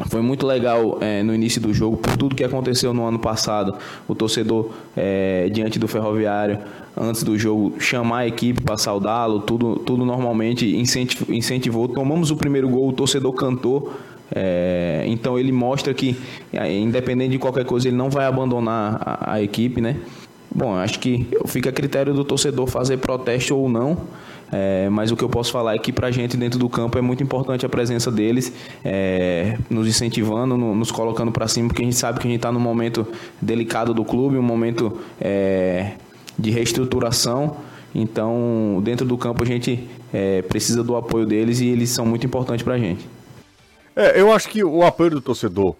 foi 0.09 0.23
muito 0.23 0.47
legal 0.47 0.97
é, 1.03 1.23
no 1.23 1.35
início 1.35 1.61
do 1.61 1.75
jogo, 1.75 1.97
por 1.99 2.17
tudo 2.17 2.35
que 2.35 2.43
aconteceu 2.43 2.95
no 2.95 3.05
ano 3.05 3.19
passado. 3.19 3.75
O 4.09 4.15
torcedor, 4.15 4.71
é, 4.97 5.51
diante 5.51 5.79
do 5.79 5.87
Ferroviário, 5.87 6.59
antes 6.97 7.23
do 7.23 7.39
jogo, 7.39 7.75
chamar 7.79 8.21
a 8.21 8.27
equipe 8.27 8.63
para 8.63 8.79
saudá-lo, 8.79 9.41
tudo, 9.41 9.77
tudo 9.77 10.05
normalmente 10.05 10.75
incentivou. 11.29 11.87
Tomamos 11.89 12.31
o 12.31 12.37
primeiro 12.37 12.69
gol, 12.69 12.89
o 12.89 12.93
torcedor 12.93 13.33
cantou. 13.35 13.93
É, 14.33 15.05
então 15.07 15.39
ele 15.39 15.53
mostra 15.53 15.93
que, 15.93 16.17
independente 16.71 17.33
de 17.33 17.39
qualquer 17.39 17.65
coisa, 17.65 17.89
ele 17.89 17.97
não 17.97 18.09
vai 18.09 18.25
abandonar 18.25 19.03
a, 19.05 19.35
a 19.35 19.43
equipe, 19.43 19.81
né? 19.81 19.97
Bom, 20.53 20.75
acho 20.75 20.99
que 20.99 21.29
fica 21.47 21.71
a 21.71 21.73
critério 21.73 22.13
do 22.13 22.25
torcedor 22.25 22.67
fazer 22.67 22.97
protesto 22.99 23.57
ou 23.57 23.69
não. 23.69 23.97
É, 24.53 24.89
mas 24.89 25.13
o 25.13 25.17
que 25.17 25.23
eu 25.23 25.29
posso 25.29 25.53
falar 25.53 25.77
é 25.77 25.79
que 25.79 25.93
para 25.93 26.09
a 26.09 26.11
gente 26.11 26.37
dentro 26.37 26.59
do 26.59 26.69
campo 26.69 26.99
é 26.99 27.01
muito 27.01 27.23
importante 27.23 27.65
a 27.65 27.69
presença 27.69 28.11
deles, 28.11 28.53
é, 28.85 29.57
nos 29.71 29.87
incentivando, 29.87 30.57
no, 30.57 30.75
nos 30.75 30.91
colocando 30.91 31.31
para 31.31 31.47
cima, 31.47 31.69
porque 31.69 31.83
a 31.83 31.85
gente 31.85 31.97
sabe 31.97 32.19
que 32.19 32.27
a 32.27 32.31
gente 32.31 32.39
está 32.39 32.51
num 32.51 32.59
momento 32.59 33.07
delicado 33.41 33.95
do 33.95 34.05
clube, 34.05 34.37
um 34.37 34.43
momento 34.43 34.99
é, 35.21 35.93
de 36.37 36.51
reestruturação. 36.51 37.59
Então, 37.95 38.81
dentro 38.83 39.07
do 39.07 39.17
campo 39.17 39.43
a 39.43 39.47
gente 39.47 39.89
é, 40.13 40.43
precisa 40.43 40.83
do 40.83 40.97
apoio 40.97 41.27
deles 41.27 41.61
e 41.61 41.69
eles 41.69 41.91
são 41.91 42.05
muito 42.05 42.27
importantes 42.27 42.65
para 42.65 42.75
a 42.75 42.79
gente. 42.79 43.09
É, 43.95 44.21
eu 44.21 44.33
acho 44.33 44.49
que 44.49 44.65
o 44.65 44.83
apoio 44.83 45.11
do 45.11 45.21
torcedor 45.21 45.77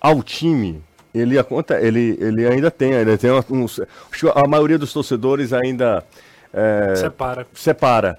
ao 0.00 0.22
time 0.22 0.80
ele, 1.14 1.36
ele, 1.80 2.18
ele 2.20 2.46
ainda 2.46 2.70
tem, 2.70 2.94
ainda 2.94 3.18
tem 3.18 3.30
uns, 3.50 3.80
a 4.34 4.48
maioria 4.48 4.78
dos 4.78 4.92
torcedores 4.92 5.52
ainda 5.52 6.04
é, 6.52 6.94
separa. 6.96 7.46
separa. 7.54 8.18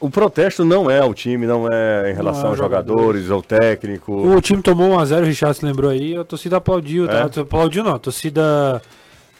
O 0.00 0.08
protesto 0.08 0.64
não 0.64 0.90
é 0.90 1.00
ao 1.00 1.12
time, 1.12 1.46
não 1.46 1.70
é 1.70 2.10
em 2.10 2.14
relação 2.14 2.46
é 2.46 2.48
aos 2.48 2.58
jogadores, 2.58 3.30
ao 3.30 3.42
técnico. 3.42 4.12
O 4.12 4.40
time 4.40 4.62
tomou 4.62 4.96
1x0, 4.96 5.22
o 5.22 5.24
Richard 5.24 5.58
se 5.58 5.64
lembrou 5.64 5.90
aí, 5.90 6.16
a 6.16 6.24
torcida 6.24 6.56
aplaudiu, 6.56 7.06
tá? 7.06 7.28
é. 7.36 7.40
aplaudiu 7.40 7.84
não, 7.84 7.94
a 7.94 7.98
torcida 7.98 8.80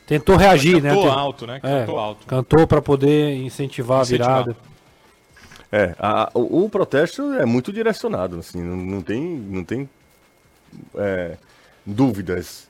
tentou 0.06 0.36
reagir, 0.36 0.82
cantou 0.82 0.90
né? 0.90 0.94
Cantou 0.94 1.10
alto, 1.10 1.46
né? 1.46 1.60
Cantou 1.60 1.98
é, 1.98 2.02
alto. 2.02 2.26
Cantou 2.26 2.66
para 2.66 2.82
poder 2.82 3.36
incentivar, 3.36 4.02
incentivar, 4.02 4.30
a 4.30 4.42
virada. 4.42 4.56
É, 5.72 5.94
a, 5.98 6.30
o, 6.34 6.64
o, 6.64 6.68
protesto 6.68 7.32
é 7.34 7.46
muito 7.46 7.72
direcionado, 7.72 8.38
assim, 8.38 8.62
não, 8.62 8.76
não 8.76 9.00
tem, 9.00 9.20
não 9.20 9.64
tem 9.64 9.88
é, 10.96 11.36
dúvidas 11.84 12.68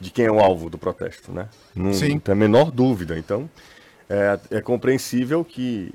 de 0.00 0.10
quem 0.10 0.26
é 0.26 0.30
o 0.30 0.40
alvo 0.40 0.68
do 0.68 0.78
protesto, 0.78 1.32
né? 1.32 1.48
Não, 1.74 1.92
Sim. 1.92 2.18
tem 2.18 2.32
a 2.32 2.36
menor 2.36 2.70
dúvida. 2.70 3.18
Então, 3.18 3.48
é, 4.08 4.38
é, 4.50 4.60
compreensível 4.60 5.44
que. 5.44 5.92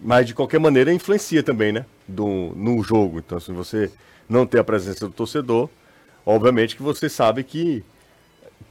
Mas, 0.00 0.26
de 0.26 0.34
qualquer 0.34 0.58
maneira, 0.58 0.92
influencia 0.92 1.42
também, 1.42 1.72
né? 1.72 1.86
Do, 2.06 2.52
no 2.56 2.82
jogo. 2.82 3.18
Então, 3.18 3.38
se 3.38 3.52
você 3.52 3.90
não 4.28 4.46
tem 4.46 4.60
a 4.60 4.64
presença 4.64 5.06
do 5.06 5.12
torcedor, 5.12 5.68
obviamente 6.24 6.76
que 6.76 6.82
você 6.82 7.08
sabe 7.08 7.44
que 7.44 7.84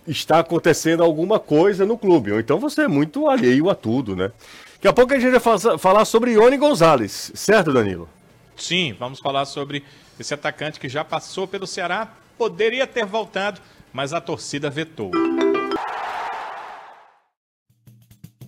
está 0.08 0.40
acontecendo 0.40 1.04
alguma 1.04 1.40
coisa 1.40 1.86
no 1.86 1.98
clube. 1.98 2.32
Ou 2.32 2.40
então 2.40 2.60
você 2.60 2.84
é 2.84 2.88
muito 2.88 3.28
alheio 3.28 3.70
a 3.70 3.76
tudo, 3.76 4.16
né? 4.16 4.32
Daqui 4.76 4.88
a 4.88 4.94
pouco 4.94 5.14
a 5.14 5.20
gente 5.20 5.40
vai 5.40 5.78
falar 5.80 6.06
sobre 6.06 6.34
Ione 6.34 6.58
Gonzalez, 6.58 7.32
certo, 7.34 7.74
Danilo? 7.74 8.08
Sim, 8.56 8.96
vamos 9.00 9.20
falar 9.20 9.46
sobre 9.46 9.84
esse 10.20 10.34
atacante 10.34 10.80
que 10.80 10.88
já 10.88 11.04
passou 11.04 11.48
pelo 11.48 11.66
Ceará, 11.66 12.14
poderia 12.38 12.86
ter 12.86 13.06
voltado, 13.06 13.62
mas 13.94 14.14
a 14.14 14.22
torcida 14.22 14.70
vetou. 14.70 15.12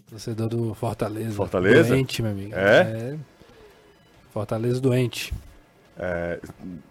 Torcedor 0.09 0.49
do 0.49 0.73
Fortaleza. 0.73 1.31
Fortaleza? 1.31 1.89
Doente, 1.89 2.21
meu 2.21 2.31
amigo. 2.31 2.55
É? 2.55 2.79
é... 2.81 3.17
Fortaleza 4.33 4.79
doente. 4.79 5.33
É, 5.99 6.39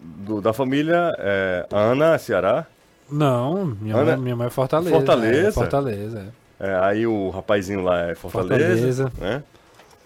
do, 0.01 0.41
da 0.41 0.51
família 0.51 1.15
é, 1.17 1.65
Ana, 1.71 2.17
Ceará? 2.17 2.67
Não, 3.09 3.65
minha, 3.65 3.95
Ana... 3.95 4.11
mãe, 4.11 4.17
minha 4.17 4.35
mãe 4.35 4.47
é 4.47 4.49
Fortaleza. 4.49 4.95
Fortaleza? 4.95 5.47
É, 5.47 5.51
Fortaleza, 5.51 6.33
é. 6.59 6.67
é. 6.67 6.79
aí 6.79 7.07
o 7.07 7.29
rapazinho 7.29 7.81
lá 7.81 8.09
é 8.09 8.15
Fortaleza. 8.15 8.65
Fortaleza. 8.65 9.11
Né? 9.17 9.43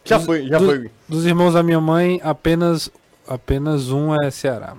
Já 0.06 0.18
dos, 0.18 0.26
foi, 0.26 0.48
já 0.48 0.58
do, 0.60 0.66
foi. 0.66 0.92
Dos 1.10 1.26
irmãos 1.26 1.54
da 1.54 1.64
minha 1.64 1.82
mãe, 1.82 2.22
apenas, 2.24 2.92
apenas 3.28 3.90
um 3.90 4.14
é 4.16 4.30
Ceará. 4.30 4.76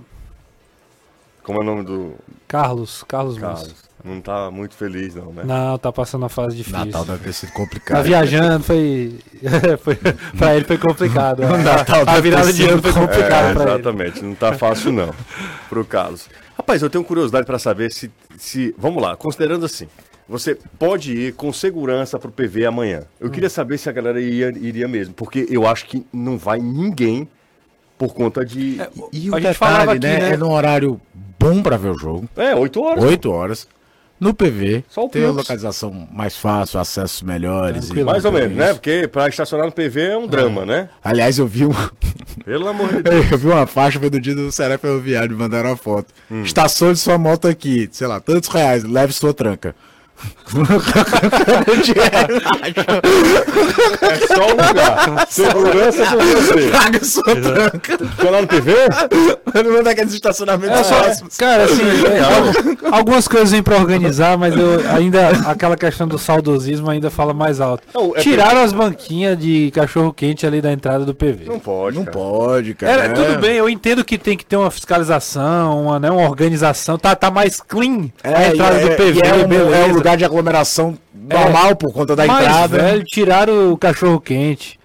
Como 1.42 1.58
é 1.58 1.62
o 1.62 1.66
nome 1.66 1.84
do. 1.84 2.14
Carlos, 2.46 3.04
Carlos, 3.06 3.38
Carlos. 3.38 3.74
Não 4.04 4.20
tá 4.20 4.50
muito 4.50 4.74
feliz, 4.74 5.14
não, 5.14 5.32
né? 5.32 5.44
Não, 5.44 5.78
tá 5.78 5.92
passando 5.92 6.22
uma 6.22 6.28
fase 6.28 6.56
difícil. 6.56 6.78
Natal 6.78 7.04
deve 7.04 7.24
ter 7.24 7.32
sido 7.32 7.52
complicado. 7.52 7.98
Tá 7.98 8.02
viajando, 8.02 8.64
foi. 8.64 9.18
foi... 9.80 9.96
pra 10.36 10.56
ele 10.56 10.64
foi 10.64 10.78
complicado. 10.78 11.42
O 11.44 11.58
Natal 11.58 12.02
a 12.06 12.20
virada 12.20 12.52
de 12.52 12.66
ano 12.66 12.82
foi 12.82 12.92
complicado 12.92 13.60
é, 13.60 13.62
exatamente, 13.62 14.18
ele. 14.18 14.28
não 14.28 14.34
tá 14.34 14.52
fácil, 14.54 14.92
não. 14.92 15.14
pro 15.68 15.84
Carlos. 15.84 16.28
Rapaz, 16.56 16.82
eu 16.82 16.90
tenho 16.90 17.04
curiosidade 17.04 17.46
para 17.46 17.58
saber 17.60 17.92
se, 17.92 18.10
se. 18.36 18.74
Vamos 18.76 19.00
lá, 19.00 19.16
considerando 19.16 19.64
assim. 19.64 19.86
Você 20.28 20.56
pode 20.78 21.12
ir 21.12 21.34
com 21.34 21.52
segurança 21.52 22.18
pro 22.18 22.30
PV 22.30 22.66
amanhã. 22.66 23.04
Eu 23.20 23.28
hum. 23.28 23.30
queria 23.30 23.50
saber 23.50 23.78
se 23.78 23.88
a 23.88 23.92
galera 23.92 24.20
ia, 24.20 24.48
iria 24.48 24.88
mesmo, 24.88 25.14
porque 25.14 25.46
eu 25.48 25.66
acho 25.66 25.86
que 25.86 26.04
não 26.12 26.38
vai 26.38 26.58
ninguém 26.58 27.28
por 28.02 28.14
conta 28.14 28.44
de. 28.44 28.80
É, 28.80 28.88
e 29.12 29.30
o 29.30 29.36
a 29.36 29.40
gente 29.40 29.54
falava 29.54 29.92
aqui, 29.92 30.04
né, 30.04 30.18
né? 30.18 30.32
É 30.32 30.36
num 30.36 30.50
horário 30.50 31.00
bom 31.38 31.62
para 31.62 31.76
ver 31.76 31.90
o 31.90 31.98
jogo. 31.98 32.28
É, 32.36 32.52
8 32.52 32.82
horas. 32.82 33.04
8 33.04 33.30
horas. 33.30 33.68
No 34.18 34.32
PV, 34.32 34.84
Só 34.88 35.06
o 35.06 35.08
tem 35.08 35.24
a 35.24 35.32
localização 35.32 36.06
mais 36.12 36.36
fácil, 36.36 36.78
acessos 36.78 37.22
melhores. 37.22 37.90
E... 37.90 38.04
Mais 38.04 38.24
ou 38.24 38.30
menos, 38.30 38.56
né? 38.56 38.72
Porque 38.72 39.08
para 39.08 39.28
estacionar 39.28 39.66
no 39.66 39.72
PV 39.72 40.00
é 40.00 40.16
um 40.16 40.28
drama, 40.28 40.62
é. 40.62 40.66
né? 40.66 40.88
Aliás, 41.02 41.38
eu 41.38 41.46
vi 41.46 41.66
um. 41.66 41.72
Pelo 42.44 42.68
amor 42.68 42.88
de 42.88 43.02
Deus. 43.08 43.30
Eu 43.32 43.38
vi 43.38 43.46
uma 43.48 43.66
faixa 43.66 43.98
do 43.98 44.20
dia 44.20 44.34
do 44.34 44.50
Seré 44.52 44.78
Ferroviário, 44.78 45.30
me 45.30 45.36
mandaram 45.36 45.70
uma 45.70 45.76
foto. 45.76 46.06
Hum. 46.30 46.42
Estacione 46.42 46.96
sua 46.96 47.18
moto 47.18 47.48
aqui, 47.48 47.88
sei 47.90 48.06
lá, 48.06 48.20
tantos 48.20 48.48
reais, 48.48 48.84
leve 48.84 49.12
sua 49.12 49.34
tranca. 49.34 49.74
É 54.02 54.26
só 54.26 54.46
um 54.46 54.50
lugar. 54.50 55.26
Segurança 55.28 56.04
com 56.06 56.16
você. 56.18 56.68
Paga 56.70 57.04
sua 57.04 57.22
tranca. 57.36 57.98
Foi 58.16 58.30
lá 58.30 58.40
no 58.42 58.46
PV? 58.46 58.72
Não 59.64 59.82
daqueles 59.82 60.12
estacionamentos 60.14 60.78
É 60.90 61.00
próximos. 61.00 61.36
cara, 61.36 61.64
assim, 61.64 61.82
é, 62.06 62.20
al- 62.20 62.94
algumas 62.94 63.26
coisas 63.28 63.50
vêm 63.50 63.62
pra 63.62 63.76
organizar, 63.76 64.36
mas 64.36 64.54
eu 64.56 64.80
ainda 64.90 65.28
aquela 65.46 65.76
questão 65.76 66.06
do 66.06 66.18
saudosismo 66.18 66.90
ainda 66.90 67.10
fala 67.10 67.32
mais 67.34 67.60
alto. 67.60 67.84
Não, 67.94 68.16
é 68.16 68.20
Tiraram 68.20 68.62
as 68.62 68.72
banquinhas 68.72 69.38
de 69.38 69.70
cachorro 69.74 70.12
quente 70.12 70.46
ali 70.46 70.60
da 70.60 70.72
entrada 70.72 71.04
do 71.04 71.14
PV. 71.14 71.44
Não 71.46 71.58
pode. 71.58 71.96
Não 71.96 72.04
cara. 72.04 72.16
pode, 72.16 72.74
cara. 72.74 72.92
Era, 73.04 73.14
tudo 73.14 73.38
bem, 73.40 73.56
eu 73.56 73.68
entendo 73.68 74.04
que 74.04 74.18
tem 74.18 74.36
que 74.36 74.44
ter 74.44 74.56
uma 74.56 74.70
fiscalização, 74.70 75.82
uma, 75.84 75.98
né, 75.98 76.10
uma 76.10 76.28
organização, 76.28 76.98
tá, 76.98 77.14
tá 77.14 77.30
mais 77.30 77.60
clean 77.60 78.10
a 78.22 78.48
entrada 78.48 78.78
do 78.80 78.90
PV, 78.96 79.20
é, 79.24 79.34
um, 79.34 79.48
beleza. 79.48 80.01
É 80.02 80.10
lugar 80.10 80.16
de 80.16 80.24
aglomeração 80.24 80.98
normal 81.14 81.76
por 81.76 81.92
conta 81.92 82.14
da 82.16 82.26
Mas, 82.26 82.44
entrada. 82.46 82.76
velho, 82.78 83.04
tiraram 83.04 83.72
o 83.72 83.76
cachorro 83.78 84.20
quente. 84.20 84.78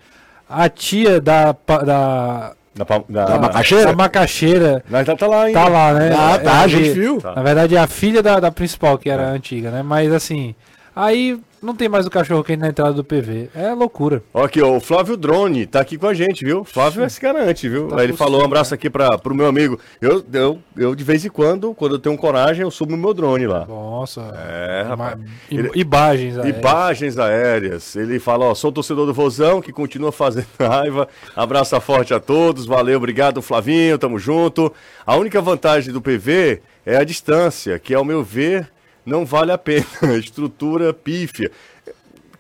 A 0.50 0.70
tia 0.70 1.20
da, 1.20 1.54
da, 1.68 2.54
Da, 2.76 2.86
da, 3.10 3.26
Da 3.26 3.40
macaxeira? 3.40 3.86
da 3.88 3.94
macaxeira 3.94 4.84
Nós 4.90 5.06
tá, 5.06 5.16
tá 5.16 5.28
lá 5.28 5.44
ainda. 5.44 5.60
tá 5.60 5.68
lá, 5.68 5.94
né? 5.94 6.12
Ah, 6.18 6.38
tá, 6.38 6.52
É, 6.62 6.64
a 6.64 6.68
gente 6.68 6.90
viu. 6.92 7.20
Na 7.24 7.42
verdade 7.44 7.76
é 7.76 7.80
a 7.80 7.88
filha 7.88 8.22
da, 8.24 8.40
da 8.40 8.52
principal, 8.52 8.98
que 8.98 9.10
era 9.10 9.28
a 9.28 9.32
antiga, 9.32 9.72
né? 9.72 9.82
Mas 9.84 10.14
assim, 10.14 10.54
aí 10.96 11.40
não 11.62 11.76
tem 11.76 11.88
mais 11.88 12.06
o 12.06 12.10
cachorro 12.10 12.44
quente 12.44 12.60
na 12.60 12.68
entrada 12.70 12.94
do 12.94 13.04
PV. 13.04 13.50
É 13.56 13.74
loucura. 13.74 14.22
Aqui, 14.34 14.62
ó, 14.62 14.76
o 14.76 14.80
Flávio 14.80 15.16
Drone 15.16 15.66
tá 15.66 15.80
aqui 15.80 15.98
com 15.98 16.08
a 16.08 16.14
gente, 16.14 16.44
viu? 16.44 16.64
Flávio 16.64 17.04
é 17.04 17.08
esse 17.08 17.20
garante, 17.22 17.70
viu? 17.70 17.90
Aí 17.98 18.06
ele 18.06 18.14
falou 18.14 18.42
um 18.42 18.46
abraço 18.46 18.74
aqui 18.74 18.90
pra, 18.90 19.18
pro 19.18 19.34
meu 19.34 19.48
amigo. 19.48 19.80
Eu, 20.02 20.24
eu, 20.34 20.60
eu, 20.76 20.96
de 20.96 21.04
vez 21.04 21.24
em 21.26 21.30
quando, 21.30 21.74
quando 21.74 21.96
eu 21.96 22.00
tenho 22.00 22.18
coragem, 22.18 22.64
eu 22.64 22.72
subo 22.72 22.92
no 22.92 22.98
meu 22.98 23.14
drone 23.14 23.48
lá. 23.48 23.66
Nossa. 23.66 24.22
É, 24.36 24.86
rapaz. 24.88 25.18
Ele- 25.50 25.72
Imagens. 25.76 26.38
aéreas. 26.38 26.58
Imagens 26.60 27.18
aéreas. 27.18 27.96
Ele 27.96 28.20
fala, 28.20 28.46
ó, 28.46 28.56
sou 28.56 28.72
torcedor 28.72 29.06
do 29.06 29.14
Vozão, 29.14 29.62
que 29.62 29.72
continua 29.72 30.12
fazendo 30.12 30.48
raiva. 30.60 31.08
Abraço 31.36 31.78
forte 31.80 32.14
a 32.14 32.20
todos, 32.20 32.66
valeu, 32.66 32.98
obrigado, 32.98 33.42
Flavinho, 33.42 33.98
tamo 33.98 34.18
junto. 34.18 34.74
A 35.06 35.16
única 35.16 35.40
vantagem 35.42 35.94
do 35.94 36.02
PV 36.02 36.62
é 36.86 36.98
a 36.98 37.04
distância, 37.04 37.78
que 37.78 37.94
ao 37.94 38.04
meu 38.04 38.24
ver, 38.24 38.68
não 39.08 39.26
vale 39.26 39.52
a 39.52 39.58
pena. 39.58 39.86
Estrutura 40.20 40.94
pífia. 40.94 41.50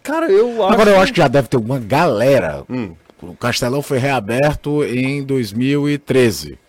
Cara, 0.03 0.30
eu 0.30 0.63
acho... 0.63 0.74
Agora 0.74 0.91
eu 0.91 0.99
acho 0.99 1.13
que 1.13 1.20
já 1.20 1.28
deve 1.28 1.47
ter 1.47 1.57
uma 1.57 1.80
galera. 1.80 2.63
Hum. 2.70 2.93
O 3.22 3.34
Castelão 3.34 3.82
foi 3.82 3.97
reaberto 3.97 4.84
em 4.84 5.24
2013. 5.24 6.59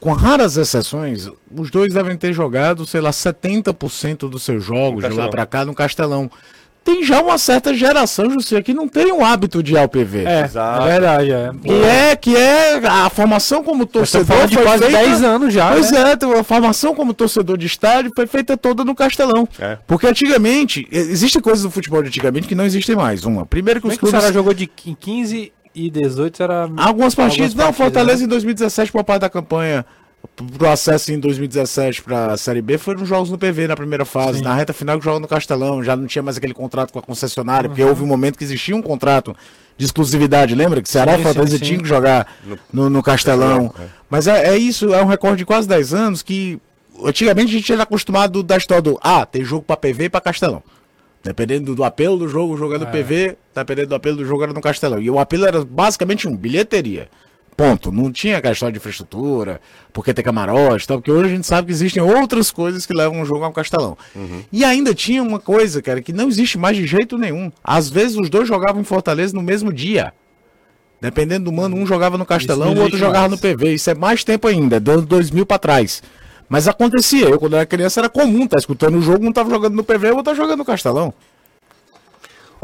Com 0.00 0.12
raras 0.12 0.56
exceções, 0.56 1.30
os 1.50 1.70
dois 1.70 1.92
devem 1.92 2.16
ter 2.16 2.32
jogado, 2.32 2.86
sei 2.86 3.00
lá, 3.00 3.10
70% 3.10 4.28
dos 4.28 4.42
seus 4.42 4.62
jogos 4.62 5.02
de 5.02 5.10
lá 5.10 5.28
pra 5.28 5.46
cá 5.46 5.64
no 5.64 5.74
Castelão. 5.74 6.30
Tem 6.84 7.02
já 7.02 7.22
uma 7.22 7.38
certa 7.38 7.72
geração, 7.72 8.28
José, 8.30 8.60
que 8.60 8.74
não 8.74 8.86
tem 8.86 9.10
o 9.10 9.24
hábito 9.24 9.62
de 9.62 9.72
ir 9.72 9.78
ao 9.78 9.88
PV. 9.88 10.24
É, 10.26 10.44
Exato. 10.44 10.82
é 10.82 10.92
verdade, 10.92 11.32
é. 11.32 11.50
Que 11.62 11.72
é, 11.72 12.16
que 12.16 12.36
é 12.36 12.74
a 12.86 13.08
formação 13.08 13.64
como 13.64 13.86
torcedor 13.86 14.46
de 14.46 14.58
quase 14.58 14.84
feita- 14.84 14.98
10 14.98 15.22
anos 15.24 15.54
já, 15.54 15.72
Pois 15.72 15.90
né? 15.90 16.00
é, 16.12 16.38
a 16.38 16.44
formação 16.44 16.94
como 16.94 17.14
torcedor 17.14 17.56
de 17.56 17.66
estádio 17.66 18.12
foi 18.14 18.26
feita 18.26 18.54
toda 18.56 18.84
no 18.84 18.94
Castelão. 18.94 19.48
É. 19.58 19.78
Porque 19.86 20.06
antigamente, 20.06 20.86
existem 20.92 21.40
coisas 21.40 21.62
do 21.62 21.70
futebol 21.70 22.02
de 22.02 22.08
antigamente 22.08 22.46
que 22.46 22.54
não 22.54 22.64
existem 22.66 22.94
mais. 22.94 23.24
Uma, 23.24 23.46
primeiro 23.46 23.80
que 23.80 23.88
Como 23.88 23.92
os 23.92 23.96
é 23.96 23.98
que 23.98 24.04
o 24.04 24.08
clubes... 24.08 24.20
Ceará 24.20 24.34
jogou 24.34 24.52
de 24.52 24.66
qu- 24.66 24.94
15 24.94 25.52
e 25.74 25.90
18 25.90 26.42
era. 26.42 26.68
Algumas 26.76 27.14
partidas, 27.14 27.54
não, 27.54 27.64
partidas, 27.64 27.76
Fortaleza 27.76 28.18
né? 28.20 28.24
em 28.26 28.28
2017, 28.28 28.92
por 28.92 29.02
parte 29.04 29.22
da 29.22 29.30
campanha 29.30 29.86
pro 30.28 30.68
acesso 30.68 31.12
em 31.12 31.18
2017 31.18 32.02
pra 32.02 32.36
Série 32.36 32.62
B, 32.62 32.78
foram 32.78 33.04
jogos 33.04 33.30
no 33.30 33.38
PV 33.38 33.68
na 33.68 33.76
primeira 33.76 34.04
fase. 34.04 34.42
Na 34.42 34.54
reta 34.54 34.72
final 34.72 34.98
que 34.98 35.04
jogava 35.04 35.20
no 35.20 35.28
Castelão, 35.28 35.82
já 35.82 35.94
não 35.94 36.06
tinha 36.06 36.22
mais 36.22 36.36
aquele 36.36 36.54
contrato 36.54 36.92
com 36.92 36.98
a 36.98 37.02
concessionária, 37.02 37.68
porque 37.68 37.82
houve 37.82 38.02
um 38.02 38.06
momento 38.06 38.38
que 38.38 38.44
existia 38.44 38.74
um 38.74 38.82
contrato 38.82 39.36
de 39.76 39.84
exclusividade, 39.84 40.54
lembra? 40.54 40.80
Que 40.80 40.88
Ceará 40.88 41.14
Sim, 41.14 41.20
e 41.20 41.22
Fortaleza 41.22 41.52
sim, 41.52 41.58
sim. 41.58 41.64
tinham 41.64 41.82
que 41.82 41.88
jogar 41.88 42.26
no, 42.72 42.88
no 42.88 43.02
Castelão. 43.02 43.74
Mas 44.08 44.26
é, 44.26 44.54
é 44.54 44.56
isso, 44.56 44.94
é 44.94 45.02
um 45.02 45.06
recorde 45.06 45.38
de 45.38 45.44
quase 45.44 45.68
10 45.68 45.94
anos 45.94 46.22
que 46.22 46.60
antigamente 47.04 47.50
a 47.50 47.58
gente 47.58 47.72
era 47.72 47.82
acostumado 47.82 48.42
da 48.42 48.56
história 48.56 48.82
do 48.82 48.98
ah, 49.02 49.26
tem 49.26 49.44
jogo 49.44 49.64
pra 49.64 49.76
PV 49.76 50.04
e 50.04 50.08
pra 50.08 50.20
Castelão. 50.20 50.62
Dependendo 51.22 51.74
do, 51.74 51.82
apelo 51.82 52.18
do 52.18 52.28
jogo, 52.28 52.52
o 52.52 52.56
jogo 52.56 52.74
era 52.74 52.84
no 52.84 52.90
PV, 52.90 53.38
dependendo 53.54 53.88
do 53.88 53.94
apelo 53.94 54.18
do 54.18 54.26
jogo 54.26 54.42
era 54.42 54.52
no 54.52 54.60
Castelão. 54.60 55.00
E 55.00 55.10
o 55.10 55.18
apelo 55.18 55.46
era 55.46 55.64
basicamente 55.64 56.28
um, 56.28 56.36
bilheteria. 56.36 57.08
Ponto. 57.56 57.92
Não 57.92 58.10
tinha 58.10 58.38
aquela 58.38 58.52
história 58.52 58.72
de 58.72 58.78
infraestrutura, 58.78 59.60
porque 59.92 60.12
tem 60.12 60.24
camarote 60.24 60.84
e 60.84 60.88
tal, 60.88 60.98
porque 60.98 61.10
hoje 61.10 61.32
a 61.32 61.36
gente 61.36 61.46
sabe 61.46 61.66
que 61.66 61.72
existem 61.72 62.02
outras 62.02 62.50
coisas 62.50 62.84
que 62.84 62.92
levam 62.92 63.20
o 63.20 63.24
jogo 63.24 63.44
ao 63.44 63.52
Castelão. 63.52 63.96
E 64.50 64.64
ainda 64.64 64.92
tinha 64.92 65.22
uma 65.22 65.38
coisa, 65.38 65.80
cara, 65.80 66.02
que 66.02 66.12
não 66.12 66.28
existe 66.28 66.58
mais 66.58 66.76
de 66.76 66.86
jeito 66.86 67.16
nenhum. 67.16 67.52
Às 67.62 67.88
vezes 67.88 68.16
os 68.16 68.28
dois 68.28 68.48
jogavam 68.48 68.80
em 68.80 68.84
Fortaleza 68.84 69.34
no 69.34 69.42
mesmo 69.42 69.72
dia. 69.72 70.12
Dependendo 71.00 71.44
do 71.44 71.52
mano, 71.52 71.76
um 71.76 71.86
jogava 71.86 72.16
no 72.16 72.24
Castelão, 72.24 72.74
o 72.74 72.80
outro 72.80 72.98
jogava 72.98 73.28
mais. 73.28 73.32
no 73.32 73.38
PV. 73.38 73.74
Isso 73.74 73.90
é 73.90 73.94
mais 73.94 74.24
tempo 74.24 74.48
ainda, 74.48 74.80
do 74.80 74.90
ano 74.90 75.02
2000 75.02 75.44
pra 75.46 75.58
trás. 75.58 76.02
Mas 76.48 76.66
acontecia. 76.66 77.28
Eu, 77.28 77.38
quando 77.38 77.56
era 77.56 77.66
criança, 77.66 78.00
era 78.00 78.08
comum. 78.08 78.46
Tá 78.46 78.56
escutando 78.58 78.96
o 78.98 79.02
jogo, 79.02 79.26
um 79.26 79.32
tava 79.32 79.50
jogando 79.50 79.74
no 79.74 79.84
PV, 79.84 80.08
o 80.08 80.16
outro 80.16 80.32
tá 80.32 80.34
jogando 80.34 80.58
no 80.58 80.64
Castelão. 80.64 81.12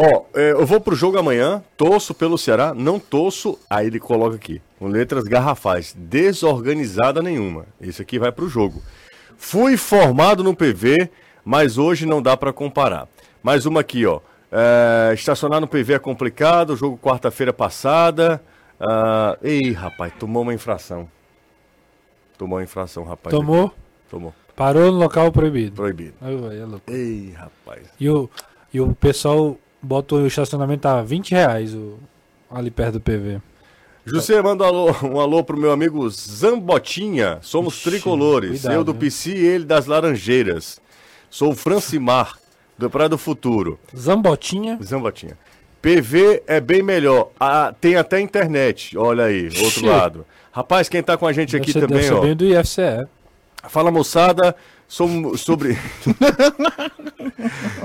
Ó, 0.02 0.24
é, 0.34 0.52
eu 0.52 0.64
vou 0.64 0.80
pro 0.80 0.96
jogo 0.96 1.18
amanhã, 1.18 1.62
torço 1.76 2.14
pelo 2.14 2.38
Ceará, 2.38 2.72
não 2.72 2.98
torço, 2.98 3.58
aí 3.68 3.86
ele 3.86 4.00
coloca 4.00 4.34
aqui, 4.34 4.62
com 4.78 4.86
letras 4.86 5.24
garrafais, 5.24 5.94
desorganizada 5.94 7.20
nenhuma. 7.20 7.66
Esse 7.78 8.00
aqui 8.00 8.18
vai 8.18 8.32
pro 8.32 8.48
jogo. 8.48 8.80
Fui 9.36 9.76
formado 9.76 10.42
no 10.42 10.56
PV, 10.56 11.10
mas 11.44 11.76
hoje 11.76 12.06
não 12.06 12.22
dá 12.22 12.34
pra 12.34 12.50
comparar. 12.50 13.08
Mais 13.42 13.66
uma 13.66 13.80
aqui, 13.80 14.06
ó. 14.06 14.20
É, 14.50 15.12
estacionar 15.12 15.60
no 15.60 15.68
PV 15.68 15.92
é 15.92 15.98
complicado, 15.98 16.74
jogo 16.76 16.96
quarta-feira 16.96 17.52
passada. 17.52 18.42
Ah, 18.80 19.36
ei, 19.42 19.70
rapaz, 19.70 20.14
tomou 20.18 20.44
uma 20.44 20.54
infração. 20.54 21.06
Tomou 22.38 22.56
uma 22.56 22.64
infração, 22.64 23.04
rapaz. 23.04 23.36
Tomou, 23.36 23.66
aqui. 23.66 23.74
Tomou. 24.08 24.34
parou 24.56 24.90
no 24.90 24.96
local 24.96 25.30
proibido. 25.30 25.76
Proibido. 25.76 26.14
Ai, 26.22 26.36
vai, 26.36 26.56
é. 26.56 26.90
Ei, 26.90 27.32
rapaz. 27.32 27.86
E 28.00 28.08
o, 28.08 28.30
e 28.72 28.80
o 28.80 28.94
pessoal 28.94 29.58
bota 29.82 30.14
o 30.14 30.26
estacionamento 30.26 30.86
a 30.88 31.02
20 31.02 31.30
reais 31.32 31.74
o, 31.74 31.98
ali 32.50 32.70
perto 32.70 32.94
do 32.94 33.00
PV. 33.00 33.40
José, 34.04 34.40
manda 34.42 34.64
um 34.64 34.66
alô, 34.66 34.96
um 35.04 35.20
alô 35.20 35.44
pro 35.44 35.56
meu 35.58 35.70
amigo 35.72 36.08
Zambotinha. 36.10 37.38
Somos 37.42 37.74
Ixi, 37.74 37.90
tricolores. 37.90 38.50
cuidado, 38.62 38.74
Eu 38.74 38.84
do 38.84 38.92
viu? 38.92 39.00
PC 39.00 39.30
e 39.32 39.46
ele 39.46 39.64
das 39.64 39.86
Laranjeiras. 39.86 40.80
Sou 41.28 41.52
o 41.52 41.54
Francimar, 41.54 42.36
do 42.78 42.90
Praia 42.90 43.08
do 43.08 43.18
Futuro. 43.18 43.78
Zambotinha. 43.96 44.78
Zambotinha. 44.82 45.36
PV 45.82 46.42
é 46.46 46.60
bem 46.60 46.82
melhor. 46.82 47.30
Ah, 47.38 47.74
tem 47.80 47.96
até 47.96 48.20
internet. 48.20 48.96
Olha 48.98 49.24
aí, 49.24 49.44
outro 49.44 49.62
Ixi. 49.64 49.86
lado. 49.86 50.26
Rapaz, 50.52 50.88
quem 50.88 51.02
tá 51.02 51.16
com 51.16 51.26
a 51.26 51.32
gente 51.32 51.56
aqui 51.56 51.72
deve 51.72 51.86
também, 51.86 52.02
deve 52.02 52.14
ó. 52.14 52.20
bem 52.20 52.34
do 52.36 52.44
IFCE. 52.44 53.06
Fala 53.68 53.90
moçada, 53.90 54.56
som- 54.90 55.36
sobre 55.36 55.78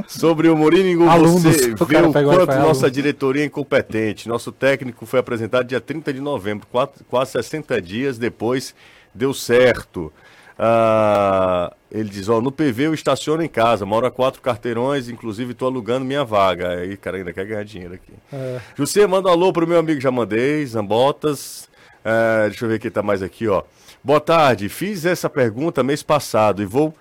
sobre 0.08 0.50
o 0.50 0.58
Morínigo, 0.58 1.08
Alunos, 1.08 1.44
você 1.44 1.74
o 1.80 1.86
vê 1.86 1.96
cara 1.96 2.10
o 2.10 2.14
quanto 2.14 2.46
nossa 2.60 2.86
aluno. 2.86 2.92
diretoria 2.92 3.44
é 3.44 3.46
incompetente. 3.46 4.28
Nosso 4.28 4.52
técnico 4.52 5.06
foi 5.06 5.20
apresentado 5.20 5.68
dia 5.68 5.80
30 5.80 6.12
de 6.14 6.20
novembro, 6.20 6.68
quatro- 6.72 7.04
quase 7.06 7.32
60 7.32 7.82
dias 7.82 8.18
depois 8.18 8.74
deu 9.14 9.34
certo. 9.34 10.12
Ah, 10.58 11.74
ele 11.92 12.10
diz, 12.10 12.30
ó, 12.30 12.40
no 12.42 12.52
PV 12.52 12.88
eu 12.88 12.94
estaciono 12.94 13.44
em 13.44 13.48
casa, 13.48 13.86
moro 13.86 14.06
a 14.08 14.12
quatro 14.12 14.42
carteirões, 14.42 15.10
inclusive 15.10 15.54
tô 15.54 15.66
alugando 15.66 16.06
minha 16.06 16.24
vaga. 16.24 16.70
Aí, 16.80 16.96
cara, 16.96 17.18
ainda 17.18 17.34
quer 17.34 17.46
ganhar 17.46 17.64
dinheiro 17.66 17.94
aqui. 17.94 18.14
É. 18.32 18.60
José, 18.76 19.06
manda 19.06 19.28
um 19.30 19.32
alô 19.32 19.52
pro 19.52 19.68
meu 19.68 19.78
amigo, 19.78 20.00
já 20.00 20.12
mandei, 20.12 20.66
Zambotas. 20.66 21.68
É, 22.04 22.48
deixa 22.50 22.66
eu 22.66 22.70
ver 22.70 22.80
quem 22.80 22.90
tá 22.92 23.04
mais 23.04 23.22
aqui, 23.22 23.48
ó. 23.48 23.64
Boa 24.06 24.22
tarde, 24.22 24.70
fiz 24.70 25.04
essa 25.04 25.28
pergunta 25.28 25.82
mês 25.82 26.04
passado 26.04 26.62
e 26.62 26.66
vou 26.66 26.94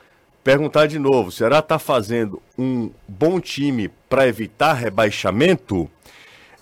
perguntar 0.42 0.86
de 0.86 0.98
novo. 0.98 1.30
Será 1.30 1.61
tá 1.61 1.78
fazendo 1.78 2.40
um 2.57 2.90
bom 3.07 3.38
time 3.38 3.90
para 4.09 4.26
evitar 4.26 4.72
rebaixamento? 4.72 5.86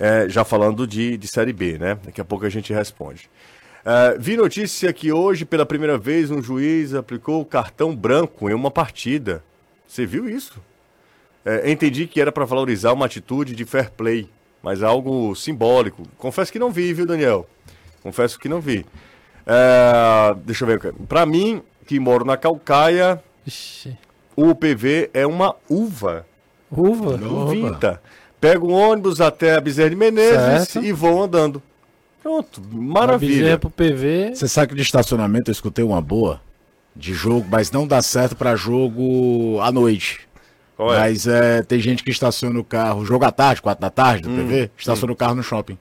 É, 0.01 0.29
já 0.29 0.43
falando 0.43 0.85
de, 0.85 1.17
de 1.17 1.29
Série 1.29 1.53
B, 1.53 1.79
né? 1.79 1.97
Daqui 2.05 2.21
a 2.21 2.25
pouco 2.25 2.45
a 2.45 2.49
gente 2.49 2.73
responde. 2.73 3.31
É, 3.85 4.19
vi 4.19 4.37
notícia 4.37 4.93
que 4.93 5.13
hoje, 5.13 5.45
pela 5.45 5.65
primeira 5.65 5.97
vez, 5.97 6.29
um 6.29 6.43
juiz 6.43 6.93
aplicou 6.93 7.45
cartão 7.45 7.95
branco 7.95 8.51
em 8.51 8.53
uma 8.53 8.69
partida. 8.69 9.45
Você 9.87 10.05
viu 10.05 10.29
isso? 10.29 10.61
É, 11.45 11.71
entendi 11.71 12.09
que 12.09 12.21
era 12.21 12.33
para 12.33 12.45
valorizar 12.45 12.93
uma 12.93 13.07
atitude 13.07 13.55
de 13.55 13.65
fair 13.65 13.93
play, 13.93 14.29
mas 14.61 14.83
algo 14.83 15.37
simbólico. 15.37 16.03
Confesso 16.19 16.51
que 16.51 16.59
não 16.59 16.73
vi, 16.73 16.93
viu, 16.93 17.07
Daniel? 17.07 17.49
Confesso 18.03 18.41
que 18.41 18.49
não 18.49 18.61
vi. 18.61 18.85
É, 19.47 20.35
deixa 20.45 20.65
eu 20.65 20.69
ver. 20.69 20.93
Para 21.09 21.27
mim, 21.27 21.63
que 21.87 21.99
moro 21.99 22.25
na 22.25 22.37
Calcaia, 22.37 23.23
Ixi. 23.47 23.97
o 24.37 24.55
PV 24.55 25.11
é 25.13 25.27
uma 25.27 25.55
uva. 25.69 26.27
Uva. 26.71 27.15
Uvinta. 27.17 28.01
Pego 28.41 28.69
um 28.69 28.75
ônibus 28.75 29.21
até 29.21 29.55
a 29.55 29.61
Bezerra 29.61 29.91
de 29.91 29.97
Menezes 29.97 30.69
Certo. 30.69 30.85
e 30.85 30.93
vou 30.93 31.23
andando. 31.23 31.63
Pronto, 32.23 32.63
maravilha. 32.73 33.35
bezerra 33.43 33.59
pro 33.59 33.71
PV. 33.71 34.33
Você 34.35 34.47
sabe 34.49 34.69
que 34.69 34.75
de 34.77 34.83
estacionamento 34.83 35.51
eu 35.51 35.53
escutei 35.53 35.85
uma 35.85 36.01
boa 36.01 36.41
de 36.95 37.13
jogo, 37.15 37.47
mas 37.51 37.71
não 37.73 37.87
dá 37.87 38.01
certo 38.03 38.37
pra 38.37 38.55
jogo 38.55 39.59
à 39.61 39.73
noite. 39.73 40.21
Qual 40.77 40.93
é? 40.95 40.99
Mas 40.99 41.27
é, 41.27 41.63
tem 41.63 41.81
gente 41.81 42.03
que 42.05 42.11
estaciona 42.11 42.59
o 42.59 42.65
carro, 42.65 43.05
jogo 43.05 43.25
à 43.25 43.31
tarde, 43.33 43.61
4 43.63 43.81
da 43.81 43.91
tarde, 43.91 44.29
Hum, 44.29 44.37
da 44.37 44.43
TV, 44.43 44.71
estaciona 44.79 45.13
o 45.13 45.17
carro 45.17 45.35
no 45.35 45.43
shopping. 45.43 45.77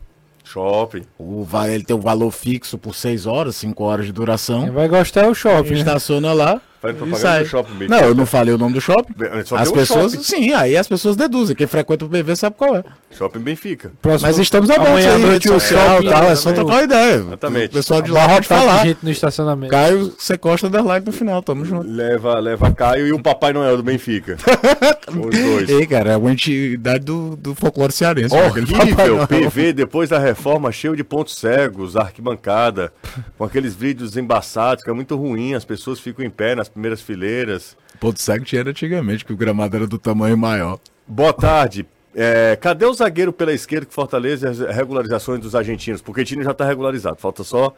Shopping. 0.52 1.04
O, 1.18 1.44
va- 1.44 1.70
ele 1.70 1.84
tem 1.84 1.96
um 1.96 2.00
valor 2.02 2.32
fixo 2.32 2.78
por 2.78 2.94
6 2.96 3.26
horas, 3.26 3.56
5 3.56 3.84
horas 3.84 4.06
de 4.06 4.12
Quem 4.12 4.16
duração. 4.20 4.72
vai 4.72 4.88
gostar 4.88 5.26
é 5.26 5.28
o 5.30 5.34
shopping, 5.34 5.72
né? 5.74 5.80
Estaciona 5.80 6.34
lá. 6.34 6.62
Faz 6.82 6.96
e 6.96 6.98
propaganda 6.98 7.40
do 7.40 7.46
shopping, 7.46 7.74
bicho. 7.76 7.92
Não, 7.92 8.00
eu 8.00 8.16
não 8.16 8.26
falei 8.26 8.54
o 8.54 8.58
nome 8.58 8.74
do 8.74 8.82
shopping. 8.82 9.14
Só 9.46 9.56
As 9.56 9.72
pessoas, 9.72 10.14
shopping. 10.14 10.24
sim, 10.24 10.52
aí 10.54 10.76
as 10.76 10.88
pessoas 10.88 11.16
deduzem. 11.16 11.56
Quem 11.56 11.68
frequenta 11.68 12.06
o 12.06 12.10
PV 12.10 12.36
sabe 12.36 12.56
qual 12.58 12.76
é. 12.76 12.84
Shopping 13.16 13.40
Benfica. 13.40 13.92
Próximo- 14.02 14.28
Mas 14.28 14.40
estamos 14.40 14.70
abertos 14.70 14.90
Amanhã 14.92 15.12
à 15.12 15.16
aí, 15.16 15.22
noite 15.22 15.50
o 15.52 15.60
shopping, 15.60 16.08
e 16.08 16.10
tal, 16.10 16.24
é 16.24 16.36
só 16.36 16.52
trocar 16.52 16.74
uma 16.74 16.84
ideia. 16.84 17.16
Exatamente. 17.18 17.68
O 17.68 17.74
pessoal 17.74 18.02
de 18.02 18.10
lá 18.12 18.28
pode 18.30 18.48
falar. 18.48 18.84
gente 18.86 19.00
no 19.04 19.12
estacionamento. 19.12 19.70
Caio, 19.72 20.14
você 20.18 20.38
costa 20.38 20.68
underline 20.68 21.06
no 21.06 21.12
final, 21.12 21.44
tamo 21.44 21.64
junto. 21.66 21.88
Leva, 21.88 22.40
leva 22.40 22.72
Caio 22.72 23.06
e 23.06 23.12
o 23.14 23.22
Papai 23.22 23.54
Noel 23.54 23.78
do 23.78 23.84
Benfica. 23.84 24.38
Os 25.08 25.40
dois. 25.40 25.70
Ei, 25.70 25.86
cara, 25.86 26.14
é 26.14 26.18
uma 26.18 26.32
entidade 26.32 27.06
do, 27.06 27.36
do 27.36 27.54
folclore 27.54 27.92
cearense. 27.92 28.34
né? 28.36 28.48
Horrível. 28.48 29.28
PV 29.28 29.74
depois 29.74 30.10
da 30.10 30.18
reforma, 30.18 30.72
cheio 30.72 30.96
de 30.96 31.04
pontos 31.04 31.36
cegos, 31.38 31.96
arquibancada, 31.96 32.92
com 33.38 33.44
aqueles 33.44 33.76
vídeos 33.76 34.16
embaçados, 34.18 34.84
que 34.84 34.90
é 34.90 34.94
muito 34.94 35.16
ruim, 35.16 35.54
as 35.54 35.66
pessoas 35.66 36.00
ficam 36.00 36.26
em 36.26 36.30
pé 36.30 36.56
nas 36.56 36.71
primeiras 36.72 37.02
fileiras. 37.02 37.78
Ponto 38.00 38.20
cego 38.20 38.44
tinha 38.44 38.62
antigamente, 38.62 39.24
que 39.24 39.34
o 39.34 39.38
gramado 39.38 39.76
era 39.76 39.88
do 39.88 39.98
tamanho 39.98 40.38
maior. 40.38 40.80
Boa 41.08 41.34
tarde. 41.34 41.86
É, 42.14 42.58
cadê 42.60 42.86
o 42.86 42.94
zagueiro 42.94 43.32
pela 43.32 43.54
esquerda 43.54 43.86
que 43.86 43.94
Fortaleza 43.94 44.50
as 44.50 44.60
regularizações 44.60 45.40
dos 45.40 45.56
argentinos? 45.56 46.02
Porque 46.02 46.22
o 46.22 46.26
time 46.26 46.44
já 46.44 46.52
está 46.52 46.66
regularizado, 46.66 47.18
falta 47.18 47.44
só 47.44 47.74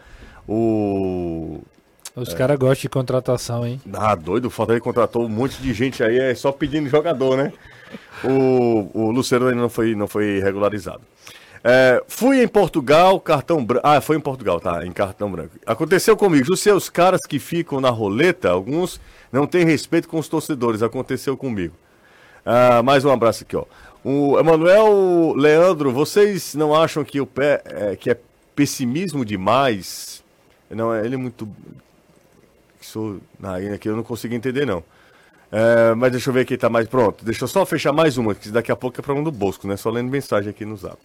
o. 0.48 1.62
Os 2.16 2.34
caras 2.34 2.58
gostam 2.60 2.84
de 2.84 2.90
contratação, 2.90 3.66
hein? 3.66 3.82
Ah, 3.92 4.14
doido, 4.14 4.46
o 4.46 4.50
Fortaleza 4.50 4.84
contratou 4.84 5.26
um 5.26 5.30
monte 5.30 5.60
de 5.62 5.74
gente 5.74 6.04
aí, 6.04 6.20
é 6.20 6.36
só 6.36 6.52
pedindo 6.52 6.88
jogador, 6.88 7.38
né? 7.38 7.52
O, 8.24 8.90
o 8.94 9.12
Luciano 9.12 9.48
ainda 9.48 9.62
não 9.62 9.70
foi, 9.70 9.96
não 9.96 10.08
foi 10.08 10.40
regularizado. 10.40 11.02
É, 11.64 12.04
fui 12.08 12.44
em 12.44 12.48
Portugal, 12.48 13.20
cartão 13.22 13.64
branco. 13.64 13.88
Ah, 13.88 14.02
foi 14.02 14.18
em 14.18 14.20
Portugal, 14.20 14.60
tá, 14.60 14.86
em 14.86 14.92
cartão 14.92 15.32
branco. 15.32 15.56
Aconteceu 15.66 16.18
comigo. 16.18 16.52
Os 16.52 16.60
seus 16.60 16.90
caras 16.90 17.22
que 17.26 17.40
ficam 17.40 17.80
na 17.80 17.90
roleta, 17.90 18.50
alguns 18.50 19.00
não 19.32 19.48
têm 19.48 19.64
respeito 19.64 20.10
com 20.10 20.20
os 20.20 20.28
torcedores. 20.28 20.84
Aconteceu 20.84 21.38
comigo. 21.38 21.74
Ah, 22.46 22.84
mais 22.84 23.06
um 23.06 23.12
abraço 23.12 23.44
aqui, 23.44 23.56
ó. 23.56 23.64
O 24.04 24.38
Emanuel 24.38 25.34
Leandro, 25.38 25.94
vocês 25.94 26.54
não 26.56 26.76
acham 26.76 27.06
que 27.06 27.22
o 27.22 27.26
pé 27.26 27.62
é, 27.66 27.96
que 27.96 28.10
é 28.10 28.20
pessimismo 28.54 29.24
demais? 29.24 30.22
Não, 30.70 30.94
ele 30.94 31.16
é 31.16 31.18
muito. 31.18 31.48
Isso, 32.82 33.22
ah, 33.42 33.56
aqui 33.74 33.88
eu 33.88 33.96
não 33.96 34.04
consigo 34.04 34.34
entender, 34.34 34.66
não. 34.66 34.84
É, 35.50 35.94
mas 35.96 36.12
deixa 36.12 36.30
eu 36.30 36.34
ver 36.34 36.42
aqui, 36.42 36.58
tá 36.58 36.68
mais 36.68 36.90
pronto. 36.90 37.24
Deixa 37.24 37.44
eu 37.44 37.48
só 37.48 37.66
fechar 37.66 37.94
mais 37.94 38.18
uma, 38.18 38.36
que 38.36 38.50
daqui 38.50 38.72
a 38.72 38.76
pouco 38.76 39.00
é 39.00 39.04
problema 39.04 39.32
do 39.32 39.38
Bosco, 39.38 39.68
né? 39.68 39.78
Só 39.78 39.90
lendo 39.90 40.10
mensagem 40.10 40.50
aqui 40.50 40.66
no 40.66 40.76
zap. 40.76 40.98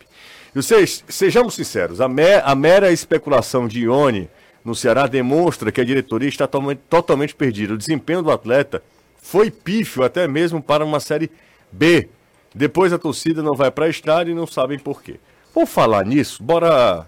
E 0.54 0.62
vocês, 0.62 1.04
sejamos 1.08 1.54
sinceros, 1.54 2.00
a, 2.00 2.06
a 2.06 2.54
mera 2.54 2.90
especulação 2.90 3.68
de 3.68 3.80
Ione 3.80 4.28
no 4.64 4.74
Ceará 4.74 5.06
demonstra 5.06 5.70
que 5.72 5.80
a 5.80 5.84
diretoria 5.84 6.28
está 6.28 6.46
totalmente, 6.46 6.80
totalmente 6.88 7.34
perdida. 7.34 7.74
O 7.74 7.78
desempenho 7.78 8.22
do 8.22 8.30
atleta 8.30 8.82
foi 9.20 9.50
pífio 9.50 10.02
até 10.02 10.26
mesmo 10.26 10.62
para 10.62 10.84
uma 10.84 11.00
série 11.00 11.30
B. 11.70 12.08
Depois 12.54 12.92
a 12.92 12.98
torcida 12.98 13.42
não 13.42 13.54
vai 13.54 13.70
para 13.70 13.84
a 13.86 13.88
estádio 13.88 14.32
e 14.32 14.34
não 14.34 14.46
sabem 14.46 14.78
por 14.78 15.02
quê. 15.02 15.20
Por 15.52 15.66
falar 15.66 16.04
nisso, 16.04 16.42
bora 16.42 17.06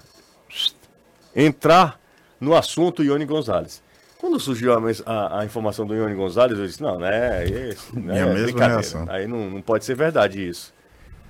entrar 1.35 1.99
no 2.41 2.55
assunto 2.55 3.03
Ione 3.03 3.25
Gonzalez. 3.25 3.83
Quando 4.19 4.39
surgiu 4.39 4.75
a, 4.75 4.79
a- 5.07 5.41
a 5.41 5.45
informação 5.45 5.87
do 5.87 5.95
Ione 5.95 6.15
Gonzalez, 6.15 6.59
eu 6.59 6.67
disse, 6.67 6.83
não, 6.83 6.99
né, 6.99 7.45
é 7.45 7.71
isso, 7.71 7.99
né, 7.99 8.19
é 8.21 8.25
mesma 8.27 8.43
brincadeira. 8.45 8.73
reação. 8.75 9.07
Aí 9.09 9.27
não, 9.27 9.51
não 9.51 9.63
pode 9.63 9.85
ser 9.85 9.95
verdade 9.95 10.47
isso. 10.47 10.75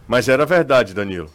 Mas 0.08 0.28
era 0.28 0.44
verdade, 0.44 0.92
Danilo. 0.92 1.30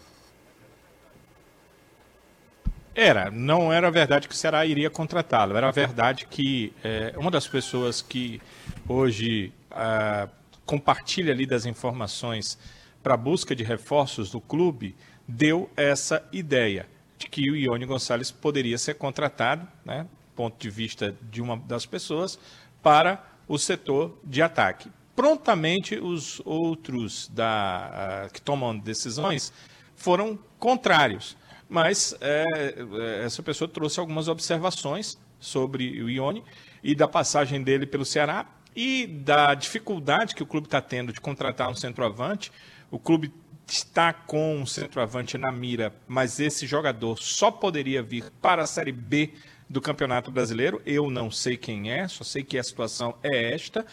Era, 2.96 3.30
não 3.30 3.74
era 3.74 3.92
verdade 3.92 4.26
que 4.26 4.34
o 4.34 4.38
Ceará 4.38 4.66
iria 4.66 4.90
contratá-lo, 4.90 5.58
era 5.58 5.70
verdade 5.70 6.26
que 6.26 6.72
é, 6.82 7.14
uma 7.18 7.30
das 7.30 7.46
pessoas 7.46 8.02
que 8.02 8.42
hoje 8.88 9.52
ah, 9.70 10.30
compartilha 10.66 11.34
ali 11.34 11.46
das 11.46 11.66
informações 11.66 12.58
para 13.04 13.16
a 13.16 13.18
busca 13.18 13.54
de 13.54 13.66
reforços 13.66 14.32
do 14.32 14.40
clube 14.40 14.96
deu 15.28 15.70
essa 15.76 16.26
ideia 16.32 16.88
de 17.18 17.28
que 17.28 17.52
o 17.52 17.56
Ione 17.58 17.86
Gonçalves 17.86 18.32
poderia 18.32 18.78
ser 18.78 18.96
contratado, 18.96 19.68
né, 19.84 20.08
ponto 20.34 20.58
de 20.58 20.70
vista 20.70 21.14
de 21.30 21.42
uma 21.42 21.58
das 21.58 21.86
pessoas, 21.86 22.40
para 22.82 23.22
o 23.46 23.58
setor 23.58 24.18
de 24.24 24.42
ataque. 24.42 24.90
Prontamente 25.14 25.96
os 25.96 26.42
outros 26.46 27.28
da, 27.28 28.26
ah, 28.26 28.30
que 28.32 28.42
tomam 28.42 28.78
decisões 28.78 29.52
foram 29.96 30.40
contrários. 30.60 31.36
Mas 31.68 32.16
é, 32.22 32.46
é, 32.78 33.26
essa 33.26 33.42
pessoa 33.42 33.68
trouxe 33.68 34.00
algumas 34.00 34.28
observações 34.28 35.18
sobre 35.40 36.02
o 36.02 36.10
Ione 36.10 36.44
e 36.84 36.96
da 36.96 37.08
passagem 37.08 37.62
dele 37.64 37.86
pelo 37.86 38.06
Ceará 38.06 38.46
e 38.76 39.08
da 39.08 39.54
dificuldade 39.56 40.36
que 40.36 40.44
o 40.44 40.46
clube 40.46 40.68
está 40.68 40.82
tendo 40.82 41.12
de 41.12 41.22
contratar 41.22 41.70
um 41.70 41.76
centroavante. 41.76 42.52
O 42.92 43.00
clube 43.00 43.34
está 43.68 44.14
com 44.14 44.58
um 44.58 44.66
centroavante 44.66 45.38
na 45.38 45.52
mira, 45.52 45.94
mas 46.08 46.40
esse 46.40 46.68
jogador 46.68 47.18
só 47.18 47.50
poderia 47.50 48.04
vir 48.04 48.32
para 48.42 48.64
a 48.64 48.68
Série 48.68 48.92
B 48.92 49.34
do 49.70 49.82
Campeonato 49.82 50.32
Brasileiro. 50.32 50.82
Eu 50.86 51.10
não 51.10 51.32
sei 51.32 51.58
quem 51.58 51.92
é, 51.92 52.08
só 52.08 52.24
sei 52.24 52.44
que 52.44 52.58
a 52.58 52.64
situação 52.64 53.16
é 53.24 53.54
esta. 53.54 53.86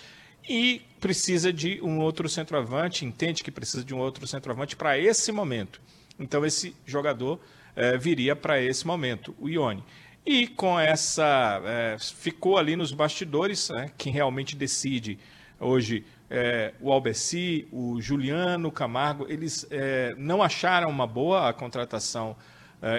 E 0.49 0.83
precisa 1.01 1.53
de 1.53 1.81
um 1.83 2.01
outro 2.01 2.29
centroavante, 2.29 3.05
entende 3.05 3.45
que 3.45 3.51
precisa 3.51 3.85
de 3.85 3.95
um 3.95 3.99
outro 3.99 4.27
centroavante 4.27 4.75
para 4.75 4.99
esse 4.99 5.31
momento. 5.31 5.81
Então 6.18 6.45
esse 6.45 6.75
jogador 6.85 7.41
eh, 7.77 7.97
viria 7.97 8.37
para 8.37 8.61
esse 8.61 8.87
momento, 8.87 9.35
o 9.39 9.49
Ione. 9.49 9.85
E 10.25 10.47
com 10.47 10.79
essa. 10.79 11.61
eh, 11.64 11.97
ficou 11.99 12.57
ali 12.59 12.77
nos 12.77 12.93
bastidores, 12.93 13.70
né, 13.70 13.91
quem 13.99 14.12
realmente 14.12 14.57
decide 14.57 15.18
hoje 15.59 16.05
eh, 16.31 16.75
o 16.81 16.93
Albeci, 16.93 17.68
o 17.73 18.01
Juliano 18.01 18.70
Camargo, 18.70 19.27
eles 19.29 19.68
não 20.16 20.43
acharam 20.43 20.89
uma 20.89 21.07
boa 21.07 21.49
a 21.49 21.53
contratação, 21.53 22.37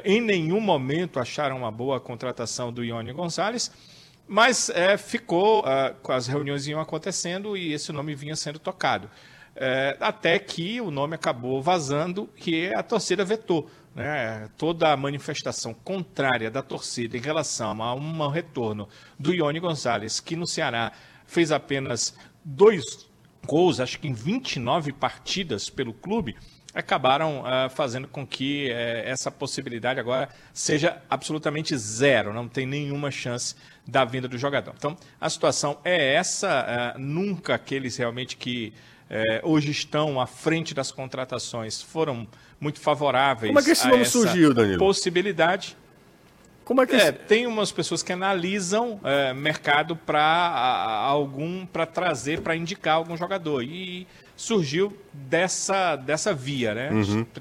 em 0.05 0.21
nenhum 0.21 0.61
momento 0.61 1.19
acharam 1.19 1.57
uma 1.57 1.71
boa 1.71 1.97
a 1.97 1.99
contratação 1.99 2.71
do 2.71 2.83
Ione 2.83 3.11
Gonzalez. 3.11 3.71
Mas 4.27 4.69
é, 4.69 4.97
ficou, 4.97 5.63
ah, 5.65 5.93
as 6.09 6.27
reuniões 6.27 6.65
iam 6.67 6.79
acontecendo 6.79 7.57
e 7.57 7.73
esse 7.73 7.91
nome 7.91 8.15
vinha 8.15 8.35
sendo 8.35 8.59
tocado. 8.59 9.09
É, 9.55 9.95
até 9.99 10.39
que 10.39 10.81
o 10.81 10.89
nome 10.89 11.13
acabou 11.13 11.61
vazando 11.61 12.27
e 12.45 12.71
a 12.73 12.81
torcida 12.81 13.23
vetou. 13.23 13.69
Né? 13.95 14.49
Toda 14.57 14.91
a 14.91 14.97
manifestação 14.97 15.73
contrária 15.73 16.49
da 16.49 16.61
torcida 16.61 17.17
em 17.17 17.21
relação 17.21 17.81
a 17.81 17.93
um 17.93 18.27
retorno 18.27 18.87
do 19.19 19.33
Ione 19.33 19.59
Gonzalez, 19.59 20.19
que 20.19 20.35
no 20.35 20.47
Ceará 20.47 20.91
fez 21.25 21.51
apenas 21.51 22.15
dois 22.43 23.07
gols, 23.45 23.79
acho 23.79 23.99
que 23.99 24.07
em 24.07 24.13
29 24.13 24.93
partidas 24.93 25.69
pelo 25.69 25.93
clube, 25.93 26.35
acabaram 26.73 27.43
ah, 27.45 27.69
fazendo 27.69 28.07
com 28.07 28.25
que 28.25 28.71
eh, 28.71 29.03
essa 29.05 29.29
possibilidade 29.29 29.99
agora 29.99 30.29
seja 30.51 31.01
absolutamente 31.07 31.77
zero, 31.77 32.33
não 32.33 32.47
tem 32.47 32.65
nenhuma 32.65 33.11
chance 33.11 33.55
da 33.87 34.03
vinda 34.03 34.27
do 34.27 34.37
jogador. 34.37 34.73
Então, 34.75 34.97
a 35.21 35.29
situação 35.29 35.77
é 35.83 36.15
essa, 36.15 36.93
ah, 36.95 36.97
nunca 36.97 37.53
aqueles 37.53 37.95
realmente 37.97 38.35
que 38.37 38.73
eh, 39.15 39.41
hoje 39.43 39.69
estão 39.69 40.19
à 40.19 40.25
frente 40.25 40.73
das 40.73 40.91
contratações 40.91 41.79
foram 41.81 42.27
muito 42.59 42.79
favoráveis 42.79 43.49
Como 43.49 43.59
é 43.59 43.63
que 43.63 43.69
esse 43.69 43.87
nome 43.87 44.05
surgiu, 44.05 44.53
Danilo? 44.53 44.79
possibilidade. 44.79 45.77
Como 46.65 46.81
é 46.81 46.87
que 46.87 46.95
É, 46.95 47.11
tem 47.11 47.45
umas 47.45 47.71
pessoas 47.71 48.01
que 48.01 48.11
analisam 48.11 48.99
é, 49.03 49.33
mercado 49.33 49.95
para 49.95 50.21
algum 51.05 51.65
para 51.65 51.85
trazer 51.85 52.41
para 52.41 52.55
indicar 52.55 52.95
algum 52.95 53.15
jogador 53.15 53.61
e 53.61 54.07
surgiu 54.35 54.97
dessa 55.13 55.95
dessa 55.95 56.33
via, 56.33 56.73
né? 56.73 56.89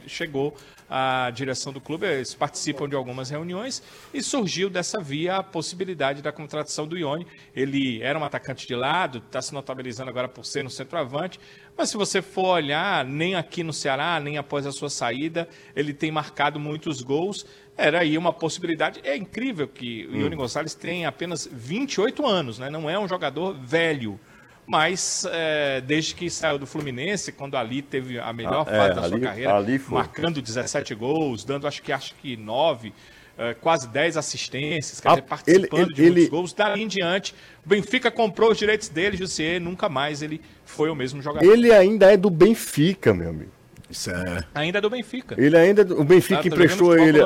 Chegou 0.07 0.55
a 0.95 1.31
direção 1.31 1.73
do 1.73 1.81
clube, 1.81 2.07
eles 2.07 2.35
participam 2.35 2.87
de 2.87 2.95
algumas 2.95 3.31
reuniões 3.31 3.83
e 4.13 4.23
surgiu 4.23 4.69
dessa 4.69 5.01
via 5.01 5.37
a 5.37 5.43
possibilidade 5.43 6.21
da 6.21 6.31
contratação 6.31 6.87
do 6.87 6.99
Ione. 6.99 7.27
Ele 7.57 8.03
era 8.03 8.19
um 8.19 8.23
atacante 8.23 8.67
de 8.67 8.75
lado, 8.75 9.17
está 9.19 9.41
se 9.41 9.55
notabilizando 9.55 10.11
agora 10.11 10.29
por 10.29 10.45
ser 10.45 10.63
no 10.63 10.69
centroavante, 10.69 11.41
mas 11.79 11.89
se 11.89 11.97
você 11.97 12.21
for 12.21 12.49
olhar, 12.49 13.07
nem 13.07 13.35
aqui 13.35 13.63
no 13.63 13.73
Ceará, 13.73 14.21
nem 14.21 14.37
após 14.37 14.67
a 14.67 14.73
sua 14.73 14.91
saída, 14.91 15.49
ele 15.75 15.95
tem 15.95 16.11
marcado 16.11 16.61
muitos 16.61 17.01
gols. 17.01 17.47
Era 17.75 18.01
aí 18.01 18.19
uma 18.19 18.31
possibilidade. 18.31 19.01
É 19.03 19.17
incrível 19.17 19.67
que 19.67 20.07
o 20.09 20.17
Ione 20.17 20.37
Gonçalves 20.37 20.75
tem 20.75 21.07
apenas 21.07 21.49
28 21.51 22.27
anos, 22.27 22.59
né? 22.59 22.69
não 22.69 22.91
é 22.91 22.99
um 22.99 23.09
jogador 23.09 23.55
velho. 23.55 24.21
Mas 24.67 25.27
é, 25.31 25.81
desde 25.81 26.15
que 26.15 26.31
saiu 26.31 26.59
do 26.59 26.67
Fluminense, 26.67 27.33
quando 27.33 27.57
ali 27.57 27.83
teve 27.83 28.19
a 28.19 28.33
melhor 28.33 28.65
Ah, 28.69 28.73
é, 28.75 28.79
fase 28.79 28.95
da 28.95 29.03
sua 29.09 29.17
ali- 29.17 29.25
carreira, 29.27 29.57
ali 29.57 29.81
marcando 29.89 30.41
17 30.41 30.95
gols, 30.95 31.45
dando 31.45 31.67
acho 31.67 31.83
que 31.83 31.93
acho 31.93 32.15
que 32.15 32.37
9 32.37 32.93
eh, 33.39 33.55
quase 33.61 33.89
10 33.89 34.17
assistências, 34.19 35.01
quer 35.01 35.09
Ah, 35.09 35.13
dizer, 35.13 35.23
participando 35.23 35.81
ele- 35.87 35.95
de 35.95 36.03
ele- 36.03 36.11
muitos 36.13 36.29
gols. 36.29 36.53
Dali 36.53 36.83
em 36.83 36.87
diante, 36.87 37.35
o 37.65 37.69
Benfica 37.69 38.11
comprou 38.11 38.53
os 38.53 38.59
direitos 38.59 38.89
dele, 38.91 39.17
Jussier, 39.17 39.59
nunca 39.61 39.89
mais 39.89 40.21
ele 40.23 40.41
foi 40.67 40.91
o 40.91 40.95
mesmo 40.95 41.21
jogador. 41.23 41.45
Ele 41.51 41.73
ainda 41.73 42.13
é 42.13 42.17
do 42.17 42.29
Benfica, 42.31 43.13
meu 43.15 43.31
amigo. 43.31 43.51
Isso 43.91 44.11
é. 44.11 44.41
Ainda 44.55 44.79
é 44.79 44.81
do 44.81 44.91
Benfica. 44.91 45.35
Ele 45.39 45.57
ainda 45.57 45.81
é 45.81 45.85
do, 45.85 46.01
o 46.01 46.05
Benfica 46.05 46.43
Tá, 46.43 46.47
emprestou 46.49 46.97
ele 46.97 47.21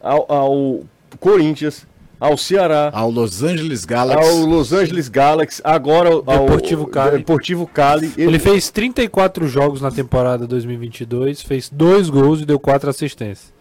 ao, 0.00 0.32
ao 0.32 0.84
Corinthians, 1.20 1.86
ao 2.22 2.36
Ceará, 2.36 2.90
Ao 2.94 3.10
Los 3.10 3.42
Angeles 3.42 3.84
Galaxy. 3.84 4.30
ao 4.30 4.46
Los 4.46 4.72
Angeles 4.72 5.08
Galaxy, 5.08 5.60
agora 5.64 6.08
ao 6.08 6.22
Deportivo 6.22 6.86
Cali. 6.86 7.18
Deportivo 7.18 7.66
Cali. 7.66 8.12
Ele 8.16 8.38
fez 8.38 8.70
34 8.70 9.48
jogos 9.48 9.80
na 9.80 9.90
temporada 9.90 10.46
2022, 10.46 11.42
fez 11.42 11.68
dois 11.68 12.08
gols 12.08 12.40
e 12.40 12.46
deu 12.46 12.60
quatro 12.60 12.88
assistências. 12.88 13.52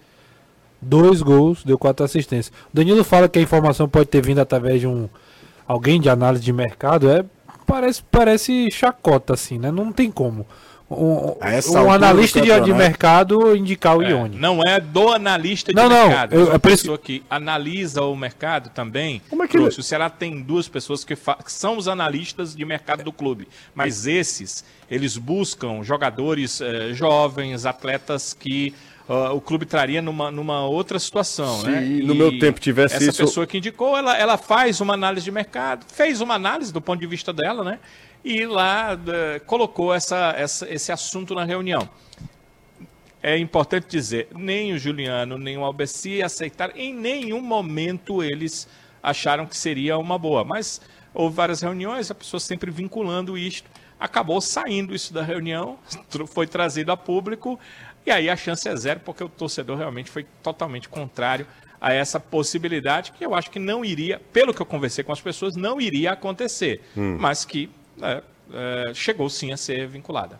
Dois 0.80 1.24
gols, 1.24 1.64
deu 1.64 1.78
quatro 1.78 2.06
assistências. 2.06 2.54
O 2.72 2.76
Danilo 2.76 3.04
fala 3.04 3.28
que 3.28 3.40
a 3.40 3.42
informação 3.42 3.90
pode 3.90 4.10
ter 4.10 4.24
vindo 4.24 4.40
através 4.40 4.80
de 4.80 4.86
um 4.86 5.10
alguém 5.68 6.00
de 6.00 6.10
análise 6.10 6.44
de 6.44 6.54
mercado, 6.54 7.10
é 7.10 7.26
parece 7.66 8.04
parece 8.12 8.70
chacota 8.72 9.34
assim, 9.34 9.58
né? 9.58 9.72
Não 9.72 9.92
tem 9.92 10.12
como. 10.12 10.46
Um, 10.94 11.38
A 11.40 11.52
essa 11.52 11.82
um 11.82 11.90
analista 11.90 12.42
de, 12.42 12.60
de 12.62 12.74
mercado 12.74 13.56
indicar 13.56 13.98
o 13.98 14.02
É, 14.04 14.10
Ione. 14.10 14.38
não 14.38 14.62
é 14.62 14.78
do 14.80 15.10
analista 15.14 15.72
de 15.72 15.76
Não, 15.76 15.88
não, 15.88 16.08
mercado. 16.10 16.34
eu- 16.34 16.40
é 16.40 16.44
uma 16.44 16.52
é 16.52 16.56
isso 16.56 16.60
pessoa 16.60 16.98
que 16.98 17.24
analisa 17.30 18.02
o 18.04 18.14
mercado 18.16 18.70
também. 18.72 19.22
Como 19.30 19.42
é 19.44 19.48
que 19.48 19.54
trouxe. 19.54 19.76
ele- 19.78 19.82
O 19.82 19.84
Ceará 19.84 20.10
tem 20.10 20.42
duas 20.42 20.68
pessoas 20.68 21.06
que, 21.06 21.16
fa- 21.16 21.36
que 21.44 21.52
são 21.52 21.78
os 21.78 21.88
analistas 21.88 22.54
de 22.54 22.66
mercado 22.66 23.04
do 23.04 23.12
clube. 23.14 23.48
Mas 23.74 24.06
esses, 24.06 24.66
eles 24.90 25.16
buscam 25.16 25.82
jogadores 25.82 26.60
eh, 26.60 26.90
jovens, 26.94 27.66
atletas 27.66 28.34
que 28.38 28.74
ah, 29.08 29.32
o 29.34 29.40
clube 29.42 29.66
traria 29.66 30.02
numa, 30.02 30.30
numa 30.30 30.66
outra 30.66 31.00
situação. 31.00 31.62
Se 31.62 31.68
né? 31.70 31.82
no 32.04 32.14
meu 32.14 32.38
tempo 32.38 32.60
tivesse 32.60 32.96
essa 32.96 33.06
isso- 33.10 33.18
pessoa 33.26 33.48
que 33.48 33.58
indicou, 33.58 33.98
ela, 33.98 34.18
ela 34.18 34.38
faz 34.38 34.80
uma 34.82 34.94
análise 34.94 35.24
de 35.24 35.32
mercado, 35.32 35.86
fez 35.92 36.20
uma 36.22 36.34
análise 36.36 36.72
do 36.74 36.82
ponto 36.82 37.00
de 37.00 37.08
vista 37.08 37.32
dela, 37.34 37.64
né? 37.64 37.80
E 38.24 38.46
lá 38.46 38.98
eh, 39.08 39.40
colocou 39.40 39.94
essa, 39.94 40.34
essa, 40.38 40.72
esse 40.72 40.92
assunto 40.92 41.34
na 41.34 41.44
reunião. 41.44 41.90
É 43.24 43.38
importante 43.38 43.88
dizer, 43.88 44.28
nem 44.36 44.74
o 44.74 44.80
Juliano, 44.80 45.38
nem 45.38 45.58
o 45.58 45.64
Albeci 45.64 46.24
aceitaram, 46.24 46.74
em 46.76 46.94
nenhum 46.94 47.42
momento 47.42 48.24
eles 48.24 48.68
acharam 49.02 49.46
que 49.46 49.58
seria 49.58 49.98
uma 49.98 50.18
boa. 50.18 50.44
Mas 50.44 50.82
houve 51.14 51.36
várias 51.36 51.62
reuniões, 51.62 52.10
a 52.12 52.16
pessoa 52.16 52.40
sempre 52.40 52.72
vinculando 52.72 53.38
isto. 53.38 53.70
Acabou 54.00 54.42
saindo 54.42 54.96
isso 54.96 55.14
da 55.14 55.22
reunião, 55.22 55.78
foi 56.28 56.48
trazido 56.48 56.92
a 56.92 56.98
público, 56.98 57.60
e 58.06 58.12
aí 58.12 58.30
a 58.30 58.36
chance 58.36 58.68
é 58.68 58.76
zero, 58.76 59.00
porque 59.02 59.24
o 59.24 59.30
torcedor 59.30 59.78
realmente 59.78 60.10
foi 60.10 60.26
totalmente 60.42 60.90
contrário 60.90 61.46
a 61.80 61.92
essa 61.94 62.20
possibilidade, 62.20 63.12
que 63.12 63.26
eu 63.26 63.34
acho 63.34 63.50
que 63.50 63.58
não 63.58 63.84
iria, 63.84 64.22
pelo 64.32 64.54
que 64.54 64.62
eu 64.62 64.66
conversei 64.66 65.04
com 65.04 65.12
as 65.12 65.22
pessoas, 65.22 65.56
não 65.56 65.82
iria 65.82 66.12
acontecer, 66.12 66.82
mas 67.20 67.44
que 67.44 67.70
é, 68.02 68.22
é, 68.54 68.94
chegou 68.94 69.30
sim 69.30 69.52
a 69.52 69.58
ser 69.58 69.88
vinculada. 69.88 70.40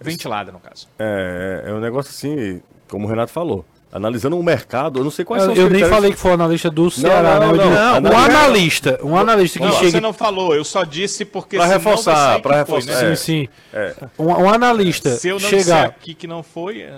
Ventilada, 0.00 0.52
no 0.52 0.60
caso. 0.60 0.86
É, 0.98 1.64
é 1.66 1.72
um 1.72 1.80
negócio 1.80 2.10
assim, 2.10 2.62
como 2.88 3.06
o 3.06 3.08
Renato 3.08 3.32
falou. 3.32 3.64
Analisando 3.90 4.38
o 4.38 4.42
mercado, 4.42 5.00
eu 5.00 5.04
não 5.04 5.10
sei 5.10 5.24
quais 5.24 5.42
Eu, 5.42 5.46
são 5.46 5.52
os 5.54 5.58
eu 5.60 5.70
nem 5.70 5.82
falei 5.88 6.10
que 6.12 6.18
foi 6.18 6.32
o 6.32 6.34
analista 6.34 6.70
do 6.70 6.90
Ceará, 6.90 7.40
não, 7.40 7.40
né? 7.40 7.46
Eu 7.46 7.56
não, 7.56 7.64
digo, 8.02 8.10
não. 8.10 8.12
um 8.12 8.18
analista, 8.22 9.00
um 9.02 9.16
analista 9.16 9.58
que 9.58 9.64
Não, 9.64 9.72
chega 9.72 9.90
você 9.92 10.00
não 10.00 10.12
falou, 10.12 10.54
eu 10.54 10.62
só 10.62 10.84
disse 10.84 11.24
porque 11.24 11.56
Pra 11.56 11.64
senão 11.66 11.78
reforçar, 11.78 12.42
pra 12.42 12.62
que 12.64 12.70
foi, 12.70 12.80
reforçar, 12.80 13.02
né? 13.08 13.16
Sim, 13.16 13.48
É. 13.72 13.94
sim. 13.94 14.06
Um, 14.18 14.26
um 14.26 14.48
analista 14.52 15.16
Se 15.16 15.28
eu 15.28 15.36
não 15.40 15.48
disser 15.48 15.60
chegar. 15.62 15.86
aqui 15.86 16.12
que 16.12 16.26
não 16.26 16.42
foi, 16.42 16.82
é, 16.82 16.92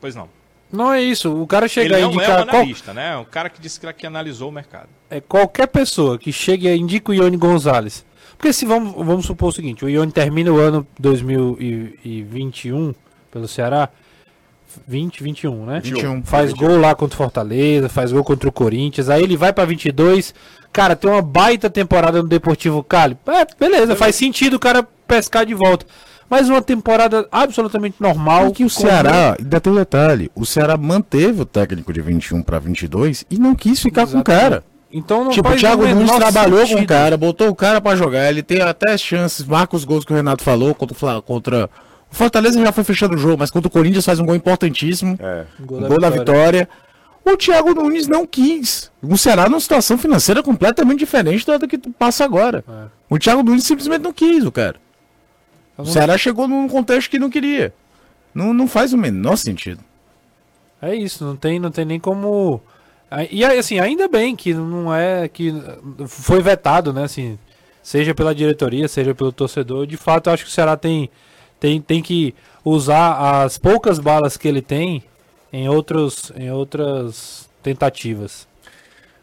pois 0.00 0.14
não. 0.14 0.28
Não 0.70 0.92
é 0.92 1.02
isso. 1.02 1.34
O 1.42 1.46
cara 1.46 1.64
Ele 1.64 1.70
chegar 1.70 1.98
e 1.98 2.02
não 2.02 2.08
é 2.08 2.12
um 2.12 2.14
indicar. 2.14 2.46
qual- 2.46 2.56
analista, 2.60 2.94
né? 2.94 3.14
É 3.14 3.16
um 3.16 3.24
cara 3.24 3.50
que 3.50 3.60
disse 3.60 3.80
que, 3.80 3.92
que 3.94 4.06
analisou 4.06 4.50
o 4.50 4.52
mercado. 4.52 4.88
é, 5.10 5.20
qualquer 5.20 5.66
pessoa 5.66 6.18
que 6.18 6.32
chegue 6.32 6.68
e 6.68 6.76
indica 6.78 7.10
o 7.10 7.14
Ione 7.14 7.36
Gonzalez. 7.36 8.06
Porque 8.38 8.52
se 8.52 8.64
vamos, 8.64 8.94
vamos 8.94 9.26
supor 9.26 9.48
o 9.48 9.52
seguinte: 9.52 9.84
o 9.84 9.88
Ione 9.88 10.12
termina 10.12 10.50
o 10.50 10.58
ano 10.58 10.86
2021 10.98 12.94
pelo 13.30 13.48
Ceará. 13.48 13.90
20, 14.86 15.22
21, 15.22 15.66
né? 15.66 15.80
21. 15.82 16.22
Faz 16.22 16.52
gol 16.52 16.78
lá 16.78 16.94
contra 16.94 17.14
o 17.14 17.16
Fortaleza, 17.16 17.88
faz 17.88 18.12
gol 18.12 18.22
contra 18.22 18.48
o 18.48 18.52
Corinthians. 18.52 19.08
Aí 19.08 19.22
ele 19.22 19.36
vai 19.36 19.52
pra 19.52 19.64
22. 19.64 20.34
Cara, 20.72 20.94
tem 20.94 21.10
uma 21.10 21.22
baita 21.22 21.68
temporada 21.68 22.22
no 22.22 22.28
Deportivo 22.28 22.84
Cali. 22.84 23.16
É, 23.26 23.46
beleza, 23.58 23.96
faz 23.96 24.14
sentido 24.14 24.54
o 24.54 24.60
cara 24.60 24.86
pescar 25.06 25.44
de 25.44 25.54
volta. 25.54 25.84
Mas 26.30 26.48
uma 26.48 26.60
temporada 26.60 27.26
absolutamente 27.32 27.96
normal. 27.98 28.48
E 28.48 28.52
que 28.52 28.64
o 28.64 28.70
Ceará, 28.70 29.36
ainda 29.38 29.60
tem 29.60 29.72
um 29.72 29.76
detalhe, 29.76 30.30
o 30.34 30.44
Ceará 30.44 30.76
manteve 30.76 31.40
o 31.40 31.46
técnico 31.46 31.92
de 31.92 32.02
21 32.02 32.42
para 32.42 32.58
22 32.58 33.24
e 33.30 33.38
não 33.38 33.54
quis 33.54 33.80
ficar 33.80 34.06
com 34.06 34.18
o 34.18 34.22
cara. 34.22 34.62
Então 34.90 35.24
não 35.24 35.30
Tipo, 35.30 35.50
o 35.50 35.56
Thiago 35.56 35.84
o 35.84 35.88
Nunes 35.88 36.10
trabalhou 36.12 36.60
com 36.60 36.66
sentido. 36.66 36.84
o 36.84 36.86
cara, 36.86 37.16
botou 37.16 37.48
o 37.48 37.54
cara 37.54 37.80
pra 37.80 37.94
jogar, 37.94 38.30
ele 38.30 38.42
tem 38.42 38.62
até 38.62 38.96
chances, 38.96 39.44
marca 39.44 39.76
os 39.76 39.84
gols 39.84 40.04
que 40.04 40.12
o 40.12 40.16
Renato 40.16 40.42
falou 40.42 40.74
contra 40.74 41.18
o 41.18 41.22
contra 41.22 41.70
o 42.10 42.14
Fortaleza 42.14 42.58
já 42.58 42.72
foi 42.72 42.84
fechando 42.84 43.14
o 43.14 43.18
jogo, 43.18 43.36
mas 43.38 43.50
contra 43.50 43.68
o 43.68 43.70
Corinthians 43.70 44.06
faz 44.06 44.18
um 44.18 44.24
gol 44.24 44.34
importantíssimo. 44.34 45.18
É. 45.20 45.44
Gol 45.60 45.80
Gol, 45.80 46.00
da 46.00 46.08
da 46.08 46.16
vitória. 46.18 46.66
O 47.22 47.36
Thiago 47.36 47.74
Nunes 47.74 48.08
não 48.08 48.26
quis. 48.26 48.90
O 49.02 49.18
Ceará 49.18 49.46
numa 49.46 49.60
situação 49.60 49.98
financeira 49.98 50.42
completamente 50.42 51.00
diferente 51.00 51.46
da 51.46 51.58
que 51.68 51.76
passa 51.76 52.24
agora. 52.24 52.64
É. 52.66 52.86
O 53.10 53.18
Thiago 53.18 53.42
Nunes 53.42 53.64
simplesmente 53.64 54.00
não 54.00 54.12
quis, 54.14 54.42
o 54.46 54.50
cara. 54.50 54.76
O 55.76 55.82
Eu 55.82 55.84
não- 55.84 55.92
Ceará 55.92 56.16
chegou 56.16 56.48
num 56.48 56.66
contexto 56.66 57.10
que 57.10 57.18
não 57.18 57.28
queria. 57.28 57.74
Não, 58.34 58.54
não 58.54 58.66
faz 58.66 58.94
o 58.94 58.96
menor 58.96 59.36
sentido. 59.36 59.80
É 60.80 60.94
isso, 60.94 61.22
não 61.26 61.36
tem, 61.36 61.58
não 61.60 61.70
tem 61.70 61.84
nem 61.84 62.00
como. 62.00 62.62
Ah, 63.10 63.24
E 63.30 63.44
assim, 63.44 63.78
ainda 63.80 64.06
bem 64.08 64.36
que 64.36 64.52
não 64.52 64.94
é 64.94 65.28
que 65.28 65.52
foi 66.06 66.42
vetado, 66.42 66.92
né? 66.92 67.04
Assim, 67.04 67.38
seja 67.82 68.14
pela 68.14 68.34
diretoria, 68.34 68.86
seja 68.88 69.14
pelo 69.14 69.32
torcedor. 69.32 69.86
De 69.86 69.96
fato, 69.96 70.28
eu 70.28 70.34
acho 70.34 70.44
que 70.44 70.50
o 70.50 70.52
Ceará 70.52 70.76
tem, 70.76 71.10
tem, 71.58 71.80
tem 71.80 72.02
que 72.02 72.34
usar 72.64 73.42
as 73.42 73.56
poucas 73.56 73.98
balas 73.98 74.36
que 74.36 74.46
ele 74.46 74.60
tem 74.60 75.02
em, 75.52 75.68
outros, 75.68 76.30
em 76.36 76.50
outras 76.50 77.48
tentativas. 77.62 78.46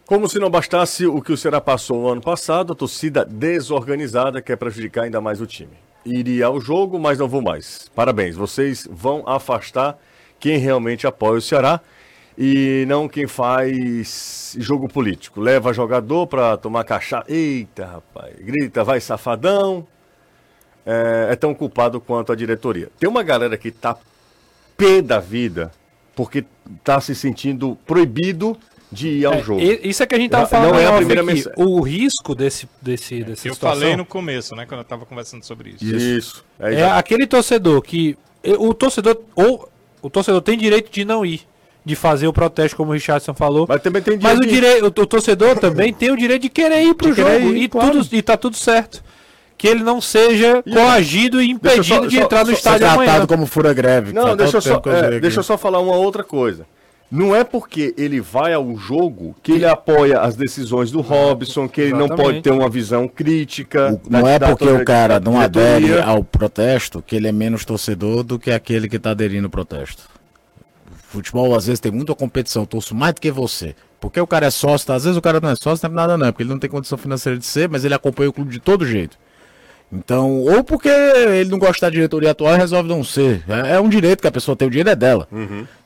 Como 0.06 0.28
se 0.30 0.40
não 0.40 0.50
bastasse 0.50 1.06
o 1.06 1.22
que 1.22 1.32
o 1.32 1.38
Ceará 1.38 1.60
passou 1.60 2.02
no 2.02 2.10
ano 2.10 2.22
passado, 2.22 2.74
a 2.74 2.76
torcida 2.76 3.26
desorganizada 3.26 4.42
quer 4.42 4.56
prejudicar 4.56 5.04
ainda 5.04 5.20
mais 5.20 5.42
o 5.42 5.48
time. 5.48 5.74
Iria 6.06 6.46
ao 6.46 6.62
jogo, 6.62 7.00
mas 7.00 7.18
não 7.18 7.28
vou 7.28 7.42
mais. 7.42 7.90
Parabéns, 7.96 8.36
vocês 8.36 8.88
vão 8.92 9.24
afastar 9.28 9.98
quem 10.40 10.58
realmente 10.58 11.08
apoia 11.08 11.40
o 11.40 11.42
Ceará 11.42 11.82
e 12.38 12.86
não 12.88 13.08
quem 13.08 13.28
faz 13.28 14.56
jogo 14.60 14.88
político. 14.88 15.40
Leva 15.40 15.74
jogador 15.74 16.28
pra 16.28 16.58
tomar 16.58 16.84
cachaça. 16.84 17.26
Eita, 17.32 17.86
rapaz. 17.86 18.36
Grita, 18.40 18.84
vai 18.84 19.00
safadão. 19.00 19.86
É, 20.86 21.30
é 21.32 21.36
tão 21.36 21.54
culpado 21.54 22.00
quanto 22.00 22.32
a 22.32 22.36
diretoria. 22.36 22.90
Tem 23.00 23.10
uma 23.10 23.24
galera 23.24 23.58
que 23.58 23.72
tá 23.72 23.98
pé 24.78 25.02
da 25.02 25.20
vida 25.20 25.72
porque 26.16 26.46
tá 26.84 27.02
se 27.02 27.16
sentindo 27.16 27.78
proibido 27.86 28.56
de 28.92 29.08
ir 29.10 29.26
ao 29.26 29.34
É, 29.34 29.42
jogo. 29.44 29.62
isso 29.62 30.04
é 30.04 30.06
que 30.06 30.14
a 30.16 30.18
gente 30.20 30.32
tava 30.32 30.46
falando 30.46 30.74
não 30.74 30.80
é 30.80 30.86
a 30.88 30.96
primeira 30.98 31.22
aqui. 31.22 31.34
mensagem. 31.34 31.54
O 31.58 31.82
risco 31.82 32.36
desse, 32.36 32.70
desse, 32.82 33.24
dessa 33.24 33.48
Eu 33.48 33.54
situação 33.56 33.80
falei 33.82 33.96
no 33.98 34.06
começo, 34.06 34.56
né? 34.56 34.66
Quando 34.66 34.80
eu 34.80 34.84
estava 34.84 35.06
conversando 35.06 35.44
sobre 35.44 35.72
isso. 35.72 35.84
Isso. 35.86 36.46
É, 36.60 36.76
é 36.76 36.92
aquele 36.92 37.26
torcedor 37.26 37.82
que. 37.82 38.18
O 38.60 38.74
torcedor. 38.74 39.20
Ou 39.36 39.68
o 40.02 40.10
torcedor 40.10 40.42
tem 40.42 40.58
direito 40.58 40.92
de 40.92 41.04
não 41.04 41.26
ir. 41.26 41.42
De 41.86 41.96
fazer 41.96 42.28
o 42.28 42.34
protesto, 42.34 42.76
como 42.76 42.90
o 42.90 42.94
Richardson 42.96 43.34
falou. 43.36 43.66
Mas 43.70 43.80
também 43.82 44.02
tem 44.02 44.18
Mas 44.20 44.40
o, 44.40 44.42
direito 44.42 44.50
de- 44.50 44.56
direi- 44.56 44.82
o, 44.82 44.88
o 44.88 45.06
torcedor 45.06 45.56
também 45.60 45.94
tem 45.94 46.10
o 46.12 46.18
direito 46.18 46.42
de 46.42 46.50
querer 46.50 46.82
ir 46.84 46.96
pro 46.96 47.14
De 47.14 47.22
jogo 47.22 47.54
ir, 47.54 47.58
e, 47.64 47.68
claro. 47.68 47.92
tudo, 47.92 48.08
e 48.16 48.22
tá 48.24 48.36
tudo 48.36 48.58
certo. 48.58 49.04
Que 49.58 49.68
ele 49.68 49.84
não 49.84 50.02
seja 50.02 50.64
E- 50.66 50.74
coagido 50.74 51.40
e 51.42 51.50
impedido 51.52 51.84
só- 51.84 52.06
de 52.08 52.16
só- 52.18 52.24
entrar 52.24 52.40
no 52.40 52.48
só- 52.48 52.54
estádio 52.54 52.88
Ser 52.88 52.94
amanhã. 52.94 53.12
tratado 53.12 53.28
como 53.28 53.46
fura-greve. 53.46 54.08
que 54.08 54.14
Não, 54.14 54.36
deixa 54.36 54.58
eu, 54.58 54.62
só, 54.62 54.82
é, 54.88 55.20
deixa 55.20 55.38
eu 55.38 55.42
aqui. 55.42 55.44
só 55.44 55.58
falar 55.60 55.80
uma 55.80 55.96
outra 55.96 56.24
coisa. 56.24 56.66
Não 57.12 57.36
é 57.36 57.44
porque 57.44 57.94
ele 58.00 58.20
vai 58.20 58.52
ao 58.52 58.76
jogo 58.76 59.36
que 59.44 59.52
ele 59.52 59.66
apoia 59.66 60.20
as 60.22 60.36
decisões 60.36 60.90
do 60.90 61.02
Robson, 61.02 61.70
que 61.70 61.80
ele 61.82 61.92
não 61.92 62.06
Exatamente. 62.08 62.26
pode 62.26 62.42
ter 62.42 62.50
uma 62.52 62.68
visão 62.68 63.08
crítica. 63.08 63.94
O- 64.04 64.10
Não 64.10 64.28
é 64.28 64.40
porque 64.40 64.68
o 64.68 64.84
cara 64.84 65.20
não 65.20 65.40
adere 65.40 66.00
ao 66.02 66.24
protesto 66.24 67.04
que 67.06 67.16
ele 67.16 67.28
é 67.28 67.32
menos 67.32 67.64
torcedor 67.64 68.24
do 68.24 68.40
que 68.40 68.50
aquele 68.50 68.90
que 68.90 68.96
está 68.98 69.12
aderindo 69.12 69.46
ao 69.46 69.52
protesto. 69.52 70.04
Futebol, 71.16 71.55
às 71.55 71.66
vezes, 71.66 71.80
tem 71.80 71.91
muita 71.91 72.13
competição. 72.13 72.63
Eu 72.63 72.68
torço 72.68 72.93
mais 72.93 73.13
do 73.13 73.22
que 73.22 73.32
você. 73.32 73.76
Porque 73.99 74.20
o 74.20 74.28
cara 74.28 74.45
é 74.45 74.51
sócio, 74.51 74.88
tá? 74.88 74.95
às 74.95 75.03
vezes 75.03 75.18
o 75.18 75.22
cara 75.22 75.39
não 75.39 75.49
é 75.49 75.55
sócio, 75.55 75.88
não 75.88 75.93
é 75.93 75.95
nada 75.95 76.18
não, 76.18 76.28
porque 76.28 76.43
ele 76.43 76.49
não 76.49 76.59
tem 76.59 76.70
condição 76.70 76.97
financeira 76.97 77.39
de 77.39 77.45
ser, 77.45 77.68
mas 77.70 77.84
ele 77.86 77.93
acompanha 77.93 78.30
o 78.30 78.34
clube 78.34 78.51
de 78.51 78.59
todo 78.59 78.86
jeito. 78.86 79.18
Então, 79.91 80.41
ou 80.41 80.63
porque 80.63 80.89
ele 80.89 81.49
não 81.49 81.57
gosta 81.57 81.86
da 81.86 81.89
diretoria 81.89 82.32
atual 82.32 82.53
e 82.55 82.57
resolve 82.57 82.89
não 82.89 83.03
ser. 83.03 83.43
É, 83.47 83.76
é 83.76 83.80
um 83.80 83.88
direito 83.88 84.22
que 84.22 84.28
a 84.28 84.32
pessoa 84.32 84.55
tem, 84.55 84.68
o 84.68 84.72
dinheiro 84.72 84.89
é 84.89 84.95
dela. 84.95 85.28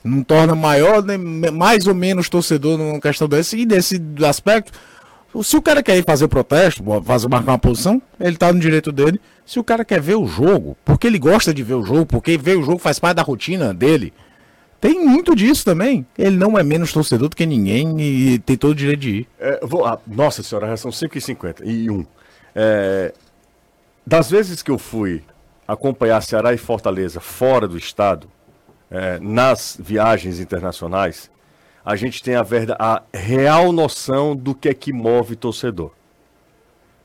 Não 0.04 0.24
torna 0.24 0.56
maior, 0.56 1.04
nem 1.04 1.18
mais 1.18 1.86
ou 1.86 1.94
menos 1.94 2.28
torcedor 2.30 2.78
numa 2.78 3.00
questão 3.00 3.28
desse. 3.28 3.58
E 3.58 3.66
desse 3.66 4.02
aspecto, 4.28 4.72
se 5.44 5.56
o 5.56 5.62
cara 5.62 5.84
quer 5.84 5.98
ir 5.98 6.04
fazer 6.04 6.28
protesto, 6.28 6.84
fazer, 7.04 7.28
marcar 7.28 7.52
uma 7.52 7.60
posição, 7.60 8.02
ele 8.20 8.36
tá 8.36 8.52
no 8.52 8.60
direito 8.60 8.92
dele. 8.92 9.22
Se 9.46 9.60
o 9.60 9.64
cara 9.64 9.86
quer 9.86 10.02
ver 10.02 10.16
o 10.16 10.26
jogo, 10.26 10.76
porque 10.84 11.06
ele 11.06 11.20
gosta 11.20 11.54
de 11.54 11.62
ver 11.62 11.76
o 11.76 11.84
jogo, 11.84 12.06
porque 12.06 12.38
ver 12.38 12.58
o 12.58 12.64
jogo 12.64 12.80
faz 12.80 13.00
parte 13.00 13.18
da 13.18 13.24
rotina 13.24 13.74
dele, 13.74 14.12
Tem 14.80 15.04
muito 15.06 15.36
disso 15.36 15.66
também. 15.66 16.06
Ele 16.18 16.38
não 16.38 16.58
é 16.58 16.64
menos 16.64 16.94
torcedor 16.94 17.30
do 17.30 17.36
que 17.36 17.46
ninguém 17.46 18.00
e 18.00 18.40
tem 18.40 18.58
todo 18.58 18.72
o 18.72 18.76
direito 18.76 19.00
de 19.00 19.10
ir. 19.10 19.28
É, 19.40 19.60
vou, 19.62 19.86
ah, 19.86 20.00
nossa 20.08 20.42
senhora, 20.42 20.68
já 20.68 20.78
são 20.78 20.92
5h50 20.92 21.62
e 21.66 21.90
1. 21.90 22.06
É, 22.56 23.14
das 24.06 24.30
vezes 24.30 24.62
que 24.62 24.72
eu 24.72 24.78
fui 24.78 25.24
acompanhar 25.68 26.22
Ceará 26.22 26.54
e 26.54 26.58
Fortaleza 26.58 27.20
fora 27.20 27.68
do 27.68 27.78
estado, 27.78 28.28
é, 28.90 29.20
nas 29.20 29.78
viagens 29.80 30.40
internacionais, 30.40 31.30
a 31.86 31.96
gente 31.96 32.24
tem 32.24 32.36
a, 32.36 32.44
verda, 32.44 32.76
a 32.80 33.04
real 33.14 33.72
noção 33.72 34.36
do 34.36 34.56
que 34.56 34.70
é 34.70 34.74
que 34.74 34.92
move 34.92 35.36
torcedor. 35.36 35.92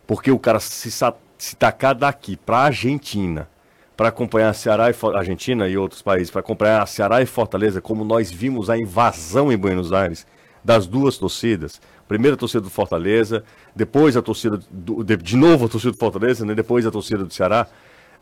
Porque 0.07 0.31
o 0.31 0.39
cara 0.39 0.61
se, 0.61 0.91
se 0.91 1.57
tacar 1.57 1.95
daqui 1.95 2.37
para 2.37 2.59
a 2.59 2.65
Argentina, 2.65 3.49
para 3.97 4.09
acompanhar 4.09 4.53
Ceará 4.55 4.91
e 4.91 5.17
Argentina 5.17 5.69
e 5.69 5.77
outros 5.77 6.03
países, 6.03 6.31
para 6.31 6.41
acompanhar 6.41 6.87
Ceará 6.87 7.23
e 7.23 7.27
Fortaleza, 7.27 7.81
como 7.81 8.05
nós 8.05 8.31
vimos 8.31 8.69
a 8.69 8.77
invasão 8.77 9.53
em 9.53 9.57
Buenos 9.57 9.93
Aires 9.93 10.27
das 10.65 10.87
duas 10.87 11.17
torcidas. 11.17 11.81
Primeiro 12.09 12.35
a 12.35 12.39
torcida 12.39 12.61
do 12.61 12.71
Fortaleza, 12.71 13.45
depois 13.75 14.17
a 14.17 14.23
torcida 14.23 14.59
do, 14.71 15.05
de, 15.05 15.17
de 15.17 15.37
novo 15.37 15.67
a 15.67 15.69
torcida 15.69 15.93
do 15.93 15.99
Fortaleza, 15.99 16.45
né, 16.45 16.55
depois 16.55 16.87
a 16.87 16.91
torcida 16.91 17.25
do 17.25 17.33
Ceará. 17.33 17.67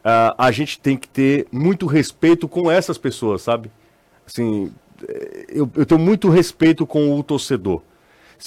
Uh, 0.00 0.34
a 0.36 0.50
gente 0.50 0.80
tem 0.80 0.96
que 0.96 1.08
ter 1.08 1.46
muito 1.50 1.86
respeito 1.86 2.48
com 2.48 2.70
essas 2.70 2.98
pessoas, 2.98 3.42
sabe? 3.42 3.70
Assim, 4.26 4.72
eh, 5.08 5.46
eu, 5.48 5.70
eu 5.76 5.86
tenho 5.86 6.00
muito 6.00 6.28
respeito 6.28 6.84
com 6.84 7.16
o 7.16 7.22
torcedor. 7.22 7.82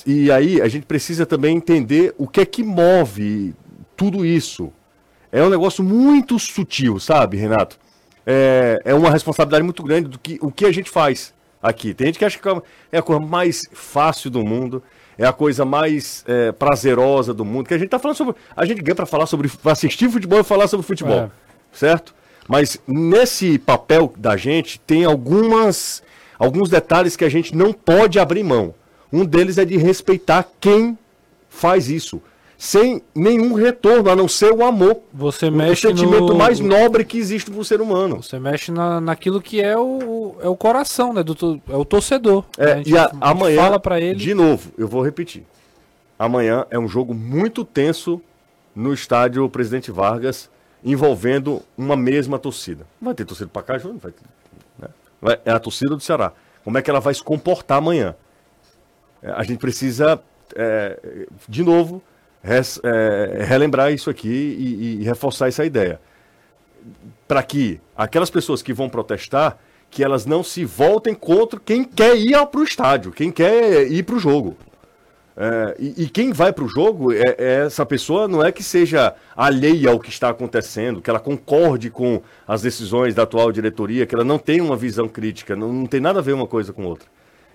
E 0.05 0.29
aí 0.31 0.61
a 0.61 0.67
gente 0.67 0.85
precisa 0.85 1.25
também 1.25 1.55
entender 1.55 2.13
o 2.17 2.27
que 2.27 2.41
é 2.41 2.45
que 2.45 2.61
move 2.61 3.53
tudo 3.95 4.25
isso. 4.25 4.73
É 5.35 5.43
um 5.43 5.49
negócio 5.49 5.83
muito 5.83 6.39
sutil, 6.39 6.97
sabe, 6.97 7.35
Renato? 7.35 7.77
É, 8.25 8.81
é 8.85 8.93
uma 8.93 9.11
responsabilidade 9.11 9.65
muito 9.65 9.83
grande 9.83 10.07
do 10.07 10.17
que 10.17 10.39
o 10.41 10.49
que 10.49 10.63
a 10.63 10.71
gente 10.71 10.89
faz 10.89 11.33
aqui. 11.61 11.93
Tem 11.93 12.07
gente 12.07 12.17
que 12.17 12.23
acha 12.23 12.39
que 12.39 12.47
é 12.89 12.99
a 12.99 13.01
coisa 13.01 13.19
mais 13.19 13.63
fácil 13.73 14.29
do 14.29 14.45
mundo, 14.45 14.81
é 15.17 15.25
a 15.27 15.33
coisa 15.33 15.65
mais 15.65 16.23
é, 16.25 16.53
prazerosa 16.53 17.33
do 17.33 17.43
mundo. 17.43 17.67
Que 17.67 17.73
a 17.73 17.77
gente 17.77 17.89
tá 17.89 17.99
falando 17.99 18.15
sobre. 18.15 18.33
A 18.55 18.63
gente 18.63 18.81
ganha 18.81 18.95
para 18.95 19.05
falar 19.05 19.25
sobre. 19.25 19.49
Pra 19.49 19.73
assistir 19.73 20.09
futebol 20.09 20.39
e 20.39 20.43
falar 20.43 20.69
sobre 20.69 20.85
futebol. 20.85 21.23
É. 21.23 21.29
Certo? 21.73 22.15
Mas 22.47 22.79
nesse 22.87 23.59
papel 23.59 24.13
da 24.15 24.37
gente 24.37 24.79
tem 24.79 25.03
algumas, 25.03 26.01
alguns 26.39 26.69
detalhes 26.69 27.17
que 27.17 27.25
a 27.25 27.29
gente 27.29 27.53
não 27.53 27.73
pode 27.73 28.19
abrir 28.19 28.41
mão. 28.41 28.73
Um 29.11 29.25
deles 29.25 29.57
é 29.57 29.65
de 29.65 29.75
respeitar 29.75 30.47
quem 30.61 30.97
faz 31.49 31.89
isso 31.89 32.21
sem 32.65 32.99
nenhum 33.13 33.53
retorno, 33.53 34.09
a 34.09 34.15
não 34.15 34.27
ser 34.27 34.51
o 34.51 34.65
amor. 34.65 34.97
Você 35.13 35.51
mexe 35.51 35.85
o 35.85 35.91
sentimento 35.91 36.33
no... 36.33 36.35
mais 36.35 36.59
nobre 36.59 37.05
que 37.05 37.15
existe 37.15 37.51
pro 37.51 37.63
ser 37.63 37.79
humano. 37.79 38.23
Você 38.23 38.39
mexe 38.39 38.71
na, 38.71 38.99
naquilo 38.99 39.39
que 39.39 39.61
é 39.61 39.77
o, 39.77 40.35
é 40.41 40.49
o 40.49 40.55
coração, 40.55 41.13
né? 41.13 41.21
Do, 41.21 41.61
é 41.69 41.75
o 41.75 41.85
torcedor. 41.85 42.43
É, 42.57 42.65
né? 42.65 42.83
a 42.83 42.89
e 42.89 42.97
a, 42.97 43.11
a 43.21 43.29
amanhã, 43.29 43.61
fala 43.61 43.79
para 43.79 44.01
ele. 44.01 44.15
De 44.15 44.33
novo, 44.33 44.71
eu 44.79 44.87
vou 44.87 45.03
repetir. 45.03 45.45
Amanhã 46.17 46.65
é 46.71 46.79
um 46.79 46.87
jogo 46.87 47.13
muito 47.13 47.63
tenso 47.63 48.19
no 48.75 48.91
estádio 48.95 49.47
Presidente 49.47 49.91
Vargas, 49.91 50.49
envolvendo 50.83 51.61
uma 51.77 51.95
mesma 51.95 52.39
torcida. 52.39 52.87
Vai 52.99 53.13
ter 53.13 53.25
torcida 53.25 53.49
para 53.53 53.61
cá, 53.61 53.77
Júnior? 53.77 53.99
Vai, 54.01 54.13
né? 54.79 54.87
vai, 55.21 55.39
é 55.45 55.51
a 55.51 55.59
torcida 55.59 55.95
do 55.95 56.01
Ceará. 56.01 56.33
Como 56.63 56.79
é 56.79 56.81
que 56.81 56.89
ela 56.89 56.99
vai 56.99 57.13
se 57.13 57.23
comportar 57.23 57.77
amanhã? 57.77 58.15
É, 59.21 59.29
a 59.33 59.43
gente 59.43 59.59
precisa, 59.59 60.19
é, 60.55 61.27
de 61.47 61.63
novo, 61.63 62.01
res, 62.45 62.79
é, 62.83 63.43
relembrar 63.43 63.91
isso 63.91 64.09
aqui 64.09 64.27
e, 64.29 65.01
e 65.01 65.03
reforçar 65.03 65.47
essa 65.47 65.65
ideia. 65.65 65.99
Para 67.27 67.41
que 67.41 67.81
aquelas 67.97 68.29
pessoas 68.29 68.61
que 68.61 68.71
vão 68.71 68.87
protestar, 68.87 69.57
que 69.89 70.03
elas 70.03 70.25
não 70.25 70.43
se 70.43 70.63
voltem 70.63 71.15
contra 71.15 71.59
quem 71.59 71.83
quer 71.83 72.15
ir 72.15 72.45
para 72.47 72.59
o 72.59 72.63
estádio, 72.63 73.11
quem 73.11 73.31
quer 73.31 73.91
ir 73.91 74.03
para 74.03 74.15
o 74.15 74.19
jogo. 74.19 74.55
É, 75.37 75.75
e, 75.77 76.03
e, 76.03 76.09
quem 76.09 76.31
vai 76.31 76.53
para 76.53 76.63
o 76.63 76.67
jogo, 76.69 77.11
é, 77.11 77.35
é, 77.37 77.65
essa 77.65 77.85
pessoa 77.85 78.25
não 78.25 78.45
é 78.45 78.53
que 78.53 78.63
seja 78.63 79.13
alheia 79.35 79.89
ao 79.89 79.99
que 79.99 80.09
está 80.09 80.29
acontecendo, 80.29 81.01
que 81.01 81.09
ela 81.09 81.19
concorde 81.19 81.89
com 81.89 82.21
as 82.47 82.61
decisões 82.61 83.13
da 83.13 83.23
atual 83.23 83.51
diretoria, 83.51 84.05
que 84.05 84.15
ela 84.15 84.23
não 84.23 84.37
tem 84.37 84.61
uma 84.61 84.77
visão 84.77 85.09
crítica, 85.09 85.53
não, 85.53 85.73
não 85.73 85.85
tem 85.87 85.99
nada 85.99 86.19
a 86.19 86.21
ver 86.21 86.33
uma 86.33 86.47
coisa 86.47 86.71
com 86.71 86.85
outra. 86.85 87.07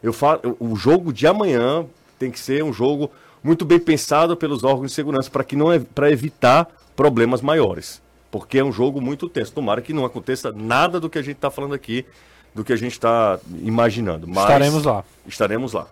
Eu 0.03 0.13
falo, 0.13 0.57
o 0.59 0.77
jogo 0.77 1.11
de 1.11 1.27
amanhã 1.27 1.87
tem 2.19 2.31
que 2.31 2.39
ser 2.39 2.63
um 2.63 2.73
jogo 2.73 3.11
muito 3.43 3.65
bem 3.65 3.79
pensado 3.79 4.37
pelos 4.37 4.65
órgãos 4.65 4.91
de 4.91 4.95
segurança 4.95 5.31
para 5.31 5.45
que 5.45 5.57
não 5.57 5.73
é 5.73 5.79
para 5.79 6.11
evitar 6.11 6.69
problemas 6.95 7.41
maiores, 7.41 8.03
porque 8.31 8.59
é 8.59 8.65
um 8.65 8.73
jogo 8.73 9.01
muito 9.01 9.29
tenso. 9.29 9.53
Tomara 9.53 9.81
que 9.81 9.93
não 9.93 10.05
aconteça 10.05 10.53
nada 10.53 11.01
do 11.01 11.09
que 11.09 11.19
a 11.19 11.23
gente 11.23 11.37
está 11.37 11.51
falando 11.51 11.75
aqui, 11.75 12.05
do 12.55 12.65
que 12.65 12.73
a 12.73 12.77
gente 12.77 12.93
está 12.93 13.39
imaginando. 13.63 14.27
Mas 14.29 14.45
estaremos 14.45 14.85
lá. 14.85 15.05
Estaremos 15.27 15.73
lá. 15.73 15.87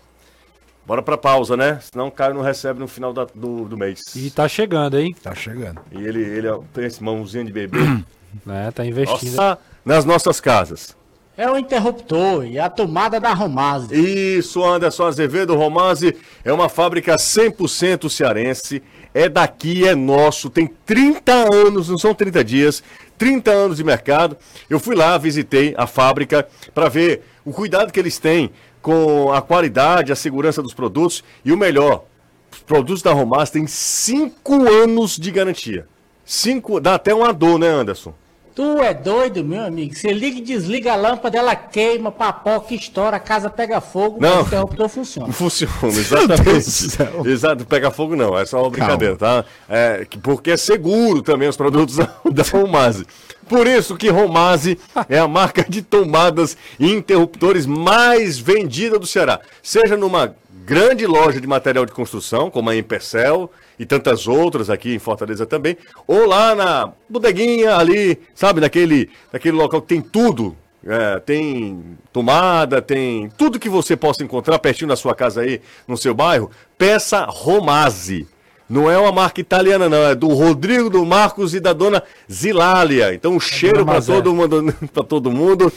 Bora 0.87 1.03
para 1.03 1.19
pausa, 1.19 1.57
né? 1.57 1.81
Senão 1.83 2.09
o 2.09 2.11
Caio 2.11 2.35
não 2.35 2.41
recebe 2.41 2.81
no 2.81 2.89
final 2.89 3.13
da, 3.13 3.27
do, 3.35 3.67
do 3.67 3.77
mês. 3.77 4.17
E 4.17 4.31
tá 4.31 4.49
chegando, 4.49 4.99
hein? 4.99 5.15
Tá 5.23 5.35
chegando. 5.35 5.81
E 5.93 6.03
ele, 6.03 6.23
ele 6.23 6.49
tem 6.73 6.87
esse 6.87 7.03
mãozinho 7.03 7.45
de 7.45 7.53
bebê. 7.53 7.79
é, 8.49 8.71
tá 8.71 8.87
investindo. 8.87 9.37
Nossa, 9.37 9.59
nas 9.85 10.07
nossas 10.07 10.41
casas. 10.41 10.97
É 11.39 11.49
o 11.49 11.57
interruptor 11.57 12.45
e 12.45 12.59
a 12.59 12.69
tomada 12.69 13.21
da 13.21 13.33
Romase. 13.33 13.95
Isso, 13.95 14.65
Anderson 14.65 15.05
Azevedo 15.07 15.55
Romase 15.55 16.17
é 16.45 16.53
uma 16.53 16.69
fábrica 16.69 17.15
100% 17.15 18.11
cearense. 18.11 18.83
É 19.15 19.29
daqui, 19.29 19.87
é 19.87 19.95
nosso, 19.95 20.51
tem 20.51 20.67
30 20.85 21.33
anos, 21.33 21.89
não 21.91 21.97
são 21.97 22.13
30 22.13 22.43
dias, 22.43 22.83
30 23.17 23.53
anos 23.53 23.77
de 23.77 23.85
mercado. 23.85 24.37
Eu 24.69 24.81
fui 24.81 24.97
lá, 24.97 25.17
visitei 25.17 25.77
a 25.79 25.87
fábrica 25.87 26.49
para 26.75 26.89
ver 26.89 27.23
o 27.45 27.53
cuidado 27.53 27.93
que 27.93 28.01
eles 28.01 28.19
têm 28.19 28.51
com 28.83 29.33
a 29.33 29.41
qualidade, 29.41 30.11
a 30.11 30.17
segurança 30.17 30.61
dos 30.61 30.75
produtos 30.75 31.23
e 31.45 31.53
o 31.53 31.57
melhor, 31.57 32.05
os 32.51 32.59
produtos 32.63 33.01
da 33.01 33.13
Romaz 33.13 33.49
têm 33.49 33.65
5 33.65 34.69
anos 34.69 35.17
de 35.17 35.31
garantia. 35.31 35.87
Cinco, 36.25 36.81
dá 36.81 36.97
até 36.97 37.15
uma 37.15 37.33
dor, 37.33 37.61
né, 37.61 37.69
Anderson? 37.69 38.13
Tu 38.59 38.83
é 38.83 38.93
doido, 38.93 39.45
meu 39.45 39.65
amigo. 39.65 39.95
Você 39.95 40.13
liga 40.13 40.39
e 40.39 40.41
desliga 40.41 40.93
a 40.93 40.97
lâmpada, 40.97 41.39
ela 41.39 41.55
queima, 41.55 42.11
papoca, 42.11 42.75
estoura, 42.75 43.17
a 43.17 43.21
casa 43.21 43.49
pega 43.49 43.81
fogo, 43.81 44.19
não, 44.21 44.39
o 44.39 44.47
interruptor 44.47 44.89
funciona. 44.89 45.33
Funciona, 45.33 45.73
exatamente. 45.85 47.29
Exato, 47.29 47.65
pega 47.65 47.89
fogo 47.93 48.17
não, 48.17 48.37
é 48.37 48.45
só 48.45 48.61
uma 48.61 48.71
brincadeira, 48.71 49.17
Calma. 49.17 49.45
tá? 49.45 49.49
É, 49.69 50.05
porque 50.21 50.51
é 50.51 50.57
seguro 50.57 51.23
também 51.23 51.49
os 51.49 51.57
produtos 51.57 51.99
da, 51.99 52.13
da 52.33 52.43
Romase. 52.43 53.07
Por 53.49 53.65
isso 53.65 53.97
que 53.97 54.09
Romase 54.09 54.77
é 55.09 55.21
a 55.21 55.29
marca 55.29 55.65
de 55.69 55.81
tomadas 55.81 56.57
e 56.81 56.93
interruptores 56.93 57.65
mais 57.65 58.41
vendida 58.41 58.99
do 58.99 59.07
Ceará. 59.07 59.39
Seja 59.63 59.97
numa 59.97 60.35
grande 60.65 61.07
loja 61.07 61.41
de 61.41 61.47
material 61.47 61.87
de 61.87 61.93
construção, 61.93 62.51
como 62.51 62.71
a 62.71 62.77
Impercel, 62.77 63.53
e 63.79 63.87
tantas 63.87 64.27
outras 64.27 64.69
aqui 64.69 64.95
em 64.95 64.99
Fortaleza 64.99 65.47
também, 65.47 65.77
ou 66.07 66.27
lá 66.27 66.55
na 66.55 66.93
bodeguinha 67.09 67.77
ali, 67.77 68.19
sabe, 68.35 68.61
naquele, 68.61 69.09
naquele 69.33 69.57
local 69.57 69.81
que 69.81 69.89
tem 69.89 70.01
tudo. 70.01 70.57
É, 70.87 71.19
tem 71.19 71.99
tomada, 72.13 72.81
tem 72.81 73.29
tudo 73.37 73.59
que 73.59 73.69
você 73.69 73.97
possa 73.97 74.23
encontrar 74.23 74.59
pertinho 74.59 74.89
da 74.89 74.97
sua 74.97 75.15
casa 75.15 75.41
aí, 75.41 75.61
no 75.87 75.97
seu 75.97 76.15
bairro. 76.15 76.51
Peça 76.79 77.27
Romase. 77.29 78.27
Não 78.69 78.91
é 78.91 78.97
uma 78.99 79.11
marca 79.11 79.41
italiana, 79.41 79.89
não. 79.89 80.05
É 80.05 80.15
do 80.15 80.29
Rodrigo, 80.29 80.89
do 80.89 81.05
Marcos 81.05 81.55
e 81.55 81.61
da 81.61 81.73
dona 81.73 82.03
Zilália. 82.31 83.13
Então, 83.15 83.33
um 83.33 83.41
cheiro 83.41 83.85
para 83.85 84.01
todo 84.01 84.35
mundo, 84.35 84.75
para 84.93 85.03
todo 85.03 85.31
mundo 85.33 85.73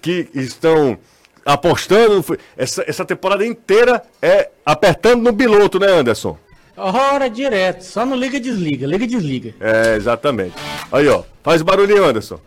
que 0.00 0.28
estão 0.34 0.98
apostando. 1.44 2.24
Essa, 2.56 2.84
essa 2.86 3.04
temporada 3.04 3.46
inteira 3.46 4.02
é 4.20 4.50
apertando 4.64 5.22
no 5.22 5.34
piloto, 5.34 5.78
né, 5.78 5.88
Anderson? 5.88 6.36
Hora 6.82 7.28
direto, 7.28 7.82
só 7.82 8.06
não 8.06 8.16
liga 8.16 8.38
e 8.38 8.40
desliga, 8.40 8.86
liga 8.86 9.04
e 9.04 9.06
desliga. 9.06 9.54
É, 9.60 9.96
exatamente. 9.96 10.54
Aí, 10.90 11.06
ó. 11.08 11.22
Faz 11.42 11.62
barulhinho, 11.62 12.04
Anderson. 12.04 12.40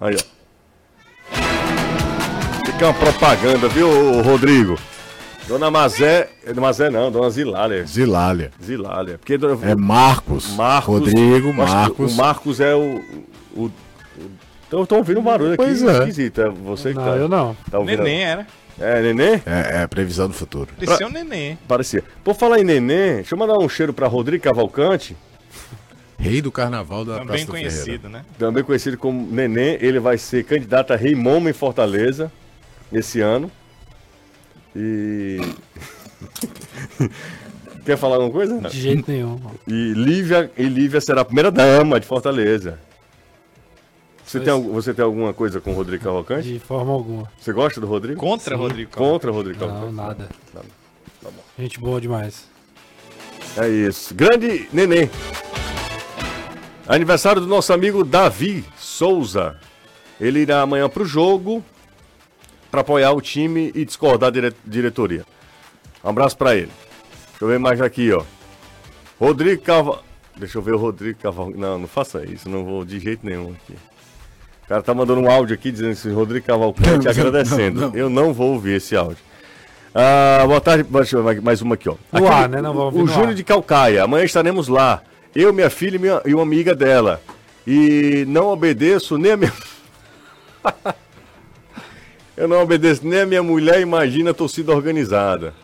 Aí, 0.00 0.14
ó. 0.14 0.38
Fica 2.66 2.86
uma 2.86 2.94
propaganda, 2.94 3.68
viu, 3.68 4.20
Rodrigo? 4.22 4.78
Dona 5.48 5.70
Mazé. 5.70 6.28
Mazé 6.54 6.90
não, 6.90 7.10
Dona 7.10 7.30
Zilália. 7.30 7.86
Zilália. 7.86 8.52
Zilália. 8.62 9.18
Porque, 9.18 9.38
é 9.64 9.74
Marcos. 9.74 10.54
Marcos. 10.54 10.94
Rodrigo, 10.94 11.54
Marcos. 11.54 12.12
O 12.12 12.16
Marcos 12.16 12.60
é 12.60 12.74
o. 12.74 13.02
o, 13.56 13.70
então, 14.66 14.84
tô 14.84 14.96
ouvindo 14.96 15.20
um 15.20 15.22
barulho 15.22 15.54
aqui 15.54 15.64
pois 15.64 15.82
é. 15.82 15.98
esquisito. 16.00 16.42
É 16.42 16.50
você 16.50 16.90
que 16.90 16.96
não, 16.96 17.04
tá. 17.04 17.16
eu 17.16 17.28
não. 17.28 17.56
Tá 17.70 17.78
ouvindo? 17.78 18.02
Neném 18.02 18.22
era. 18.22 18.42
É, 18.42 18.44
neném? 18.44 18.48
É, 19.46 19.82
é 19.82 19.86
previsão 19.86 20.28
do 20.28 20.34
futuro. 20.34 20.68
Parecia 20.78 21.06
um 21.06 21.10
neném. 21.10 21.58
Parecia. 21.66 22.04
Por 22.22 22.34
falar 22.34 22.60
em 22.60 22.64
neném, 22.64 23.16
deixa 23.16 23.34
eu 23.34 23.38
mandar 23.38 23.58
um 23.58 23.68
cheiro 23.68 23.92
pra 23.92 24.06
Rodrigo 24.06 24.44
Cavalcante. 24.44 25.16
Rei 26.18 26.42
do 26.42 26.50
Carnaval 26.50 27.04
da 27.04 27.18
Também 27.18 27.46
conhecido, 27.46 28.08
né? 28.08 28.24
Também 28.36 28.64
conhecido 28.64 28.98
como 28.98 29.24
Neném. 29.32 29.78
Ele 29.80 30.00
vai 30.00 30.18
ser 30.18 30.44
candidato 30.44 30.92
a 30.92 30.96
Rei 30.96 31.14
Momo 31.14 31.48
em 31.48 31.52
Fortaleza 31.52 32.30
esse 32.92 33.20
ano. 33.20 33.50
E. 34.74 35.38
Quer 37.84 37.96
falar 37.96 38.16
alguma 38.16 38.32
coisa? 38.32 38.60
De 38.68 38.80
jeito 38.80 39.10
nenhum. 39.10 39.40
E 39.66 39.92
Lívia, 39.94 40.50
e 40.58 40.64
Lívia 40.64 41.00
será 41.00 41.22
a 41.22 41.24
primeira 41.24 41.50
dama 41.50 41.98
de 42.00 42.06
Fortaleza. 42.06 42.78
Você 44.28 44.40
tem, 44.40 44.62
você 44.72 44.92
tem 44.92 45.02
alguma 45.02 45.32
coisa 45.32 45.58
com 45.58 45.70
o 45.70 45.74
Rodrigo 45.74 46.04
Cavalcante? 46.04 46.52
De 46.52 46.58
forma 46.58 46.92
alguma. 46.92 47.30
Você 47.40 47.50
gosta 47.50 47.80
do 47.80 47.86
Rodrigo? 47.86 48.20
Contra 48.20 48.54
Rodrigo 48.56 48.90
Cavalcante. 48.90 49.12
Contra 49.12 49.30
o 49.30 49.34
Rodrigo 49.34 49.58
Não, 49.60 49.68
Cavalcante? 49.68 49.94
nada. 49.96 50.28
Tá 50.52 50.60
bom. 51.22 51.32
Gente 51.58 51.80
boa 51.80 51.98
demais. 51.98 52.46
É 53.56 53.66
isso. 53.68 54.14
Grande 54.14 54.68
neném. 54.70 55.10
Aniversário 56.86 57.40
do 57.40 57.46
nosso 57.46 57.72
amigo 57.72 58.04
Davi 58.04 58.64
Souza. 58.78 59.58
Ele 60.20 60.40
irá 60.40 60.60
amanhã 60.60 60.88
pro 60.90 61.06
jogo 61.06 61.64
para 62.70 62.82
apoiar 62.82 63.12
o 63.12 63.20
time 63.22 63.72
e 63.74 63.84
discordar 63.84 64.30
da 64.30 64.40
dire- 64.40 64.56
diretoria. 64.64 65.24
Um 66.04 66.10
abraço 66.10 66.36
para 66.36 66.54
ele. 66.54 66.70
Deixa 67.30 67.44
eu 67.44 67.48
ver 67.48 67.58
mais 67.58 67.80
aqui, 67.80 68.12
ó. 68.12 68.22
Rodrigo 69.18 69.62
Caval... 69.62 70.04
Deixa 70.36 70.58
eu 70.58 70.62
ver 70.62 70.74
o 70.74 70.78
Rodrigo 70.78 71.18
Caval... 71.18 71.50
Não, 71.50 71.78
não 71.78 71.88
faça 71.88 72.24
isso, 72.24 72.48
não 72.48 72.64
vou 72.64 72.84
de 72.84 73.00
jeito 73.00 73.24
nenhum 73.24 73.52
aqui. 73.52 73.74
O 74.68 74.68
cara 74.68 74.82
tá 74.82 74.92
mandando 74.92 75.22
um 75.22 75.30
áudio 75.30 75.54
aqui 75.54 75.70
dizendo 75.70 75.92
assim, 75.92 76.12
Rodrigo 76.12 76.44
Cavalcante 76.46 77.06
Não, 77.06 77.10
agradecendo. 77.10 77.80
não, 77.80 77.88
não. 77.88 77.96
Eu 77.96 78.10
não 78.10 78.34
vou 78.34 78.52
ouvir 78.52 78.74
esse 78.76 78.94
áudio. 78.94 79.16
Ah, 79.94 80.44
boa 80.46 80.60
tarde, 80.60 80.86
mais 81.42 81.62
uma 81.62 81.74
aqui, 81.74 81.88
ó. 81.88 81.94
Aqui, 82.12 82.26
ar, 82.26 82.50
né? 82.50 82.60
Não, 82.60 82.74
vamos 82.74 83.02
o 83.02 83.06
Júnior 83.06 83.32
de 83.34 83.42
Calcaia. 83.42 84.04
Amanhã 84.04 84.24
estaremos 84.24 84.68
lá. 84.68 85.02
Eu, 85.34 85.54
minha 85.54 85.70
filha 85.70 85.96
e, 85.96 85.98
minha- 85.98 86.20
e 86.26 86.34
uma 86.34 86.42
amiga 86.42 86.74
dela. 86.74 87.18
E 87.66 88.26
não 88.28 88.48
obedeço 88.48 89.16
nem 89.16 89.32
a 89.32 89.36
minha. 89.38 89.52
Eu 92.36 92.46
não 92.46 92.62
obedeço 92.62 93.00
nem 93.06 93.20
a 93.22 93.26
minha 93.26 93.42
mulher, 93.42 93.80
imagina 93.80 94.30
a 94.30 94.34
torcida 94.34 94.70
organizada. 94.72 95.54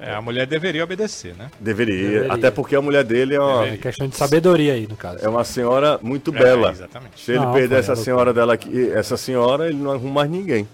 É, 0.00 0.12
a 0.14 0.20
mulher 0.20 0.46
deveria 0.46 0.82
obedecer, 0.84 1.34
né? 1.34 1.50
Deveria, 1.58 1.96
Deveria. 2.10 2.32
até 2.32 2.50
porque 2.50 2.74
a 2.76 2.82
mulher 2.82 3.04
dele 3.04 3.34
é 3.36 3.40
uma, 3.40 3.66
É 3.66 3.76
questão 3.76 4.06
de 4.08 4.16
sabedoria 4.16 4.74
aí, 4.74 4.86
no 4.86 4.96
caso. 4.96 5.24
é 5.24 5.28
uma 5.28 5.44
senhora 5.44 5.98
muito 6.02 6.34
É, 6.34 6.38
bela. 6.38 6.70
exatamente. 6.72 7.24
Se 7.24 7.30
ele 7.32 7.40
Não, 7.40 7.52
perder 7.52 7.78
essa 7.78 7.92
é 7.92 7.96
senhora 7.96 8.32
dela 8.34 8.54
aqui, 8.54 8.90
essa 8.90 9.16
senhora, 9.16 9.66
ele 9.68 9.76
não 9.78 9.92
arruma 9.92 10.14
mais 10.22 10.30
ninguém. 10.30 10.68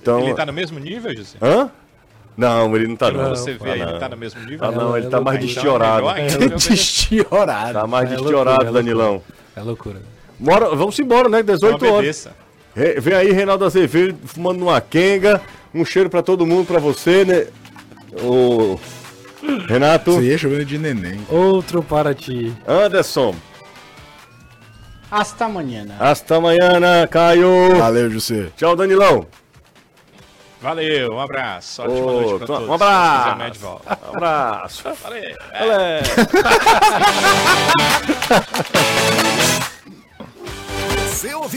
Então, 0.00 0.20
Ele 0.20 0.34
tá 0.34 0.46
no 0.46 0.52
mesmo 0.52 0.78
nível, 0.78 1.14
José? 1.14 1.36
hã? 1.42 1.68
Não, 2.36 2.76
ele 2.76 2.86
não 2.86 2.96
tá 2.96 3.10
não. 3.10 3.30
você 3.30 3.54
ver, 3.54 3.70
Ah, 3.70 3.76
ele 3.76 3.86
não. 3.86 3.98
tá 3.98 4.08
no 4.08 4.16
mesmo 4.16 4.40
nível? 4.42 4.58
Ah, 4.68 4.70
não, 4.70 4.94
É, 4.94 4.98
ele 4.98 5.06
é 5.06 5.10
tá 5.10 5.20
mais 5.20 5.38
loucura. 5.38 5.54
destiorado. 5.54 6.00
Então 6.00 6.16
é 6.16 6.26
ele. 6.44 6.48
Destiorado. 6.50 7.72
Tá 7.72 7.86
mais 7.86 8.12
É 8.12 8.14
destiorado, 8.14 8.48
loucura, 8.62 8.68
é 8.68 8.72
Danilão. 8.82 9.22
É 9.56 9.60
loucura. 9.62 10.02
Bora, 10.38 10.68
vamos 10.76 10.98
embora, 10.98 11.28
né? 11.28 11.42
18 11.42 11.76
Então 11.76 11.94
horas. 11.96 12.28
Re- 12.74 13.00
Vem 13.00 13.14
aí, 13.14 13.32
Reinaldo 13.32 13.64
Azevedo, 13.64 14.16
fumando 14.26 14.62
uma 14.62 14.80
quenga. 14.80 15.40
Um 15.74 15.84
cheiro 15.84 16.08
pra 16.10 16.22
todo 16.22 16.46
mundo, 16.46 16.66
pra 16.66 16.78
você, 16.78 17.24
né? 17.24 17.46
O 18.22 18.80
Renato, 19.68 20.12
Você 20.12 20.22
ia 20.30 20.38
chovendo 20.38 20.64
de 20.64 20.78
neném. 20.78 21.20
Outro 21.28 21.82
para 21.82 22.14
ti. 22.14 22.54
Anderson, 22.66 23.34
Hasta 25.10 25.44
amanhã. 25.44 25.86
hasta 26.00 26.36
amanhã, 26.36 27.06
Caio. 27.10 27.76
Valeu, 27.76 28.10
José. 28.10 28.48
Tchau, 28.56 28.74
Danilão. 28.74 29.26
Valeu, 30.60 31.12
um 31.12 31.20
abraço. 31.20 31.82
Ótima 31.82 32.00
Ô, 32.00 32.12
noite 32.12 32.28
pra 32.38 32.38
to- 32.38 32.46
todos. 32.46 32.68
um 32.68 32.72
abraço. 32.72 33.66
Um 33.66 33.78
abraço. 34.16 34.82
Valeu. 35.02 35.36
Valeu. 35.52 36.02
Você 41.10 41.34
ouviu? 41.34 41.55